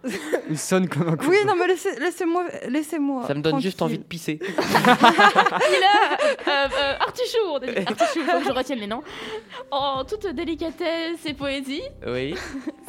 Il 0.51 0.59
sonne 0.59 0.89
comme 0.89 1.09
un 1.09 1.17
coup. 1.17 1.27
Oui, 1.31 1.37
non, 1.47 1.55
mais 1.57 1.67
laissez- 1.69 1.99
laissez-moi. 1.99 2.45
Laissez-moi. 2.69 3.25
Ça 3.27 3.33
me 3.35 3.41
donne 3.41 3.61
juste 3.61 3.81
envie 3.81 3.97
de 3.99 4.03
pisser. 4.05 4.39
Et 4.43 5.81
là, 5.81 6.19
euh, 6.49 6.69
euh, 6.81 6.95
Artichaut, 7.01 7.39
on 7.51 7.57
a 7.57 7.61
dit 7.61 7.79
Artichaut, 7.87 8.21
faut 8.27 8.39
que 8.41 8.45
je 8.45 8.53
retienne 8.53 8.79
les 8.79 8.87
noms. 8.87 9.03
En 9.71 10.05
toute 10.05 10.27
délicatesse 10.27 11.25
et 11.25 11.35
poésie, 11.35 11.83
Oui. 12.07 12.35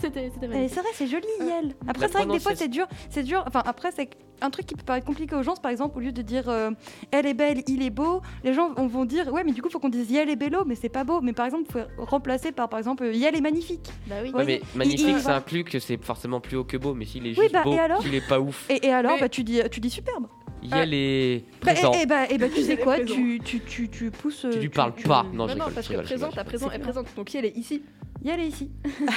c'était 0.02 0.32
magnifique. 0.42 0.72
C'est 0.74 0.80
vrai, 0.82 0.90
c'est 0.94 1.08
joli, 1.08 1.26
Yel. 1.42 1.76
Après, 1.88 2.02
La 2.04 2.08
c'est 2.08 2.14
vrai 2.18 2.26
que 2.28 2.32
des 2.34 2.40
fois, 2.40 2.56
c'est 2.56 2.68
dur. 2.68 2.88
C'est 3.10 3.24
dur. 3.24 3.44
Enfin, 3.48 3.64
après, 3.66 3.92
c'est 3.96 4.10
un 4.42 4.50
truc 4.50 4.66
qui 4.66 4.76
peut 4.76 4.84
paraître 4.86 5.06
compliqué 5.06 5.36
aux 5.36 5.44
gens. 5.44 5.56
Par 5.56 5.70
exemple, 5.72 5.98
au 5.98 6.00
lieu 6.02 6.12
de 6.14 6.22
dire 6.22 6.46
euh, 6.48 6.72
elle 7.12 7.26
est 7.26 7.34
belle, 7.34 7.62
il 7.68 7.84
est 7.84 7.90
beau, 7.90 8.22
les 8.46 8.54
gens 8.54 8.70
vont- 8.74 8.88
vont 8.88 9.04
dire 9.06 9.32
ouais, 9.34 9.44
mais 9.44 9.52
du 9.52 9.62
coup, 9.62 9.70
faut 9.70 9.80
qu'on 9.80 9.90
dise 9.90 10.09
Yel 10.10 10.30
est 10.30 10.36
bello, 10.36 10.64
mais 10.66 10.76
c'est 10.76 10.90
pas 10.90 11.04
beau. 11.04 11.22
Mais 11.22 11.34
par 11.34 11.46
exemple, 11.46 11.66
il 11.70 11.72
faut 11.72 12.06
remplacer 12.06 12.52
par 12.52 12.68
par 12.70 12.80
exemple 12.80 13.06
Yel 13.06 13.36
est 13.36 13.42
magnifique. 13.42 13.90
Bah 14.08 14.16
oui. 14.24 14.32
Ouais, 14.32 14.46
mais 14.46 14.62
il- 14.74 14.78
magnifique, 14.78 15.08
il- 15.18 15.20
ça 15.22 15.36
inclut 15.38 15.64
que 15.64 15.80
c'est 15.80 16.04
forcément 16.04 16.40
plus 16.42 16.58
haut 16.58 16.64
que 16.64 16.78
beau, 16.78 16.94
mais 16.94 17.06
s'il 17.06 17.26
est 17.26 17.30
Oui, 17.32 17.36
juste 17.44 17.54
bah, 17.54 17.64
beau, 17.64 17.74
et 17.74 17.80
alors 17.80 18.00
qu'il 18.02 18.14
est 18.16 18.28
pas 18.28 18.40
ouf. 18.40 18.66
Et, 18.70 18.88
et 18.88 18.92
alors, 18.94 19.14
Mais- 19.14 19.20
bah, 19.22 19.30
tu 19.30 19.44
dis, 19.44 19.62
tu 19.72 19.80
dis 19.80 19.90
superbe. 19.90 20.28
Yel 20.62 20.94
est 20.94 21.46
Après, 21.62 21.74
présent. 21.74 21.94
et, 21.94 22.02
et 22.02 22.06
bah, 22.06 22.26
et 22.30 22.38
bah, 22.38 22.48
tu 22.54 22.62
sais 22.64 22.78
quoi, 22.78 23.00
tu, 23.00 23.40
tu, 23.46 23.62
tu, 23.62 23.90
tu 23.90 24.12
pousses. 24.12 24.46
Tu 24.52 24.60
lui 24.60 24.70
parles 24.70 24.94
pas. 24.94 25.26
Non, 25.34 25.48
je 25.48 25.56
Non, 25.56 25.66
parce 25.74 25.88
que 25.88 25.94
présente, 26.02 26.36
la 26.36 26.44
présente 26.44 26.72
C'est 26.72 26.78
est 26.78 26.80
présente. 26.82 27.08
Donc 27.16 27.34
Yel 27.34 27.46
est 27.46 27.56
ici. 27.58 27.82
Yel 28.24 28.40
est 28.42 28.48
ici. 28.48 28.70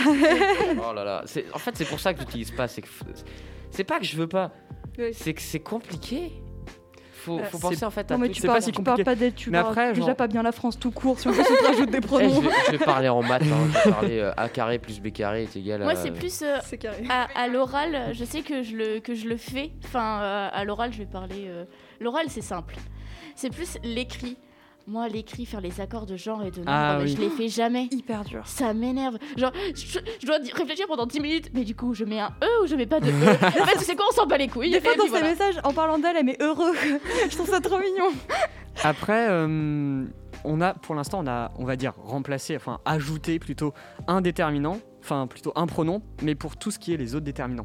Oh 0.89 0.93
là 0.95 1.05
là. 1.05 1.25
En 1.55 1.59
fait, 1.59 1.77
c'est 1.77 1.85
pour 1.85 1.99
ça 2.01 2.15
que 2.15 2.21
j'utilise 2.21 2.51
pas. 2.53 2.69
C'est 2.69 2.83
que 2.83 2.87
f- 2.87 3.25
c'est 3.71 3.85
pas 3.85 3.99
que 3.99 4.05
je 4.05 4.17
veux 4.17 4.29
pas. 4.29 4.53
Oui. 4.99 5.07
C'est 5.13 5.35
que 5.35 5.41
c'est 5.43 5.61
compliqué. 5.61 6.33
Faut, 7.25 7.39
Euh, 7.39 7.45
faut 7.45 7.59
penser 7.59 7.85
en 7.85 7.91
fait 7.91 8.11
à 8.11 8.15
Non, 8.15 8.21
mais 8.21 8.29
tout. 8.29 8.35
tu 8.35 8.41
c'est 8.41 8.47
parles, 8.49 8.59
pas 8.59 8.65
si 8.65 8.73
tu 8.73 8.83
parles 8.83 8.97
compliqué. 8.99 9.05
pas 9.05 9.15
d'être. 9.15 9.35
Tu 9.37 9.51
Mais 9.51 9.59
parles 9.59 9.71
après, 9.71 9.93
déjà 9.93 10.07
genre- 10.09 10.17
pas 10.17 10.27
bien 10.27 10.43
la 10.43 10.51
France 10.53 10.79
tout 10.79 10.91
court. 10.91 11.21
Si 11.21 11.29
on 11.29 11.33
te 11.33 11.65
rajoute 11.67 11.91
des 11.91 11.99
Eh, 11.99 12.01
pronoms. 12.01 12.35
je, 12.35 12.41
vais, 12.49 12.55
je 12.67 12.71
vais 12.73 12.79
parler 12.85 13.09
en 13.09 13.23
maths. 13.23 13.43
hein, 13.43 13.47
Je 13.73 13.85
vais 13.89 13.91
parler 13.95 14.19
euh, 14.19 14.33
A 14.37 14.49
carré 14.49 14.79
plus 14.81 15.01
B 15.01 15.13
carré 15.13 15.45
est 15.45 15.57
égal 15.57 15.83
à. 15.83 15.85
Moi, 15.85 15.95
c'est 15.95 16.11
plus 16.11 16.43
euh, 16.43 16.59
carré. 16.81 17.05
à, 17.09 17.29
à 17.41 17.47
l'oral. 17.49 18.11
Je 18.13 18.25
sais 18.25 18.43
que 18.43 18.63
je 18.63 18.77
le, 18.77 18.99
que 19.01 19.15
je 19.15 19.29
le 19.29 19.37
fais. 19.37 19.71
Enfin, 19.85 20.21
euh, 20.23 20.49
à 20.53 20.65
l'oral, 20.65 20.93
je 20.93 20.99
vais 20.99 21.07
parler. 21.07 21.45
euh, 21.47 21.65
L'oral, 22.01 22.25
c'est 22.29 22.41
simple. 22.43 22.75
C'est 23.37 23.51
plus 23.51 23.79
l'écrit. 23.85 24.37
Moi, 24.89 25.09
l'écrit, 25.09 25.47
faire 25.47 25.61
les 25.61 25.81
accords 25.81 26.07
de 26.07 26.17
genre 26.17 26.43
et 26.43 26.51
de 26.51 26.59
nombre, 26.59 26.71
Ah 26.71 26.97
mais 26.99 27.05
oui. 27.05 27.15
je 27.17 27.21
les 27.21 27.31
fais 27.31 27.49
jamais. 27.49 27.89
Hyper 27.93 28.25
dur. 28.25 28.43
Ça 28.47 28.75
m'énerve. 28.75 29.17
Genre, 29.37 29.53
je, 29.75 29.99
je 30.21 30.27
dois 30.27 30.39
réfléchir 30.55 30.87
pendant 30.89 31.07
10 31.07 31.21
minutes, 31.21 31.51
mais 31.55 31.63
du 31.65 31.75
coup, 31.77 31.95
je 31.95 32.05
mets 32.05 32.19
un 32.21 32.31
E 32.43 32.63
ou 32.63 32.67
je 32.67 32.75
mets 32.75 32.87
pas 32.87 32.99
de 33.01 33.07
E? 33.09 33.13
en 33.63 33.65
fait, 33.67 33.79
tu 33.79 33.85
sais 33.85 33.95
quoi, 33.95 34.07
on 34.11 34.15
s'en 34.15 34.27
bat 34.27 34.39
les 34.39 34.49
couilles. 34.49 34.71
Des 34.73 34.81
fois, 34.81 34.95
et 34.95 34.97
dans 34.97 35.05
puis 35.05 35.13
ses 35.13 35.19
voilà. 35.19 35.31
messages, 35.31 35.55
en 35.63 35.73
parlant 35.73 35.99
d'elle, 35.99 36.17
elle 36.17 36.25
met 36.27 36.37
heureux. 36.41 36.75
je 37.31 37.37
trouve 37.37 37.49
ça 37.49 37.61
trop 37.61 37.79
mignon. 37.79 38.11
Après, 38.83 39.29
euh, 39.31 40.05
on 40.45 40.61
a, 40.61 40.75
pour 40.75 40.95
l'instant, 40.97 41.21
on 41.23 41.29
a, 41.29 41.53
on 41.59 41.65
va 41.65 41.77
dire, 41.77 41.93
remplacé, 42.05 42.57
enfin, 42.57 42.81
ajouté 42.85 43.39
plutôt 43.39 43.73
un 44.09 44.21
déterminant, 44.21 44.79
enfin, 45.01 45.27
plutôt 45.29 45.53
un 45.55 45.67
pronom, 45.67 46.03
mais 46.23 46.35
pour 46.35 46.57
tout 46.57 46.71
ce 46.73 46.79
qui 46.79 46.93
est 46.93 46.97
les 46.97 47.15
autres 47.15 47.25
déterminants. 47.25 47.63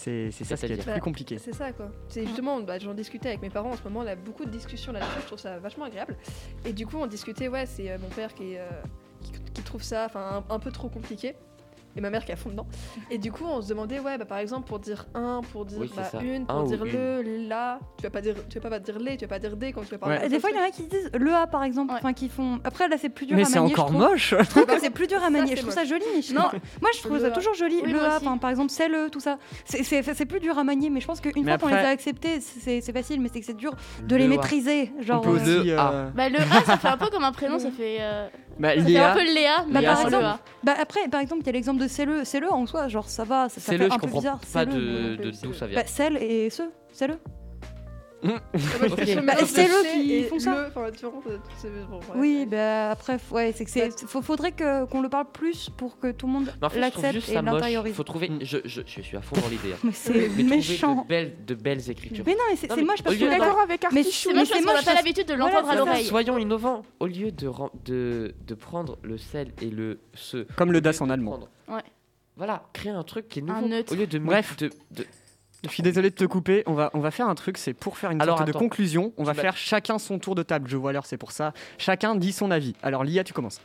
C'est 0.00 0.30
c'est 0.30 0.44
ça 0.44 0.56
ce 0.56 0.64
qui 0.66 0.72
est 0.72 0.90
plus 0.90 1.00
compliqué. 1.00 1.38
C'est 1.38 1.54
ça 1.54 1.72
quoi. 1.72 1.90
C'est 2.08 2.24
justement, 2.24 2.60
bah, 2.60 2.78
j'en 2.78 2.94
discutais 2.94 3.28
avec 3.28 3.42
mes 3.42 3.50
parents 3.50 3.72
en 3.72 3.76
ce 3.76 3.82
moment, 3.84 4.00
on 4.00 4.06
a 4.06 4.16
beaucoup 4.16 4.46
de 4.46 4.50
discussions 4.50 4.92
là-dessus, 4.92 5.20
je 5.20 5.26
trouve 5.26 5.38
ça 5.38 5.58
vachement 5.58 5.84
agréable. 5.84 6.16
Et 6.64 6.72
du 6.72 6.86
coup, 6.86 6.96
on 6.96 7.06
discutait, 7.06 7.48
ouais, 7.48 7.66
c'est 7.66 7.90
euh, 7.90 7.98
mon 7.98 8.08
père 8.08 8.34
qui, 8.34 8.54
est, 8.54 8.60
euh, 8.60 8.68
qui, 9.22 9.32
qui 9.32 9.62
trouve 9.62 9.82
ça 9.82 10.08
un 10.48 10.58
peu 10.58 10.72
trop 10.72 10.88
compliqué. 10.88 11.34
Et 11.96 12.00
ma 12.00 12.10
mère 12.10 12.24
qui 12.24 12.30
est 12.30 12.34
à 12.34 12.36
fond 12.36 12.50
dedans. 12.50 12.66
Et 13.10 13.18
du 13.18 13.32
coup, 13.32 13.44
on 13.46 13.60
se 13.60 13.68
demandait, 13.68 13.98
ouais, 13.98 14.16
bah, 14.18 14.24
par 14.24 14.38
exemple, 14.38 14.68
pour 14.68 14.78
dire 14.78 15.06
un, 15.14 15.40
pour 15.52 15.64
dire 15.64 15.78
Oui, 15.80 15.90
c'est 15.94 16.16
bah, 16.18 16.22
une, 16.24 16.46
pour 16.46 16.56
Un 16.58 16.64
dire 16.64 16.84
une. 16.84 16.92
le, 16.92 17.48
la, 17.48 17.78
tu 17.96 18.04
vas 18.04 18.10
pas 18.10 18.20
dire, 18.20 18.34
tu 18.48 18.58
vas 18.60 18.70
pas 18.70 18.78
dire 18.78 18.98
les, 18.98 19.16
tu 19.16 19.24
vas 19.24 19.28
pas 19.28 19.38
dire 19.38 19.56
des 19.56 19.72
quand 19.72 19.82
tu 19.82 19.88
vas 19.90 19.98
parler. 19.98 20.18
Ouais. 20.18 20.28
Des 20.28 20.38
fois, 20.40 20.50
il 20.50 20.56
y 20.56 20.60
en 20.60 20.62
a 20.64 20.70
qui 20.70 20.82
disent 20.84 21.10
le 21.12 21.34
A 21.34 21.46
par 21.46 21.64
exemple, 21.64 21.92
Ouais. 21.92 21.98
enfin 22.00 22.12
qui 22.12 22.28
font. 22.28 22.60
Après 22.64 22.88
là, 22.88 22.96
c'est 22.98 23.08
plus 23.08 23.26
dur 23.26 23.36
Mais 23.36 23.42
à 23.42 23.46
c'est 23.46 23.58
manier. 23.58 23.70
je 23.70 23.74
encore 23.74 23.86
trouve. 23.86 23.98
moche 24.00 24.34
Je 24.38 24.48
trouve 24.50 24.66
que 24.66 24.78
c'est 24.80 24.90
plus 24.90 25.06
dur 25.06 25.22
à 25.22 25.30
manier. 25.30 25.48
c'est 25.50 25.56
je 25.56 25.60
trouve 25.62 25.74
ça 25.74 25.84
joli. 25.84 26.04
Je- 26.22 26.34
Non. 26.34 26.42
Moi, 26.80 26.90
je 26.94 26.98
trouve 27.00 27.14
Le 27.14 27.20
ça 27.20 27.26
A. 27.26 27.30
toujours 27.30 27.54
joli. 27.54 27.80
Oui, 27.84 27.92
le 27.92 28.00
A, 28.04 28.20
par 28.40 28.50
exemple, 28.50 28.70
c'est 28.70 28.88
le, 28.88 29.10
tout 29.10 29.20
ça. 29.20 29.38
C'est- 29.64 29.82
C'est 29.82 30.02
c'est 30.14 30.26
plus 30.26 30.40
dur 30.40 30.56
à 30.58 30.64
manier, 30.64 30.90
mais 30.90 31.00
je 31.00 31.06
pense 31.06 31.20
qu'une 31.20 31.32
Mais 31.44 31.58
fois 31.58 31.68
qu'on 31.68 31.74
les 31.74 31.80
a 31.84 31.88
acceptés, 31.88 32.40
c'est 32.40 32.80
c'est 32.80 32.92
facile, 32.92 33.20
mais 33.20 33.28
c'est 33.32 33.40
que 33.40 33.46
c'est 33.46 33.56
dur 33.56 33.74
de 34.04 34.16
les 34.16 34.26
Le 34.26 34.34
A. 34.34 34.36
maîtriser. 34.36 34.92
Genre. 35.00 35.26
euh, 35.26 35.38
euh, 35.66 36.10
Bah, 36.14 36.28
le 36.28 36.38
A, 36.38 36.64
ça 36.64 36.76
fait 36.76 36.88
un 36.88 36.96
peu 36.96 37.08
comme 37.08 37.24
un 37.24 37.32
prénom, 37.32 37.58
ça 37.58 37.70
fait. 37.70 37.98
Bah, 38.60 38.76
ça 38.76 38.84
fait 38.84 38.96
un 38.98 39.14
peu 39.14 39.24
le 39.24 39.34
Léa, 39.34 39.64
mais 39.68 39.80
Léa, 39.80 39.90
pas 39.90 39.94
par 39.94 40.10
le 40.10 40.16
exemple. 40.16 40.38
Bah 40.62 40.74
après, 40.80 41.08
par 41.08 41.20
exemple, 41.20 41.42
il 41.42 41.46
y 41.46 41.48
a 41.48 41.52
l'exemple 41.52 41.80
de 41.82 41.88
c'est 41.88 42.04
le, 42.04 42.24
c'est 42.24 42.40
le 42.40 42.52
en 42.52 42.66
soi, 42.66 42.88
genre 42.88 43.08
ça 43.08 43.24
va, 43.24 43.48
ça, 43.48 43.54
ça 43.56 43.60
C'est 43.60 43.72
fait 43.72 43.78
le, 43.78 43.86
un 43.86 43.88
je 43.88 43.94
peu 43.94 44.00
comprends 44.02 44.18
bizarre. 44.18 44.40
pas 44.52 44.66
de 44.66 45.16
d'où 45.42 45.52
ça 45.54 45.66
vient. 45.66 45.76
Bah, 45.80 45.86
celle 45.86 46.16
et 46.22 46.50
ce, 46.50 46.62
c'est 48.22 49.14
le. 49.14 49.20
Ah, 49.20 49.22
Bah, 49.22 49.34
c'est 49.46 49.66
qui 49.92 50.22
font 50.24 50.38
ça. 50.38 50.70
c'est-. 50.74 51.68
Oui, 52.16 52.46
bah 52.46 52.90
après, 52.90 53.18
ouais, 53.30 53.52
c'est 53.54 53.64
que 53.64 53.70
c'est, 53.70 53.90
faut- 54.06 54.22
faudrait 54.22 54.52
que 54.52 54.84
qu'on 54.86 55.00
le 55.00 55.08
parle 55.08 55.26
plus 55.32 55.70
pour 55.76 55.98
que 55.98 56.10
tout 56.12 56.26
le 56.26 56.32
monde 56.32 56.52
Mais 56.60 56.66
en 56.66 56.70
fait, 56.70 56.80
l'accepte 56.80 57.28
et 57.28 57.34
moche. 57.34 57.44
l'intériorise. 57.44 57.94
Faut 57.94 58.02
trouver. 58.04 58.28
Mm. 58.28 58.38
Je, 58.42 58.58
je, 58.64 58.82
je 58.86 59.00
suis 59.00 59.16
à 59.16 59.22
fond 59.22 59.36
dans 59.40 59.48
l'idée. 59.48 59.72
hein. 59.74 59.78
Mais 59.84 59.92
c'est 59.92 60.28
Mais 60.36 60.42
méchant. 60.42 61.02
de 61.02 61.08
belles, 61.08 61.36
de 61.46 61.54
belles 61.54 61.90
écritures. 61.90 62.24
Mais 62.26 62.32
non, 62.34 62.40
mais 62.50 62.56
c'est, 62.56 62.68
Non, 62.68 62.74
c'est 62.74 62.80
mais 62.82 62.86
moche 62.86 63.00
au 63.00 63.02
parce 63.04 63.16
que 63.16 63.20
Je 63.24 63.30
suis 63.30 63.38
d'accord 63.38 63.60
avec 63.60 63.82
Mais 63.92 64.00
Artichou. 64.00 64.10
je- 64.10 64.18
C'est 64.20 64.28
mais 64.34 64.34
moche 64.40 64.48
c'est 64.48 64.52
parce 64.54 64.64
qu'on 64.64 64.66
n'a 64.70 64.74
moche 64.76 64.84
pas 64.84 64.94
l'habitude 64.94 65.26
de 65.26 65.34
Voilà, 65.34 65.52
l'entendre 65.52 65.68
à 65.68 65.72
c'est 65.72 65.78
l'oreille. 65.78 66.04
Soyons 66.04 66.38
innovants. 66.38 66.82
Au 67.00 67.06
lieu 67.06 67.32
de, 67.32 67.50
de, 67.84 68.34
de 68.46 68.54
prendre 68.54 68.98
le 69.02 69.18
sel 69.18 69.52
et 69.62 69.70
le 69.70 69.98
ce. 70.14 70.46
Comme 70.56 70.72
le 70.72 70.80
das 70.80 71.00
en 71.00 71.10
allemand. 71.10 71.40
Ouais. 71.68 71.80
Voilà, 72.36 72.62
créer 72.72 72.92
un 72.92 73.02
truc 73.02 73.28
qui 73.28 73.40
est 73.40 73.42
nouveau. 73.42 73.66
Au 73.90 73.94
lieu 73.94 74.06
de 74.06 74.18
Bref. 74.18 74.56
de- 74.56 74.70
Je 75.64 75.68
suis 75.68 75.82
désolé 75.82 76.10
de 76.10 76.14
te 76.14 76.24
couper. 76.24 76.62
On 76.66 76.72
va, 76.74 76.90
on 76.94 77.00
va 77.00 77.10
faire 77.10 77.28
un 77.28 77.34
truc, 77.34 77.58
c'est 77.58 77.74
pour 77.74 77.98
faire 77.98 78.10
une 78.10 78.20
Alors, 78.22 78.38
sorte 78.38 78.48
de 78.48 78.52
conclusion. 78.56 79.12
On 79.18 79.24
va 79.24 79.32
vas- 79.34 79.42
faire 79.42 79.56
chacun 79.56 79.98
son 79.98 80.18
tour 80.18 80.34
de 80.34 80.42
table. 80.42 80.68
Je 80.68 80.76
vois 80.76 80.92
l'heure, 80.92 81.06
c'est 81.06 81.18
pour 81.18 81.32
ça. 81.32 81.52
Chacun 81.78 82.14
dit 82.16 82.32
son 82.32 82.50
avis. 82.50 82.74
Alors, 82.82 83.04
Lia, 83.04 83.24
tu 83.24 83.32
commences. 83.32 83.60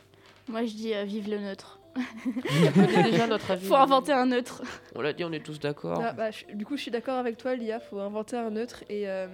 Moi, 0.48 0.64
je 0.66 0.74
dis 0.74 0.94
euh, 0.94 1.04
vive 1.04 1.28
le 1.30 1.38
neutre. 1.38 1.78
déjà 3.04 3.26
notre 3.26 3.50
avis. 3.52 3.66
Faut 3.66 3.74
inventer 3.74 4.12
un 4.12 4.26
neutre. 4.26 4.62
On 4.94 5.00
l'a 5.00 5.12
dit, 5.14 5.24
on 5.24 5.32
est 5.32 5.40
tous 5.44 5.58
d'accord. 5.58 6.02
Ah, 6.04 6.12
bah, 6.12 6.30
je- 6.30 6.44
du 6.54 6.66
coup, 6.66 6.76
je 6.76 6.82
suis 6.82 6.90
d'accord 6.90 7.16
avec 7.18 7.38
toi, 7.38 7.54
Lia. 7.54 7.80
Faut 7.80 7.98
inventer 8.00 8.36
un 8.36 8.50
neutre 8.50 8.84
et. 8.90 9.08
euh, 9.08 9.26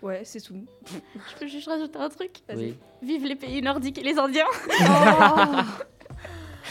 Ouais, 0.00 0.20
c'est 0.24 0.40
tout. 0.40 0.64
Je 0.86 1.34
peux 1.40 1.48
juste 1.48 1.66
rajouter 1.66 1.98
un 1.98 2.08
truc 2.08 2.30
Vas-y. 2.48 2.56
Oui. 2.58 2.76
Vive 3.02 3.24
les 3.24 3.34
pays 3.34 3.60
nordiques 3.62 3.98
et 3.98 4.04
les 4.04 4.16
Indiens. 4.16 4.44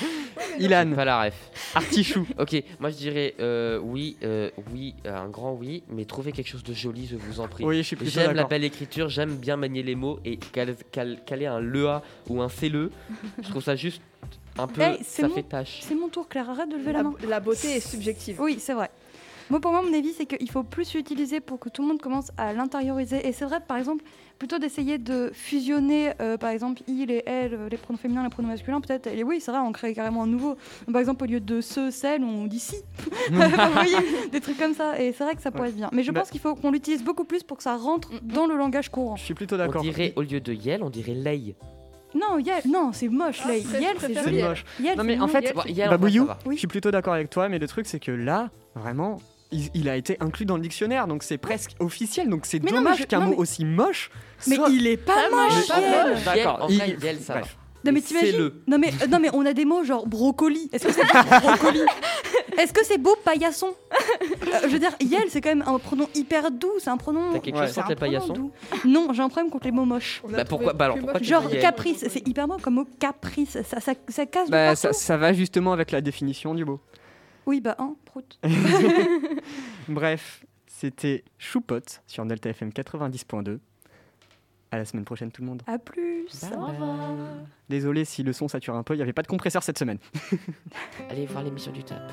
Ilan, 0.59 0.91
Pas 0.95 1.05
la 1.05 1.23
ref. 1.23 1.51
Artichou. 1.75 2.25
Ok, 2.39 2.63
moi 2.79 2.89
je 2.89 2.95
dirais 2.97 3.35
euh, 3.39 3.79
oui, 3.81 4.17
euh, 4.23 4.49
oui, 4.73 4.93
euh, 5.05 5.15
un 5.17 5.29
grand 5.29 5.53
oui, 5.53 5.83
mais 5.89 6.05
trouvez 6.05 6.31
quelque 6.31 6.47
chose 6.49 6.63
de 6.63 6.73
joli, 6.73 7.07
je 7.07 7.15
vous 7.15 7.39
en 7.39 7.47
prie. 7.47 7.63
Oui, 7.63 7.77
je 7.77 7.81
suis 7.83 7.95
plutôt 7.95 8.11
J'aime 8.11 8.27
la 8.27 8.33
d'accord. 8.33 8.49
belle 8.49 8.63
écriture, 8.63 9.09
j'aime 9.09 9.35
bien 9.35 9.57
manier 9.57 9.83
les 9.83 9.95
mots 9.95 10.19
et 10.25 10.37
cal- 10.37 10.75
cal- 10.91 11.19
caler 11.25 11.45
un 11.45 11.59
LEA 11.59 12.01
ou 12.29 12.41
un 12.41 12.49
CLE, 12.49 12.89
je 13.43 13.49
trouve 13.49 13.63
ça 13.63 13.75
juste 13.75 14.01
un 14.57 14.67
peu. 14.67 14.81
Hey, 14.81 14.97
c'est 15.03 15.21
ça 15.21 15.27
mon- 15.27 15.35
fait 15.35 15.43
tâche. 15.43 15.79
C'est 15.81 15.95
mon 15.95 16.09
tour, 16.09 16.27
Claire, 16.27 16.49
arrête 16.49 16.69
de 16.69 16.77
lever 16.77 16.91
la 16.93 16.99
La, 16.99 17.03
main. 17.03 17.13
la 17.27 17.39
beauté 17.39 17.75
est 17.77 17.79
subjective. 17.79 18.39
Oui, 18.41 18.57
c'est 18.59 18.73
vrai. 18.73 18.89
Moi, 19.49 19.61
pour 19.61 19.71
moi, 19.71 19.81
mon 19.81 19.93
avis, 19.97 20.11
c'est 20.11 20.25
qu'il 20.25 20.49
faut 20.51 20.63
plus 20.63 20.93
l'utiliser 20.93 21.39
pour 21.39 21.57
que 21.59 21.69
tout 21.69 21.81
le 21.81 21.87
monde 21.87 22.01
commence 22.01 22.31
à 22.37 22.51
l'intérioriser. 22.51 23.25
Et 23.25 23.31
c'est 23.31 23.45
vrai, 23.45 23.59
par 23.65 23.77
exemple, 23.77 24.03
plutôt 24.39 24.59
d'essayer 24.59 24.97
de 24.97 25.31
fusionner, 25.33 26.11
euh, 26.21 26.37
par 26.37 26.49
exemple, 26.51 26.81
il 26.87 27.11
et 27.11 27.23
elle, 27.25 27.53
euh, 27.53 27.69
les 27.69 27.77
pronoms 27.77 27.97
féminins, 27.97 28.23
les 28.23 28.29
pronoms 28.29 28.49
masculins, 28.49 28.81
peut-être. 28.81 29.07
Et 29.07 29.23
oui, 29.23 29.39
c'est 29.41 29.51
vrai, 29.51 29.59
on 29.59 29.71
crée 29.71 29.93
carrément 29.93 30.23
un 30.23 30.27
nouveau. 30.27 30.55
Par 30.91 30.99
exemple, 30.99 31.23
au 31.23 31.27
lieu 31.27 31.39
de 31.39 31.61
ce, 31.61 31.89
celle, 31.91 32.23
on 32.23 32.45
dit 32.45 32.59
si. 32.59 32.75
Vous 33.31 33.39
voyez, 33.73 33.95
des 34.31 34.39
trucs 34.41 34.57
comme 34.57 34.73
ça. 34.73 34.99
Et 35.01 35.11
c'est 35.13 35.23
vrai 35.23 35.35
que 35.35 35.41
ça 35.41 35.51
pourrait 35.51 35.69
être 35.69 35.75
bien. 35.75 35.89
Mais 35.91 36.03
je 36.03 36.11
Bah- 36.11 36.21
pense 36.21 36.29
qu'il 36.29 36.39
faut 36.41 36.55
qu'on 36.55 36.71
l'utilise 36.71 37.03
beaucoup 37.03 37.23
plus 37.25 37.43
pour 37.43 37.57
que 37.57 37.63
ça 37.63 37.75
rentre 37.75 38.09
dans 38.23 38.45
le 38.47 38.55
langage 38.57 38.89
courant. 38.89 39.15
Je 39.15 39.23
suis 39.23 39.33
plutôt 39.33 39.55
On 39.55 39.59
d'accord. 39.59 39.81
dirait, 39.81 40.13
au 40.15 40.21
lieu 40.21 40.39
de 40.39 40.53
Yel, 40.53 40.83
on 40.83 40.89
dirait 40.89 41.13
Lei. 41.13 41.55
Non, 42.15 42.39
Yel, 42.39 42.61
non, 42.69 42.91
c'est 42.93 43.09
moche, 43.09 43.41
Ah, 43.43 43.49
là. 43.49 43.55
Yel, 43.57 43.95
c'est 43.99 44.13
joli. 44.23 44.41
Moche. 44.41 44.63
Yel, 44.79 44.97
Non, 44.97 45.03
mais 45.03 45.19
en 45.19 45.27
fait, 45.27 45.53
Yel, 45.67 45.89
va. 45.89 45.97
Oui. 46.45 46.55
je 46.55 46.59
suis 46.59 46.67
plutôt 46.67 46.89
d'accord 46.89 47.13
avec 47.13 47.29
toi, 47.29 47.49
mais 47.49 47.59
le 47.59 47.67
truc, 47.67 47.85
c'est 47.85 47.99
que 47.99 48.11
là, 48.11 48.49
vraiment, 48.75 49.17
il, 49.51 49.69
il 49.73 49.89
a 49.89 49.95
été 49.95 50.17
inclus 50.19 50.45
dans 50.45 50.55
le 50.55 50.61
dictionnaire, 50.61 51.07
donc 51.07 51.23
c'est 51.23 51.37
presque 51.37 51.71
officiel. 51.79 52.29
Donc 52.29 52.45
c'est 52.45 52.63
Mais 52.63 52.71
mais 52.71 52.77
dommage 52.77 53.05
qu'un 53.07 53.19
mot 53.21 53.31
mais- 53.31 53.35
aussi 53.37 53.65
moche 53.65 54.11
Mais 54.47 54.55
soit. 54.55 54.69
il 54.69 54.87
est 54.87 54.97
pas 54.97 55.13
Pas 55.15 55.29
moche, 55.29 55.53
moche, 55.53 55.67
moche. 55.69 56.23
D'accord. 56.25 56.59
En 56.63 56.67
il- 56.69 56.97
Yel, 57.01 57.19
ça. 57.19 57.35
Bref. 57.39 57.57
Non 57.85 57.91
mais 57.93 57.99
Mais 57.99 58.01
t'imagines 58.01 58.31
fais-le. 58.31 58.61
Non 58.67 58.77
mais 58.79 58.89
euh, 59.03 59.07
non 59.07 59.19
mais 59.19 59.29
on 59.33 59.45
a 59.45 59.53
des 59.53 59.63
mots 59.63 59.83
genre 59.83 60.07
brocoli. 60.07 60.67
Est-ce 60.73 60.87
que 60.87 60.91
c'est 60.93 61.05
brocoli 61.41 61.79
Est-ce 62.57 62.73
que 62.73 62.83
c'est 62.83 62.97
beau 62.97 63.15
paillasson 63.23 63.67
Euh, 63.67 64.57
Je 64.63 64.67
veux 64.67 64.79
dire, 64.79 64.91
Yel 64.99 65.25
c'est 65.29 65.41
quand 65.41 65.49
même 65.49 65.63
un 65.65 65.77
pronom 65.77 66.09
hyper 66.15 66.49
doux, 66.51 66.71
c'est 66.79 66.89
un 66.89 66.97
pronom. 66.97 67.31
T'as 67.31 67.39
quelque 67.39 67.55
Ouais. 67.59 67.67
chose 67.67 67.75
contre 67.75 67.89
les 67.89 67.95
paillassons 67.95 68.33
doux. 68.33 68.51
Non, 68.83 69.13
j'ai 69.13 69.21
un 69.21 69.29
problème 69.29 69.51
contre 69.51 69.65
les 69.67 69.71
mots 69.71 69.85
moches. 69.85 70.21
Bah, 70.27 70.43
pourquoi- 70.43 70.73
bah, 70.73 70.85
alors, 70.85 70.97
pourquoi 70.97 71.19
moche 71.19 71.27
Genre 71.27 71.47
caprice, 71.61 72.03
c'est 72.09 72.27
hyper 72.27 72.47
beau 72.47 72.57
comme 72.61 72.73
mot 72.73 72.87
caprice, 72.99 73.57
ça, 73.61 73.79
ça, 73.79 73.93
ça 74.09 74.25
casse 74.25 74.49
Bah, 74.49 74.75
ça 74.75 75.17
va 75.17 75.31
justement 75.33 75.71
avec 75.71 75.91
la 75.91 76.01
définition 76.01 76.55
du 76.55 76.65
mot. 76.65 76.79
Oui 77.47 77.61
bah 77.61 77.75
hein, 77.79 77.95
prout. 78.03 78.37
Bref, 79.87 80.45
c'était 80.67 81.23
Choupote 81.37 82.03
sur 82.05 82.25
Delta 82.25 82.49
FM 82.49 82.69
90.2. 82.69 83.59
À 84.69 84.77
la 84.77 84.83
semaine 84.83 85.05
prochaine, 85.05 85.31
tout 85.31 85.41
le 85.41 85.47
monde. 85.47 85.63
À 85.65 85.79
plus. 85.79 86.27
Bye 86.41 86.57
Au 86.57 86.65
revoir. 86.65 86.99
Désolé 87.69 88.03
si 88.03 88.21
le 88.21 88.33
son 88.33 88.49
sature 88.49 88.75
un 88.75 88.83
peu, 88.83 88.95
il 88.95 88.97
n'y 88.97 89.03
avait 89.03 89.13
pas 89.13 89.21
de 89.21 89.27
compresseur 89.27 89.63
cette 89.63 89.79
semaine. 89.79 89.97
Allez 91.09 91.25
voir 91.25 91.41
l'émission 91.41 91.71
du 91.71 91.85
TAP. 91.85 92.11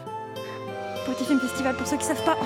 Petit 1.05 1.25
film 1.25 1.41
festival 1.41 1.77
pour 1.77 1.87
ceux 1.89 1.97
qui 1.97 2.05
savent 2.05 2.25
pas. 2.25 2.39